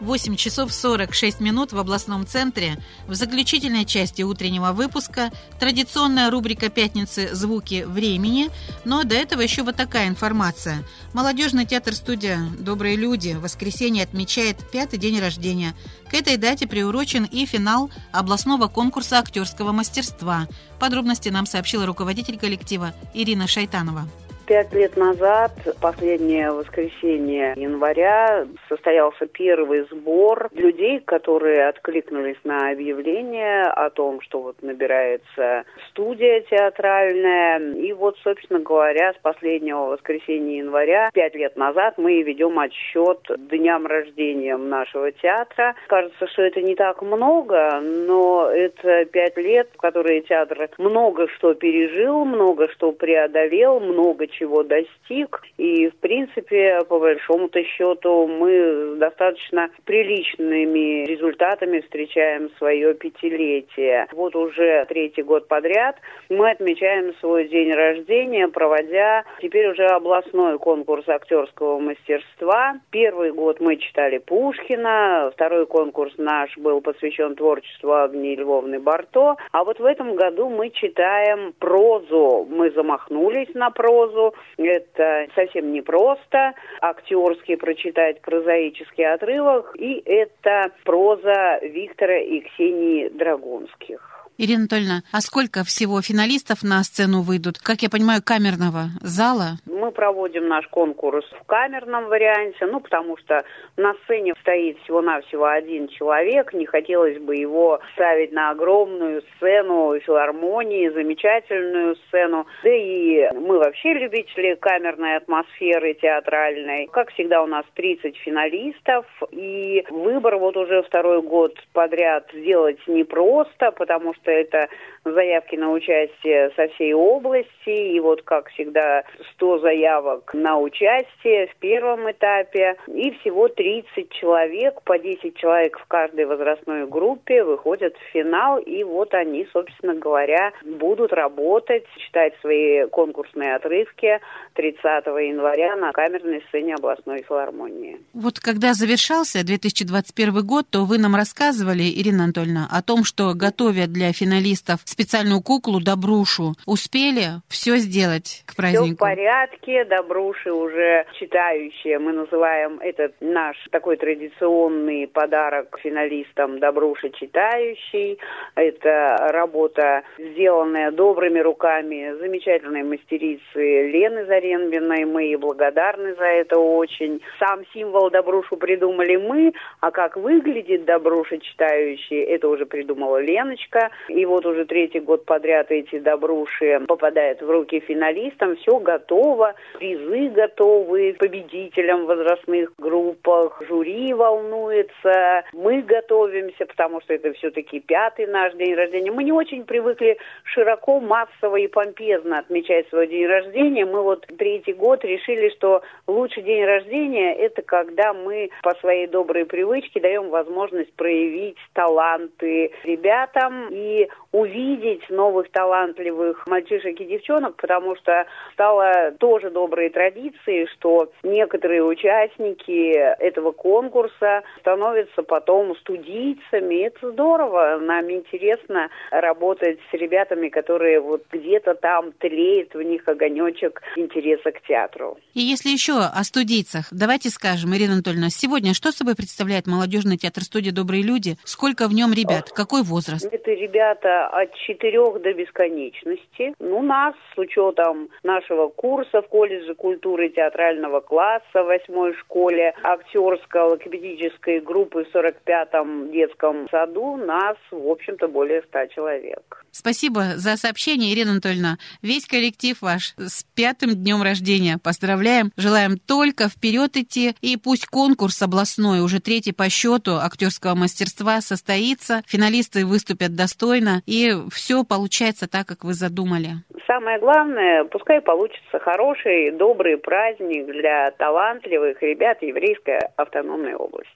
8 0.00 0.36
часов 0.36 0.74
46 0.74 1.40
минут 1.40 1.72
в 1.72 1.78
областном 1.78 2.26
центре. 2.26 2.76
В 3.06 3.14
заключительной 3.14 3.86
части 3.86 4.20
утреннего 4.20 4.72
выпуска 4.72 5.30
традиционная 5.58 6.30
рубрика 6.30 6.68
«Пятницы. 6.68 7.34
Звуки 7.34 7.84
времени». 7.88 8.50
Но 8.84 9.04
до 9.04 9.14
этого 9.14 9.40
еще 9.40 9.62
вот 9.62 9.76
такая 9.76 10.08
информация. 10.08 10.84
Молодежный 11.14 11.64
театр-студия 11.64 12.40
«Добрые 12.58 12.96
люди» 12.96 13.32
в 13.32 13.40
воскресенье 13.40 14.04
отмечает 14.04 14.58
пятый 14.70 14.98
день 14.98 15.18
рождения. 15.18 15.74
К 16.10 16.14
этой 16.14 16.36
дате 16.36 16.66
приурочен 16.66 17.24
и 17.24 17.46
финал 17.46 17.90
областного 18.12 18.68
конкурса 18.68 19.18
актерского 19.18 19.72
мастерства. 19.72 20.46
Подробности 20.78 21.30
нам 21.30 21.46
сообщила 21.46 21.86
руководитель 21.86 22.36
коллектива 22.36 22.92
Ирина 23.14 23.46
Шайтанова. 23.46 24.06
Пять 24.50 24.72
лет 24.72 24.96
назад, 24.96 25.52
последнее 25.80 26.50
воскресенье 26.50 27.54
января, 27.54 28.48
состоялся 28.68 29.26
первый 29.26 29.82
сбор 29.92 30.48
людей, 30.52 30.98
которые 30.98 31.68
откликнулись 31.68 32.40
на 32.42 32.72
объявление 32.72 33.62
о 33.62 33.90
том, 33.90 34.20
что 34.22 34.40
вот 34.40 34.60
набирается 34.60 35.62
студия 35.88 36.40
театральная. 36.50 37.60
И 37.74 37.92
вот, 37.92 38.18
собственно 38.24 38.58
говоря, 38.58 39.12
с 39.12 39.22
последнего 39.22 39.82
воскресенья 39.84 40.56
января, 40.58 41.10
пять 41.14 41.36
лет 41.36 41.56
назад, 41.56 41.94
мы 41.96 42.20
ведем 42.22 42.58
отсчет 42.58 43.20
дням 43.52 43.86
рождения 43.86 44.56
нашего 44.56 45.12
театра. 45.12 45.76
Кажется, 45.86 46.26
что 46.26 46.42
это 46.42 46.60
не 46.60 46.74
так 46.74 47.02
много, 47.02 47.78
но 47.80 48.50
это 48.50 49.04
пять 49.04 49.36
лет, 49.36 49.68
в 49.74 49.76
которые 49.76 50.22
театр 50.22 50.70
много 50.76 51.28
что 51.36 51.54
пережил, 51.54 52.24
много 52.24 52.68
что 52.72 52.90
преодолел, 52.90 53.78
много 53.78 54.26
чего 54.26 54.39
достиг. 54.64 55.42
И, 55.56 55.88
в 55.88 55.96
принципе, 55.96 56.80
по 56.88 56.98
большому-то 56.98 57.62
счету, 57.64 58.26
мы 58.26 58.94
с 58.94 58.98
достаточно 58.98 59.70
приличными 59.84 61.04
результатами 61.06 61.80
встречаем 61.80 62.50
свое 62.58 62.94
пятилетие. 62.94 64.06
Вот 64.12 64.36
уже 64.36 64.84
третий 64.88 65.22
год 65.22 65.48
подряд 65.48 65.96
мы 66.28 66.50
отмечаем 66.50 67.14
свой 67.20 67.48
день 67.48 67.72
рождения, 67.72 68.48
проводя 68.48 69.24
теперь 69.40 69.68
уже 69.70 69.86
областной 69.86 70.58
конкурс 70.58 71.08
актерского 71.08 71.78
мастерства. 71.78 72.74
Первый 72.90 73.32
год 73.32 73.60
мы 73.60 73.76
читали 73.76 74.18
Пушкина, 74.18 75.30
второй 75.34 75.66
конкурс 75.66 76.14
наш 76.18 76.56
был 76.56 76.80
посвящен 76.80 77.34
творчеству 77.34 77.92
Агнии 77.92 78.36
Львовны 78.36 78.78
Барто. 78.78 79.36
А 79.52 79.64
вот 79.64 79.78
в 79.78 79.84
этом 79.84 80.14
году 80.14 80.48
мы 80.48 80.70
читаем 80.70 81.52
прозу. 81.58 82.46
Мы 82.48 82.70
замахнулись 82.70 83.52
на 83.54 83.70
прозу. 83.70 84.29
Это 84.56 85.26
совсем 85.34 85.72
непросто. 85.72 86.54
Актерский 86.80 87.56
прочитать 87.56 88.20
прозаический 88.22 89.06
отрывок. 89.06 89.74
И 89.78 90.02
это 90.04 90.72
проза 90.84 91.58
Виктора 91.62 92.18
и 92.18 92.40
Ксении 92.40 93.08
Драгунских. 93.08 94.19
Ирина 94.42 94.60
Анатольевна, 94.60 95.02
а 95.12 95.20
сколько 95.20 95.64
всего 95.64 96.00
финалистов 96.00 96.62
на 96.62 96.82
сцену 96.82 97.20
выйдут? 97.20 97.58
Как 97.58 97.82
я 97.82 97.90
понимаю, 97.90 98.22
камерного 98.24 98.88
зала? 99.02 99.60
Мы 99.66 99.92
проводим 99.92 100.48
наш 100.48 100.66
конкурс 100.68 101.26
в 101.38 101.44
камерном 101.44 102.06
варианте, 102.06 102.64
ну, 102.64 102.80
потому 102.80 103.18
что 103.18 103.44
на 103.76 103.92
сцене 104.04 104.32
стоит 104.40 104.78
всего-навсего 104.78 105.44
один 105.44 105.88
человек. 105.88 106.54
Не 106.54 106.64
хотелось 106.64 107.18
бы 107.18 107.36
его 107.36 107.80
ставить 107.92 108.32
на 108.32 108.48
огромную 108.48 109.22
сцену 109.36 110.00
филармонии, 110.00 110.88
замечательную 110.88 111.96
сцену. 112.06 112.46
Да 112.62 112.70
и 112.70 113.28
мы 113.34 113.58
вообще 113.58 113.92
любители 113.92 114.54
камерной 114.54 115.16
атмосферы 115.16 115.92
театральной. 116.00 116.88
Как 116.90 117.12
всегда, 117.12 117.42
у 117.42 117.46
нас 117.46 117.66
30 117.74 118.16
финалистов. 118.16 119.04
И 119.32 119.84
выбор 119.90 120.38
вот 120.38 120.56
уже 120.56 120.82
второй 120.82 121.20
год 121.20 121.58
подряд 121.74 122.26
сделать 122.32 122.78
непросто, 122.86 123.70
потому 123.72 124.14
что 124.14 124.29
это 124.32 124.68
заявки 125.12 125.56
на 125.56 125.72
участие 125.72 126.50
со 126.56 126.68
всей 126.74 126.92
области. 126.92 127.94
И 127.94 128.00
вот, 128.00 128.22
как 128.22 128.48
всегда, 128.50 129.04
100 129.34 129.58
заявок 129.60 130.34
на 130.34 130.58
участие 130.58 131.48
в 131.48 131.56
первом 131.56 132.10
этапе. 132.10 132.76
И 132.88 133.10
всего 133.20 133.48
30 133.48 134.10
человек, 134.10 134.82
по 134.82 134.98
10 134.98 135.36
человек 135.36 135.78
в 135.78 135.86
каждой 135.86 136.26
возрастной 136.26 136.86
группе 136.86 137.44
выходят 137.44 137.94
в 137.96 138.12
финал. 138.12 138.58
И 138.58 138.82
вот 138.84 139.14
они, 139.14 139.46
собственно 139.52 139.94
говоря, 139.94 140.52
будут 140.64 141.12
работать, 141.12 141.84
читать 141.96 142.34
свои 142.40 142.86
конкурсные 142.88 143.54
отрывки 143.54 144.20
30 144.54 144.82
января 145.06 145.76
на 145.76 145.92
камерной 145.92 146.42
сцене 146.48 146.74
областной 146.74 147.22
филармонии. 147.22 147.98
Вот 148.12 148.40
когда 148.40 148.74
завершался 148.74 149.44
2021 149.44 150.46
год, 150.46 150.66
то 150.70 150.84
вы 150.84 150.98
нам 150.98 151.14
рассказывали, 151.14 151.82
Ирина 151.82 152.24
Анатольевна, 152.24 152.68
о 152.70 152.82
том, 152.82 153.04
что 153.04 153.34
готовят 153.34 153.92
для 153.92 154.12
финалистов 154.12 154.80
специальную 155.00 155.40
куклу 155.40 155.80
Добрушу. 155.80 156.52
Успели 156.66 157.40
все 157.48 157.76
сделать 157.76 158.44
к 158.46 158.54
празднику? 158.54 158.84
Все 158.84 158.94
в 158.94 158.98
порядке. 158.98 159.84
Добруши 159.84 160.52
уже 160.52 161.06
читающие. 161.18 161.98
Мы 161.98 162.12
называем 162.12 162.78
этот 162.80 163.14
наш 163.20 163.56
такой 163.70 163.96
традиционный 163.96 165.08
подарок 165.08 165.78
финалистам 165.82 166.58
Добруши 166.58 167.10
читающий. 167.18 168.18
Это 168.56 169.16
работа, 169.32 170.02
сделанная 170.18 170.90
добрыми 170.90 171.38
руками 171.38 172.14
замечательной 172.20 172.82
мастерицы 172.82 173.40
Лены 173.56 174.26
Заренбиной. 174.26 175.06
Мы 175.06 175.22
ей 175.22 175.36
благодарны 175.36 176.14
за 176.16 176.26
это 176.26 176.58
очень. 176.58 177.22
Сам 177.38 177.60
символ 177.72 178.10
Добрушу 178.10 178.58
придумали 178.58 179.16
мы, 179.16 179.54
а 179.80 179.90
как 179.90 180.16
выглядит 180.18 180.84
Добруша 180.84 181.38
читающий, 181.38 182.20
это 182.20 182.48
уже 182.48 182.66
придумала 182.66 183.22
Леночка. 183.22 183.90
И 184.08 184.26
вот 184.26 184.44
уже 184.44 184.66
третий 184.80 185.00
год 185.00 185.26
подряд 185.26 185.70
эти 185.70 185.98
добруши 185.98 186.80
попадают 186.88 187.42
в 187.42 187.50
руки 187.50 187.80
финалистам. 187.80 188.56
Все 188.56 188.78
готово, 188.78 189.54
призы 189.78 190.30
готовы 190.30 191.16
победителям 191.18 192.04
в 192.04 192.06
возрастных 192.06 192.72
группах. 192.78 193.60
Жюри 193.68 194.14
волнуется, 194.14 195.44
мы 195.52 195.82
готовимся, 195.82 196.64
потому 196.64 197.02
что 197.02 197.12
это 197.12 197.34
все-таки 197.34 197.80
пятый 197.80 198.26
наш 198.26 198.54
день 198.54 198.74
рождения. 198.74 199.12
Мы 199.12 199.24
не 199.24 199.32
очень 199.32 199.64
привыкли 199.64 200.16
широко, 200.44 200.98
массово 200.98 201.56
и 201.56 201.66
помпезно 201.66 202.38
отмечать 202.38 202.88
свой 202.88 203.06
день 203.06 203.26
рождения. 203.26 203.84
Мы 203.84 204.02
вот 204.02 204.26
третий 204.38 204.72
год 204.72 205.04
решили, 205.04 205.50
что 205.50 205.82
лучший 206.06 206.42
день 206.42 206.64
рождения– 206.64 207.34
это 207.38 207.60
когда 207.60 208.14
мы 208.14 208.48
по 208.62 208.74
своей 208.76 209.06
доброй 209.08 209.44
привычке 209.44 210.00
даем 210.00 210.30
возможность 210.30 210.94
проявить 210.94 211.58
таланты 211.74 212.70
ребятам 212.84 213.68
и 213.70 214.08
увидеть 214.32 215.08
новых 215.10 215.50
талантливых 215.50 216.46
мальчишек 216.46 217.00
и 217.00 217.04
девчонок, 217.04 217.56
потому 217.56 217.96
что 217.96 218.26
стало 218.52 219.12
тоже 219.18 219.50
доброй 219.50 219.90
традицией, 219.90 220.66
что 220.74 221.10
некоторые 221.22 221.82
участники 221.82 222.92
этого 222.92 223.52
конкурса 223.52 224.42
становятся 224.60 225.22
потом 225.22 225.76
студийцами. 225.76 226.86
Это 226.86 227.10
здорово. 227.10 227.78
Нам 227.80 228.10
интересно 228.10 228.88
работать 229.10 229.78
с 229.90 229.94
ребятами, 229.94 230.48
которые 230.48 231.00
вот 231.00 231.24
где-то 231.30 231.74
там 231.74 232.12
тлеет 232.12 232.74
в 232.74 232.82
них 232.82 233.06
огонечек 233.08 233.82
интереса 233.96 234.52
к 234.52 234.62
театру. 234.62 235.18
И 235.34 235.40
если 235.40 235.70
еще 235.70 235.94
о 235.98 236.22
студийцах, 236.22 236.86
давайте 236.92 237.30
скажем, 237.30 237.74
Ирина 237.74 237.94
Анатольевна, 237.94 238.30
сегодня 238.30 238.74
что 238.74 238.92
собой 238.92 239.16
представляет 239.16 239.66
молодежный 239.66 240.16
театр 240.16 240.44
студия 240.44 240.72
«Добрые 240.72 241.02
люди»? 241.02 241.36
Сколько 241.44 241.88
в 241.88 241.94
нем 241.94 242.12
ребят? 242.12 242.50
Какой 242.50 242.82
возраст? 242.82 243.24
Это 243.24 243.50
ребята 243.50 244.19
от 244.26 244.54
четырех 244.54 245.20
до 245.22 245.32
бесконечности. 245.32 246.54
Ну, 246.58 246.82
нас 246.82 247.14
с 247.34 247.38
учетом 247.38 248.08
нашего 248.22 248.68
курса 248.68 249.22
в 249.22 249.28
колледже 249.28 249.74
культуры 249.74 250.28
театрального 250.28 251.00
класса 251.00 251.62
в 251.62 251.66
восьмой 251.66 252.14
школе, 252.14 252.74
актерско-логопедической 252.82 254.60
группы 254.60 255.04
в 255.04 255.14
45-м 255.14 256.10
детском 256.10 256.68
саду, 256.70 257.16
нас, 257.16 257.56
в 257.70 257.88
общем-то, 257.88 258.28
более 258.28 258.62
ста 258.62 258.86
человек. 258.88 259.64
Спасибо 259.72 260.32
за 260.36 260.56
сообщение, 260.56 261.14
Ирина 261.14 261.32
Анатольевна. 261.32 261.78
Весь 262.02 262.26
коллектив 262.26 262.76
ваш 262.80 263.14
с 263.16 263.44
пятым 263.54 263.94
днем 263.94 264.22
рождения. 264.22 264.78
Поздравляем. 264.78 265.52
Желаем 265.56 265.98
только 265.98 266.48
вперед 266.48 266.96
идти. 266.96 267.34
И 267.40 267.56
пусть 267.56 267.86
конкурс 267.86 268.42
областной, 268.42 269.00
уже 269.00 269.20
третий 269.20 269.52
по 269.52 269.68
счету 269.70 270.16
актерского 270.16 270.74
мастерства, 270.74 271.40
состоится. 271.40 272.22
Финалисты 272.26 272.84
выступят 272.84 273.34
достойно. 273.36 274.02
И 274.10 274.34
все 274.50 274.82
получается 274.82 275.46
так, 275.46 275.68
как 275.68 275.84
вы 275.84 275.94
задумали. 275.94 276.64
Самое 276.88 277.20
главное, 277.20 277.84
пускай 277.84 278.20
получится 278.20 278.80
хороший, 278.80 279.52
добрый 279.52 279.98
праздник 279.98 280.66
для 280.66 281.12
талантливых 281.12 282.02
ребят 282.02 282.42
еврейской 282.42 282.98
автономной 283.14 283.74
области. 283.74 284.10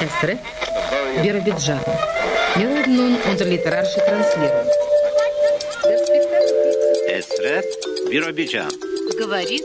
Estre, 0.00 0.38
Биробиджан. 1.22 1.80
Милорд 2.56 2.86
Нун 2.86 3.12
unter 3.26 3.46
literarische 3.46 4.00
Транслирование. 4.00 4.72
Эсрет, 7.18 7.66
Биробиджан. 8.10 8.70
Говорит 9.18 9.64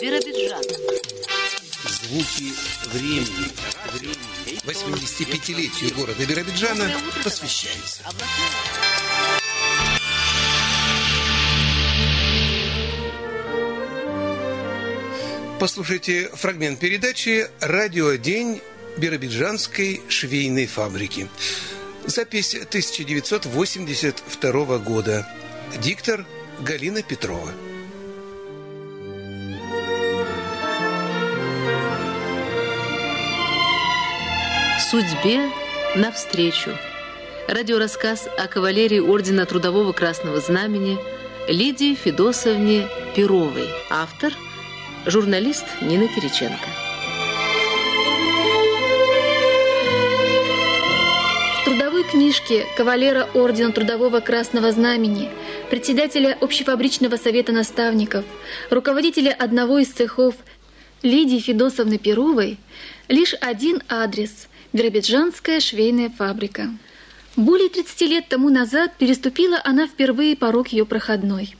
Биробиджан. 0.00 0.62
Звуки 1.84 2.54
времени. 2.94 4.29
85-летию 4.64 5.94
города 5.94 6.26
Биробиджана 6.26 6.90
посвящается. 7.24 8.02
Послушайте 15.58 16.30
фрагмент 16.34 16.78
передачи 16.78 17.48
«Радио 17.60 18.14
День 18.14 18.60
Биробиджанской 18.96 20.00
швейной 20.08 20.66
фабрики». 20.66 21.28
Запись 22.06 22.54
1982 22.54 24.78
года. 24.78 25.28
Диктор 25.82 26.24
Галина 26.60 27.02
Петрова. 27.02 27.52
Судьбе 34.90 35.48
навстречу. 35.94 36.72
Радиорассказ 37.46 38.28
о 38.36 38.48
кавалерии 38.48 38.98
Ордена 38.98 39.46
Трудового 39.46 39.92
Красного 39.92 40.40
Знамени 40.40 40.98
Лидии 41.46 41.94
Федосовне 41.94 42.88
Перовой. 43.14 43.68
Автор– 43.88 44.32
журналист 45.06 45.64
Нина 45.80 46.08
Кириченко. 46.08 46.66
В 51.60 51.64
трудовой 51.66 52.02
книжке 52.02 52.66
кавалера 52.76 53.28
Ордена 53.34 53.70
Трудового 53.70 54.18
Красного 54.18 54.72
Знамени, 54.72 55.30
председателя 55.70 56.36
Общефабричного 56.40 57.14
совета 57.14 57.52
наставников, 57.52 58.24
руководителя 58.70 59.30
одного 59.38 59.78
из 59.78 59.86
цехов 59.90 60.34
Лидии 61.02 61.38
Федосовны 61.38 61.98
Перовой 61.98 62.58
лишь 63.06 63.36
один 63.40 63.84
адрес– 63.88 64.48
Биробиджанская 64.72 65.58
швейная 65.58 66.10
фабрика. 66.10 66.70
Более 67.34 67.68
30 67.68 68.00
лет 68.02 68.28
тому 68.28 68.50
назад 68.50 68.94
переступила 68.98 69.60
она 69.64 69.88
впервые 69.88 70.36
порог 70.36 70.68
ее 70.68 70.86
проходной. 70.86 71.56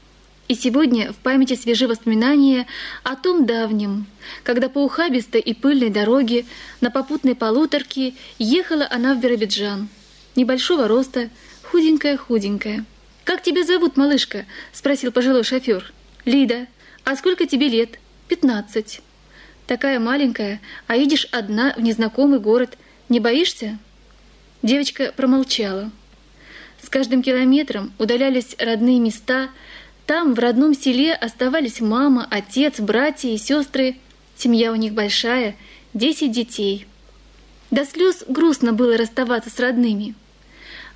И 0.47 0.55
сегодня 0.55 1.11
в 1.11 1.17
памяти 1.17 1.55
свежи 1.55 1.89
воспоминания 1.89 2.67
о 3.03 3.17
том 3.17 3.45
давнем, 3.45 4.05
когда 4.43 4.69
по 4.69 4.79
ухабистой 4.79 5.41
и 5.41 5.53
пыльной 5.53 5.89
дороге 5.89 6.45
на 6.79 6.89
попутной 6.89 7.35
полуторке 7.35 8.13
ехала 8.39 8.87
она 8.89 9.13
в 9.13 9.19
Биробиджан. 9.19 9.89
Небольшого 10.37 10.87
роста, 10.87 11.29
худенькая-худенькая. 11.63 12.85
«Как 13.25 13.43
тебя 13.43 13.65
зовут, 13.65 13.97
малышка?»– 13.97 14.45
спросил 14.71 15.11
пожилой 15.11 15.43
шофер. 15.43 15.91
«Лида. 16.23 16.67
А 17.03 17.17
сколько 17.17 17.45
тебе 17.45 17.67
лет?» 17.67 17.99
«Пятнадцать». 18.29 19.01
«Такая 19.67 19.99
маленькая, 19.99 20.61
а 20.87 20.95
едешь 20.95 21.27
одна 21.31 21.73
в 21.75 21.81
незнакомый 21.81 22.39
город– 22.39 22.77
не 23.11 23.19
боишься?» 23.19 23.77
Девочка 24.63 25.13
промолчала. 25.15 25.91
С 26.81 26.89
каждым 26.89 27.21
километром 27.21 27.91
удалялись 27.99 28.55
родные 28.57 28.99
места. 28.99 29.49
Там, 30.07 30.33
в 30.33 30.39
родном 30.39 30.73
селе, 30.73 31.13
оставались 31.13 31.81
мама, 31.81 32.25
отец, 32.29 32.79
братья 32.79 33.29
и 33.29 33.37
сестры. 33.37 33.97
Семья 34.37 34.71
у 34.71 34.75
них 34.75 34.93
большая, 34.93 35.55
десять 35.93 36.31
детей. 36.31 36.87
До 37.69 37.85
слез 37.85 38.23
грустно 38.27 38.73
было 38.73 38.97
расставаться 38.97 39.49
с 39.49 39.59
родными. 39.59 40.15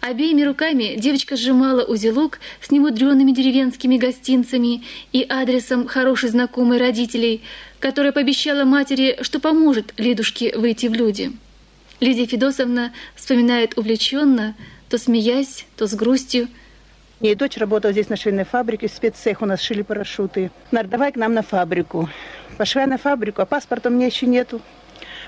Обеими 0.02 0.44
руками 0.44 0.96
девочка 0.98 1.36
сжимала 1.36 1.84
узелок 1.84 2.40
с 2.62 2.72
немудренными 2.72 3.32
деревенскими 3.32 3.98
гостинцами 3.98 4.84
и 5.12 5.26
адресом 5.28 5.88
хорошей 5.88 6.30
знакомой 6.30 6.78
родителей, 6.78 7.42
которая 7.80 8.12
пообещала 8.12 8.64
матери, 8.64 9.18
что 9.22 9.40
поможет 9.40 9.94
Лидушке 9.98 10.58
выйти 10.58 10.88
в 10.88 10.94
люди. 10.94 11.32
Лидия 12.06 12.28
Федосовна 12.28 12.94
вспоминает 13.16 13.80
увлеченно, 13.80 14.54
то 14.90 15.00
смеясь, 15.00 15.66
то 15.76 15.88
с 15.88 15.96
грустью. 15.96 16.50
Моя 17.20 17.34
дочь 17.34 17.58
работала 17.58 17.92
здесь 17.94 18.10
на 18.10 18.16
швейной 18.16 18.44
фабрике, 18.44 18.88
спеццех, 18.88 19.42
у 19.42 19.48
нас 19.48 19.60
шили 19.60 19.82
парашюты. 19.82 20.52
Нар, 20.70 20.86
давай 20.86 21.12
к 21.12 21.16
нам 21.16 21.34
на 21.34 21.42
фабрику. 21.42 22.08
Пошла 22.60 22.86
на 22.86 23.00
фабрику, 23.00 23.42
а 23.42 23.48
паспорта 23.48 23.90
у 23.90 23.92
меня 23.92 24.06
еще 24.06 24.28
нету. 24.28 24.62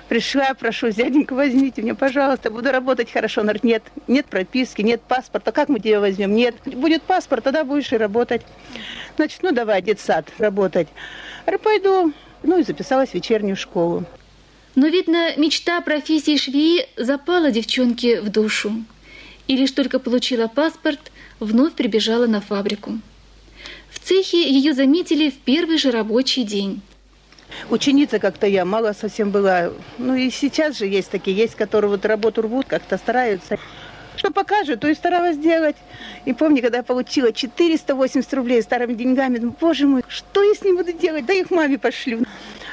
Пришла, 0.07 0.53
прошу, 0.53 0.91
дяденька, 0.91 1.33
возьмите 1.33 1.81
меня, 1.81 1.95
пожалуйста, 1.95 2.51
буду 2.51 2.71
работать 2.71 3.11
хорошо. 3.11 3.41
Говорит, 3.41 3.63
нет, 3.63 3.83
нет 4.05 4.27
прописки, 4.27 4.83
нет 4.83 5.01
паспорта, 5.01 5.51
как 5.51 5.69
мы 5.69 5.79
тебя 5.79 5.99
возьмем? 5.99 6.35
Нет, 6.35 6.53
будет 6.63 7.01
паспорт, 7.01 7.43
тогда 7.43 7.63
будешь 7.63 7.91
и 7.91 7.97
работать. 7.97 8.43
Значит, 9.15 9.39
ну 9.41 9.51
давай, 9.51 9.81
детсад, 9.81 10.27
работать. 10.37 10.89
Я 11.47 11.57
пойду. 11.57 12.13
Ну 12.43 12.59
и 12.59 12.63
записалась 12.63 13.09
в 13.09 13.13
вечернюю 13.15 13.55
школу. 13.55 14.05
Но, 14.77 14.85
видно, 14.85 15.35
мечта 15.37 15.81
профессии 15.81 16.37
швеи 16.37 16.87
запала 16.97 17.49
девчонке 17.49 18.21
в 18.21 18.29
душу. 18.29 18.85
И 19.47 19.57
лишь 19.57 19.71
только 19.71 19.97
получила 19.97 20.47
паспорт, 20.47 21.11
вновь 21.39 21.73
прибежала 21.73 22.27
на 22.27 22.41
фабрику. 22.41 22.99
В 23.89 23.97
цехе 23.97 24.47
ее 24.47 24.75
заметили 24.75 25.31
в 25.31 25.37
первый 25.39 25.79
же 25.79 25.89
рабочий 25.89 26.43
день. 26.43 26.81
Ученица 27.71 28.19
как-то 28.19 28.45
я 28.45 28.65
мало 28.65 28.93
совсем 28.93 29.31
была. 29.31 29.71
Ну 29.97 30.13
и 30.13 30.29
сейчас 30.29 30.77
же 30.77 30.85
есть 30.85 31.09
такие, 31.09 31.35
есть, 31.35 31.55
которые 31.55 31.89
вот 31.89 32.05
работу 32.05 32.43
рвут, 32.43 32.67
как-то 32.67 32.99
стараются. 32.99 33.57
Что 34.17 34.31
покажут, 34.31 34.79
то 34.79 34.87
и 34.87 34.95
старалась 34.95 35.37
делать. 35.37 35.75
И 36.25 36.33
помню, 36.33 36.61
когда 36.61 36.77
я 36.79 36.83
получила 36.83 37.31
480 37.31 38.33
рублей 38.33 38.61
старыми 38.63 38.93
деньгами, 38.93 39.37
думаю, 39.37 39.55
боже 39.61 39.85
мой, 39.85 40.03
что 40.07 40.41
я 40.41 40.55
с 40.55 40.63
ним 40.63 40.77
буду 40.77 40.91
делать? 40.91 41.25
Да 41.25 41.33
их 41.33 41.51
маме 41.51 41.77
пошлю. 41.77 42.25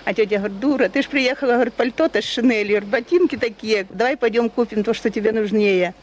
А 0.05 0.13
тетя 0.13 0.37
говорит, 0.37 0.61
дура, 0.61 0.89
ты 0.89 1.03
ж 1.03 1.09
приехала, 1.09 1.53
говорит, 1.53 1.75
пальто-то 1.75 2.21
с 2.21 2.25
Шинели, 2.25 2.79
ботинки 2.81 3.37
такие, 3.37 3.87
давай 3.89 4.17
пойдем 4.19 4.51
купим 4.51 4.85
то, 4.85 4.93
что 4.93 5.09
тебе 5.09 5.33
нужнее. 5.33 5.95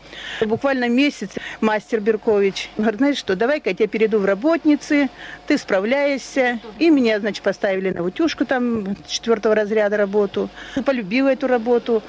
Буквально 0.41 0.89
месяц 0.89 1.29
мастер 1.59 1.99
Беркович 1.99 2.69
говорит, 2.77 2.97
знаешь 2.97 3.17
что, 3.17 3.35
давай-ка 3.35 3.69
я 3.69 3.75
тебя 3.75 3.87
перейду 3.87 4.17
в 4.17 4.25
работницы, 4.25 5.09
ты 5.45 5.57
справляешься. 5.57 6.59
И 6.79 6.89
меня, 6.89 7.19
значит, 7.19 7.43
поставили 7.43 7.91
на 7.91 8.03
утюжку 8.03 8.45
там 8.45 8.95
четвертого 9.07 9.53
разряда 9.53 9.97
работу. 9.97 10.49
Полюбила 10.83 11.29
эту 11.29 11.45
работу. 11.45 12.01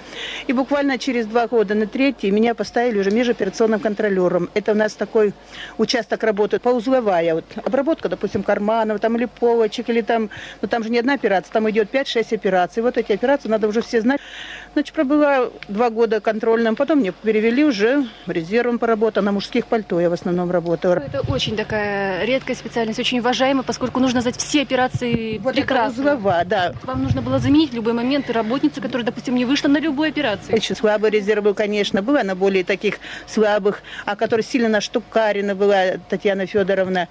И 0.47 0.53
буквально 0.55 0.99
через 0.99 1.27
два 1.27 1.47
года 1.47 1.75
на 1.75 1.87
третий 1.87 2.31
меня 2.31 2.55
поставили 2.55 2.99
уже 2.99 3.11
межоперационным 3.23 3.79
контролером. 3.79 4.51
Это 4.55 4.73
у 4.73 4.75
нас 4.75 4.95
такой 4.95 5.33
участок 5.79 6.25
работы, 6.25 6.59
поузловая. 6.59 7.35
Вот, 7.35 7.45
обработка, 7.65 8.09
допустим, 8.09 8.43
карманов 8.43 8.99
там, 9.01 9.17
или 9.17 9.27
полочек, 9.27 9.89
или 9.89 10.01
там, 10.01 10.29
ну 10.61 10.69
там 10.69 10.83
же 10.83 10.91
не 10.91 10.99
одна 10.99 11.15
операция, 11.15 11.53
там 11.53 11.71
идет 11.71 11.95
5-6 11.95 12.35
операций. 12.35 12.83
Вот 12.83 12.99
эти 12.99 13.13
операции 13.13 13.49
надо 13.49 13.69
уже 13.69 13.81
все 13.81 14.01
знать. 14.01 14.21
Значит, 14.75 14.95
пробыла 14.95 15.51
два 15.69 15.91
года 15.91 16.21
контрольным, 16.21 16.77
потом 16.77 17.01
мне 17.01 17.13
перевели 17.13 17.63
уже 17.63 18.07
резервом 18.27 18.79
по 18.79 18.87
работе, 18.87 19.21
на 19.21 19.31
мужских 19.31 19.67
пальто 19.67 20.01
я 20.01 20.09
в 20.09 20.15
основном 20.15 20.51
работала. 20.51 20.95
Это 20.95 21.21
очень 21.31 21.57
такая 21.57 22.25
редкая 22.25 22.57
специальность, 22.57 22.99
очень 22.99 23.19
уважаемая, 23.19 23.65
поскольку 23.65 24.01
нужно 24.01 24.23
знать 24.23 24.39
все 24.39 24.63
операции 24.63 25.37
вот 25.39 25.57
прекрасно. 25.57 26.03
Это 26.03 26.15
узлова, 26.15 26.45
да. 26.47 26.73
Вам 26.85 27.03
нужно 27.03 27.21
было 27.21 27.39
заменить 27.39 27.73
в 27.73 27.75
любой 27.75 27.93
момент 27.93 28.31
и 28.31 28.33
работницы, 28.33 28.81
которая, 28.81 29.05
допустим, 29.05 29.35
не 29.35 29.45
вышла 29.45 29.69
на 29.69 29.77
любую 29.79 30.09
операцию. 30.09 30.55
Очень 30.55 30.75
слабый 30.75 31.11
резерв 31.11 31.45
был, 31.45 31.53
конечно, 31.53 32.01
была 32.01 32.23
на 32.23 32.35
более 32.35 32.65
таких 32.65 32.99
слабых, 33.27 33.83
а 34.07 34.17
которая 34.17 34.45
сильно 34.45 34.71
наштукарена 34.71 35.55
была 35.55 35.99
Татьяна 36.09 36.47
Федоровна, 36.47 37.09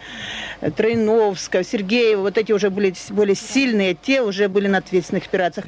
Тройновская, 0.76 1.64
Сергеева, 1.64 2.22
вот 2.22 2.39
эти 2.39 2.51
уже 2.53 2.72
были 2.72 2.95
более 3.12 3.36
сильные, 3.36 3.93
те 3.93 4.24
уже 4.24 4.49
были 4.49 4.68
на 4.68 4.80
ответственных 4.80 5.28
операциях. 5.28 5.68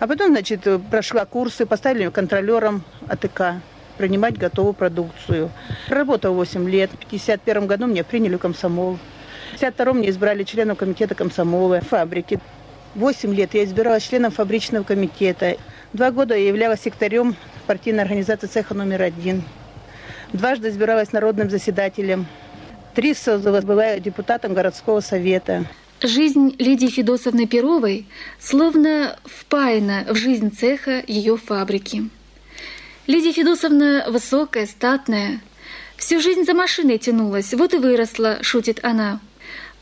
А 0.00 0.06
потом, 0.06 0.32
значит, 0.32 0.66
прошла 0.90 1.24
курсы, 1.30 1.64
поставили 1.64 2.08
контролером 2.10 2.82
АТК 3.08 3.62
принимать 3.96 4.36
готовую 4.36 4.74
продукцию. 4.74 5.50
Работал 5.88 6.34
8 6.34 6.68
лет. 6.68 6.90
В 6.90 7.04
1951 7.06 7.66
году 7.66 7.86
меня 7.86 8.04
приняли 8.04 8.36
в 8.36 8.38
комсомол. 8.38 8.98
В 9.52 9.56
1952 9.56 9.92
мне 9.92 10.10
избрали 10.10 10.42
членом 10.44 10.76
комитета 10.76 11.14
комсомола 11.14 11.80
фабрики. 11.80 12.40
8 12.94 13.34
лет 13.34 13.54
я 13.54 13.64
избиралась 13.64 14.08
членом 14.08 14.32
фабричного 14.32 14.82
комитета. 14.82 15.56
Два 15.92 16.10
года 16.10 16.34
я 16.34 16.48
являлась 16.48 16.80
секретарем 16.80 17.36
партийной 17.66 18.02
организации 18.02 18.46
цеха 18.46 18.74
номер 18.74 19.02
один. 19.02 19.44
Дважды 20.32 20.68
избиралась 20.68 21.12
народным 21.12 21.50
заседателем. 21.50 22.26
Три 22.94 23.14
созыва 23.14 23.60
была 23.60 23.98
депутатом 23.98 24.54
городского 24.54 25.00
совета. 25.00 25.64
Жизнь 26.02 26.56
Лидии 26.58 26.86
Федосовны 26.86 27.46
Перовой 27.46 28.06
словно 28.38 29.18
впаяна 29.26 30.06
в 30.08 30.16
жизнь 30.16 30.50
цеха 30.50 31.04
ее 31.06 31.36
фабрики. 31.36 32.08
Лидия 33.06 33.32
Федосовна 33.32 34.06
высокая, 34.08 34.64
статная, 34.64 35.42
всю 35.98 36.18
жизнь 36.18 36.44
за 36.44 36.54
машиной 36.54 36.96
тянулась, 36.96 37.52
вот 37.52 37.74
и 37.74 37.76
выросла, 37.76 38.38
шутит 38.42 38.80
она. 38.82 39.20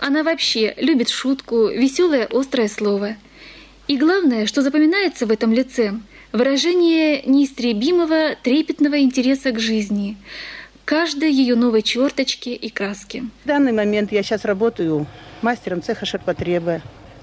Она 0.01 0.25
вообще 0.25 0.75
любит 0.79 1.09
шутку, 1.09 1.69
веселое 1.69 2.27
острое 2.29 2.67
слово. 2.67 3.15
И 3.87 3.97
главное, 3.97 4.47
что 4.47 4.63
запоминается 4.63 5.25
в 5.25 5.31
этом 5.31 5.53
лице, 5.53 5.95
выражение 6.33 7.23
неистребимого 7.27 8.35
трепетного 8.43 8.99
интереса 8.99 9.53
к 9.53 9.61
жизни, 9.61 10.17
каждой 10.89 11.31
ее 11.31 11.55
новой 11.55 11.83
черточки 11.83 12.49
и 12.49 12.71
краски. 12.71 13.29
В 13.45 13.47
данный 13.47 13.73
момент 13.73 14.11
я 14.11 14.23
сейчас 14.23 14.47
работаю 14.47 15.07
мастером 15.43 15.83
цеха 15.83 16.07
ширпотреба. 16.07 16.81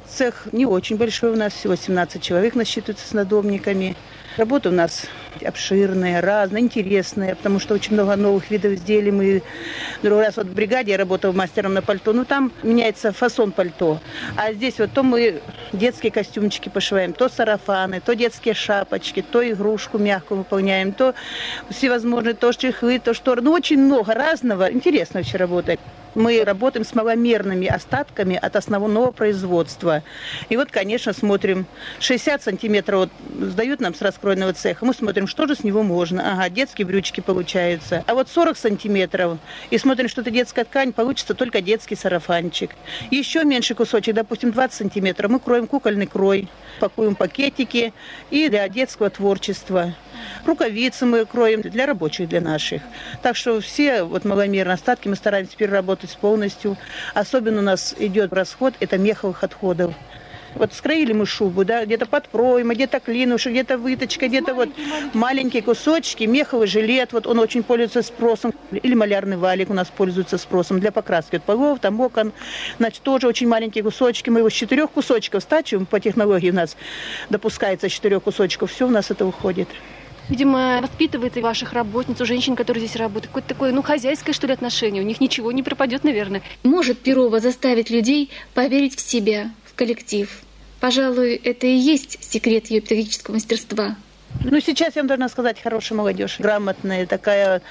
Цех 0.08 0.48
не 0.52 0.68
очень 0.68 0.98
большой 0.98 1.32
у 1.32 1.36
нас, 1.36 1.54
всего 1.54 1.76
17 1.76 2.22
человек 2.22 2.54
насчитывается 2.54 3.08
с 3.08 3.14
надомниками. 3.14 3.96
Работа 4.38 4.68
у 4.68 4.74
нас 4.74 5.08
обширная, 5.46 6.20
разная, 6.22 6.60
интересная, 6.60 7.36
потому 7.36 7.58
что 7.60 7.74
очень 7.74 7.94
много 7.94 8.18
новых 8.18 8.52
видов 8.52 8.74
изделий. 8.74 9.12
Мы 9.12 9.44
другой 10.04 10.26
раз 10.26 10.36
вот 10.36 10.48
в 10.48 10.54
бригаде 10.54 10.92
я 10.92 10.98
работала 10.98 11.32
мастером 11.32 11.74
на 11.74 11.82
пальто, 11.82 12.12
ну 12.12 12.26
там 12.26 12.52
меняется 12.62 13.14
фасон 13.14 13.54
пальто. 13.54 14.02
А 14.36 14.52
здесь 14.52 14.78
вот 14.80 14.92
то 14.92 15.04
мы 15.04 15.42
детские 15.72 16.12
костюмчики 16.12 16.68
пошиваем, 16.68 17.14
то 17.14 17.30
сарафаны, 17.30 18.02
то 18.02 18.14
детские 18.14 18.56
шапочки, 18.56 19.22
то 19.22 19.42
игрушку 19.50 20.00
мягкую 20.00 20.40
выполняем, 20.40 20.92
то 20.92 21.16
всевозможные, 21.70 22.34
то 22.34 22.52
чехлы, 22.52 23.00
то 23.00 23.14
шторы. 23.14 23.42
Ну 23.42 23.52
очень 23.52 23.80
много 23.80 24.14
разного. 24.14 24.70
Интересно 24.70 25.22
вообще 25.22 25.38
работать 25.38 25.80
мы 26.16 26.44
работаем 26.44 26.86
с 26.86 26.96
маломерными 26.96 27.68
остатками 27.68 28.36
от 28.36 28.56
основного 28.56 29.12
производства. 29.12 30.04
И 30.50 30.58
вот, 30.58 30.72
конечно, 30.72 31.14
смотрим, 31.14 31.66
60 32.00 32.42
сантиметров 32.42 33.10
вот, 33.30 33.50
сдают 33.52 33.82
нам 33.82 33.94
с 33.94 34.02
раскроенного 34.02 34.54
цеха, 34.54 34.86
мы 34.86 34.94
смотрим, 34.94 35.28
что 35.28 35.48
же 35.48 35.56
с 35.56 35.64
него 35.64 35.84
можно. 35.84 36.34
Ага, 36.34 36.50
детские 36.50 36.88
брючки 36.88 37.22
получаются. 37.22 38.04
А 38.08 38.14
вот 38.14 38.30
40 38.30 38.58
сантиметров, 38.58 39.38
и 39.70 39.78
смотрим, 39.78 40.08
что 40.08 40.22
это 40.22 40.32
детская 40.32 40.64
ткань, 40.64 40.94
получится 40.94 41.34
только 41.34 41.62
детский 41.62 41.96
сарафанчик. 41.96 42.72
Еще 43.12 43.44
меньше 43.44 43.76
кусочек, 43.76 44.16
допустим, 44.16 44.52
20 44.52 44.78
сантиметров, 44.78 45.32
мы 45.32 45.40
кроем 45.40 45.68
кукольный 45.68 46.08
крой, 46.08 46.48
пакуем 46.80 47.16
пакетики 47.16 47.94
и 48.32 48.50
для 48.50 48.68
детского 48.70 49.10
творчества. 49.10 49.94
Рукавицы 50.46 51.06
мы 51.06 51.26
кроем 51.26 51.62
для 51.62 51.86
рабочих, 51.86 52.30
для 52.30 52.42
наших. 52.42 52.82
Так 53.22 53.36
что 53.36 53.60
все 53.62 54.04
вот 54.04 54.26
маломерные 54.26 54.74
остатки 54.74 55.08
мы 55.08 55.16
стараемся 55.16 55.58
переработать 55.58 56.16
полностью. 56.18 56.78
Особенно 57.14 57.60
у 57.60 57.64
нас 57.64 57.96
идет 57.98 58.34
расход, 58.34 58.74
это 58.80 58.98
меховых 58.98 59.44
отходов. 59.44 59.94
Вот 60.56 60.74
скроили 60.74 61.12
мы 61.12 61.26
шубу, 61.26 61.66
да, 61.66 61.84
где-то 61.84 62.06
под 62.06 62.30
пройма, 62.30 62.76
где-то 62.76 63.02
клинушек, 63.02 63.52
где-то 63.52 63.78
выточка, 63.78 64.28
где-то 64.28 64.54
вот 64.54 64.70
маленькие 65.14 65.62
кусочки, 65.62 66.24
меховый 66.24 66.68
жилет, 66.68 67.12
вот 67.12 67.28
он 67.28 67.40
очень 67.40 67.62
пользуется 67.62 68.02
спросом. 68.02 68.54
Или 68.72 68.96
малярный 68.96 69.36
валик 69.36 69.70
у 69.70 69.74
нас 69.74 69.90
пользуется 69.90 70.38
спросом 70.38 70.80
для 70.80 70.94
покраски 70.94 71.36
от 71.36 71.44
полов, 71.44 71.80
там 71.82 72.00
окон. 72.00 72.32
Значит, 72.78 73.02
тоже 73.04 73.28
очень 73.28 73.50
маленькие 73.50 73.84
кусочки. 73.84 74.30
Мы 74.30 74.40
его 74.40 74.50
с 74.50 74.54
четырех 74.54 74.92
кусочков 74.92 75.44
стачиваем, 75.44 75.86
по 75.86 76.00
технологии 76.00 76.52
у 76.52 76.56
нас 76.56 76.78
допускается 77.30 77.90
четырех 77.90 78.24
кусочков, 78.24 78.72
все 78.72 78.88
у 78.88 78.92
нас 78.92 79.12
это 79.12 79.26
уходит. 79.26 79.68
Видимо, 80.30 80.80
воспитывается 80.82 81.40
ваших 81.40 81.74
работниц, 81.74 82.20
у 82.20 82.26
женщин, 82.26 82.56
которые 82.56 82.86
здесь 82.86 82.96
работают. 82.96 83.28
Какое-то 83.28 83.50
такое, 83.50 83.72
ну, 83.72 83.84
хозяйское, 83.84 84.34
что 84.34 84.48
ли, 84.48 84.54
отношение. 84.54 85.04
У 85.04 85.06
них 85.06 85.22
ничего 85.22 85.52
не 85.52 85.62
пропадет, 85.62 86.04
наверное. 86.04 86.42
Может 86.64 87.00
Перова 87.00 87.40
заставить 87.40 87.90
людей 87.90 88.32
поверить 88.54 88.96
в 88.96 89.02
себя, 89.02 89.52
в 89.66 89.76
коллектив. 89.76 90.42
Пожалуй, 90.80 91.36
это 91.36 91.68
и 91.68 91.76
есть 91.76 92.24
секрет 92.24 92.68
ее 92.68 92.82
педагогического 92.82 93.36
мастерства. 93.36 93.96
Ну, 94.44 94.60
сейчас 94.60 94.96
я 94.96 95.02
вам 95.02 95.08
должна 95.08 95.30
сказать, 95.30 95.62
хорошая 95.62 95.98
молодежь, 95.98 96.38
грамотная, 96.40 97.06
такая, 97.06 97.62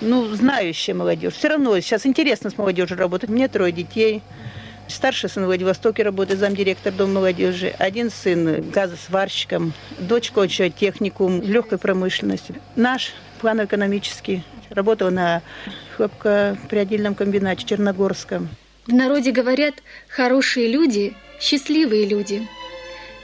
ну, 0.00 0.26
знающая 0.34 0.94
молодежь. 0.94 1.34
Все 1.34 1.48
равно 1.48 1.78
сейчас 1.80 2.06
интересно 2.06 2.50
с 2.50 2.58
молодежью 2.58 2.98
работать. 2.98 3.30
Мне 3.30 3.48
трое 3.48 3.72
детей. 3.72 4.22
Старший 4.88 5.30
сын 5.30 5.44
в 5.44 5.46
Владивостоке 5.46 6.02
работает, 6.02 6.40
замдиректор 6.40 6.92
Дома 6.92 7.14
молодежи. 7.14 7.74
Один 7.78 8.10
сын 8.10 8.70
газосварщиком, 8.70 9.72
дочка 9.98 10.40
учит 10.40 10.76
техникум 10.76 11.40
легкой 11.40 11.78
промышленности. 11.78 12.54
Наш 12.76 13.12
план 13.40 13.64
экономический. 13.64 14.42
Работал 14.70 15.10
на 15.10 15.42
хлопкоприодельном 15.96 17.14
комбинате 17.14 17.66
Черногорском. 17.66 18.48
В 18.86 18.92
народе 18.92 19.30
говорят 19.30 19.74
«хорошие 20.08 20.68
люди– 20.68 21.14
счастливые 21.40 22.06
люди». 22.06 22.46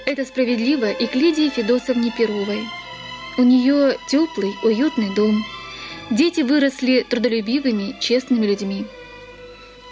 Это 0.06 0.24
справедливо 0.24 0.90
и 0.90 1.06
к 1.06 1.14
Лидии 1.14 1.50
Федосовне 1.50 2.11
Перовой. 2.16 2.62
У 3.36 3.42
нее 3.42 3.96
теплый, 4.09 4.54
уютный 4.62 5.14
дом. 5.14 5.44
Дети 6.11 6.40
выросли 6.40 7.04
трудолюбивыми, 7.09 7.96
честными 8.00 8.46
людьми. 8.46 8.86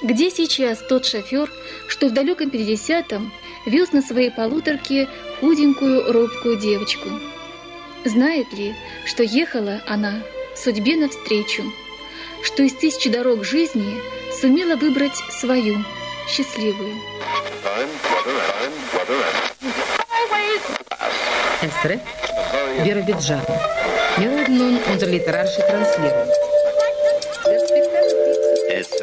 Где 0.03 0.31
сейчас 0.31 0.79
тот 0.79 1.07
шофер, 1.07 1.51
что 1.89 2.09
в 2.09 2.13
далеком 2.13 2.49
50-м 2.49 3.33
вез 3.65 3.93
на 3.93 4.03
своей 4.03 4.31
полуторке 4.31 5.09
худенькую, 5.41 6.13
робкую 6.13 6.59
девочку? 6.59 7.09
Знает 8.05 8.53
ли, 8.53 8.75
что 9.07 9.23
ехала 9.23 9.81
она 9.87 10.23
судьбе 10.55 10.97
навстречу, 10.97 11.65
что 12.43 12.63
из 12.63 12.75
тысячи 12.75 13.09
дорог 13.09 13.43
жизни 13.43 13.95
сумела 14.39 14.77
выбрать 14.77 15.17
свою, 15.31 15.79
счастливую? 16.29 16.95
Эстре. 21.63 22.01
Wir 24.19 24.31
hören 24.31 24.59
nun 24.59 24.79
unser 24.93 25.07
literarische 25.07 25.63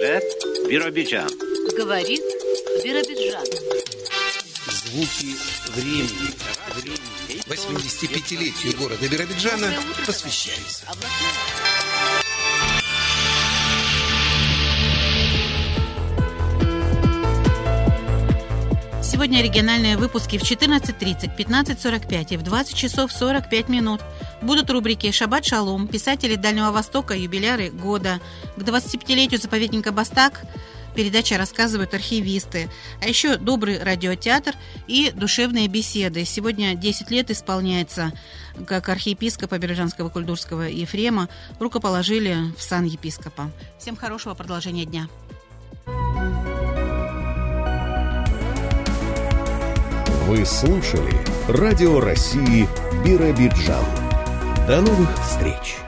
Эсрет 0.03 0.69
Биробиджан. 0.69 1.29
Говорит 1.77 2.21
Биробиджан. 2.83 3.45
Звуки 4.67 5.33
времени. 5.69 6.33
85-летию 7.47 8.77
города 8.77 9.07
Биробиджана 9.07 9.71
посвящается. 10.05 10.85
Сегодня 19.01 19.41
региональные 19.41 19.95
выпуски 19.95 20.37
в 20.37 20.41
14.30, 20.41 21.37
15.45 21.37 22.33
и 22.33 22.37
в 22.37 22.41
20 22.43 22.75
часов 22.75 23.09
45 23.09 23.69
минут. 23.69 24.01
Будут 24.43 24.69
рубрики 24.69 25.09
«Шаббат 25.11 25.45
шалом», 25.45 25.87
писатели 25.87 26.35
Дальнего 26.35 26.71
Востока, 26.71 27.15
юбиляры 27.15 27.69
года. 27.69 28.19
К 28.57 28.59
25-летию 28.59 29.39
заповедника 29.39 29.93
Бастак 29.93 30.41
передача 30.93 31.37
рассказывают 31.37 31.93
архивисты. 31.93 32.69
А 33.01 33.07
еще 33.07 33.37
добрый 33.37 33.81
радиотеатр 33.81 34.53
и 34.85 35.11
душевные 35.15 35.69
беседы. 35.69 36.25
Сегодня 36.25 36.75
10 36.75 37.09
лет 37.09 37.31
исполняется, 37.31 38.11
как 38.67 38.89
архиепископа 38.89 39.57
Бережанского 39.57 40.09
кульдурского 40.09 40.63
Ефрема 40.63 41.29
рукоположили 41.59 42.35
в 42.57 42.61
сан 42.61 42.83
епископа. 42.83 43.49
Всем 43.79 43.95
хорошего 43.95 44.33
продолжения 44.33 44.83
дня. 44.83 45.07
Вы 50.27 50.45
слушали 50.45 51.13
Радио 51.47 52.01
России 52.01 52.67
Биробиджан. 53.05 54.12
До 54.65 54.79
новых 54.79 55.09
встреч! 55.21 55.82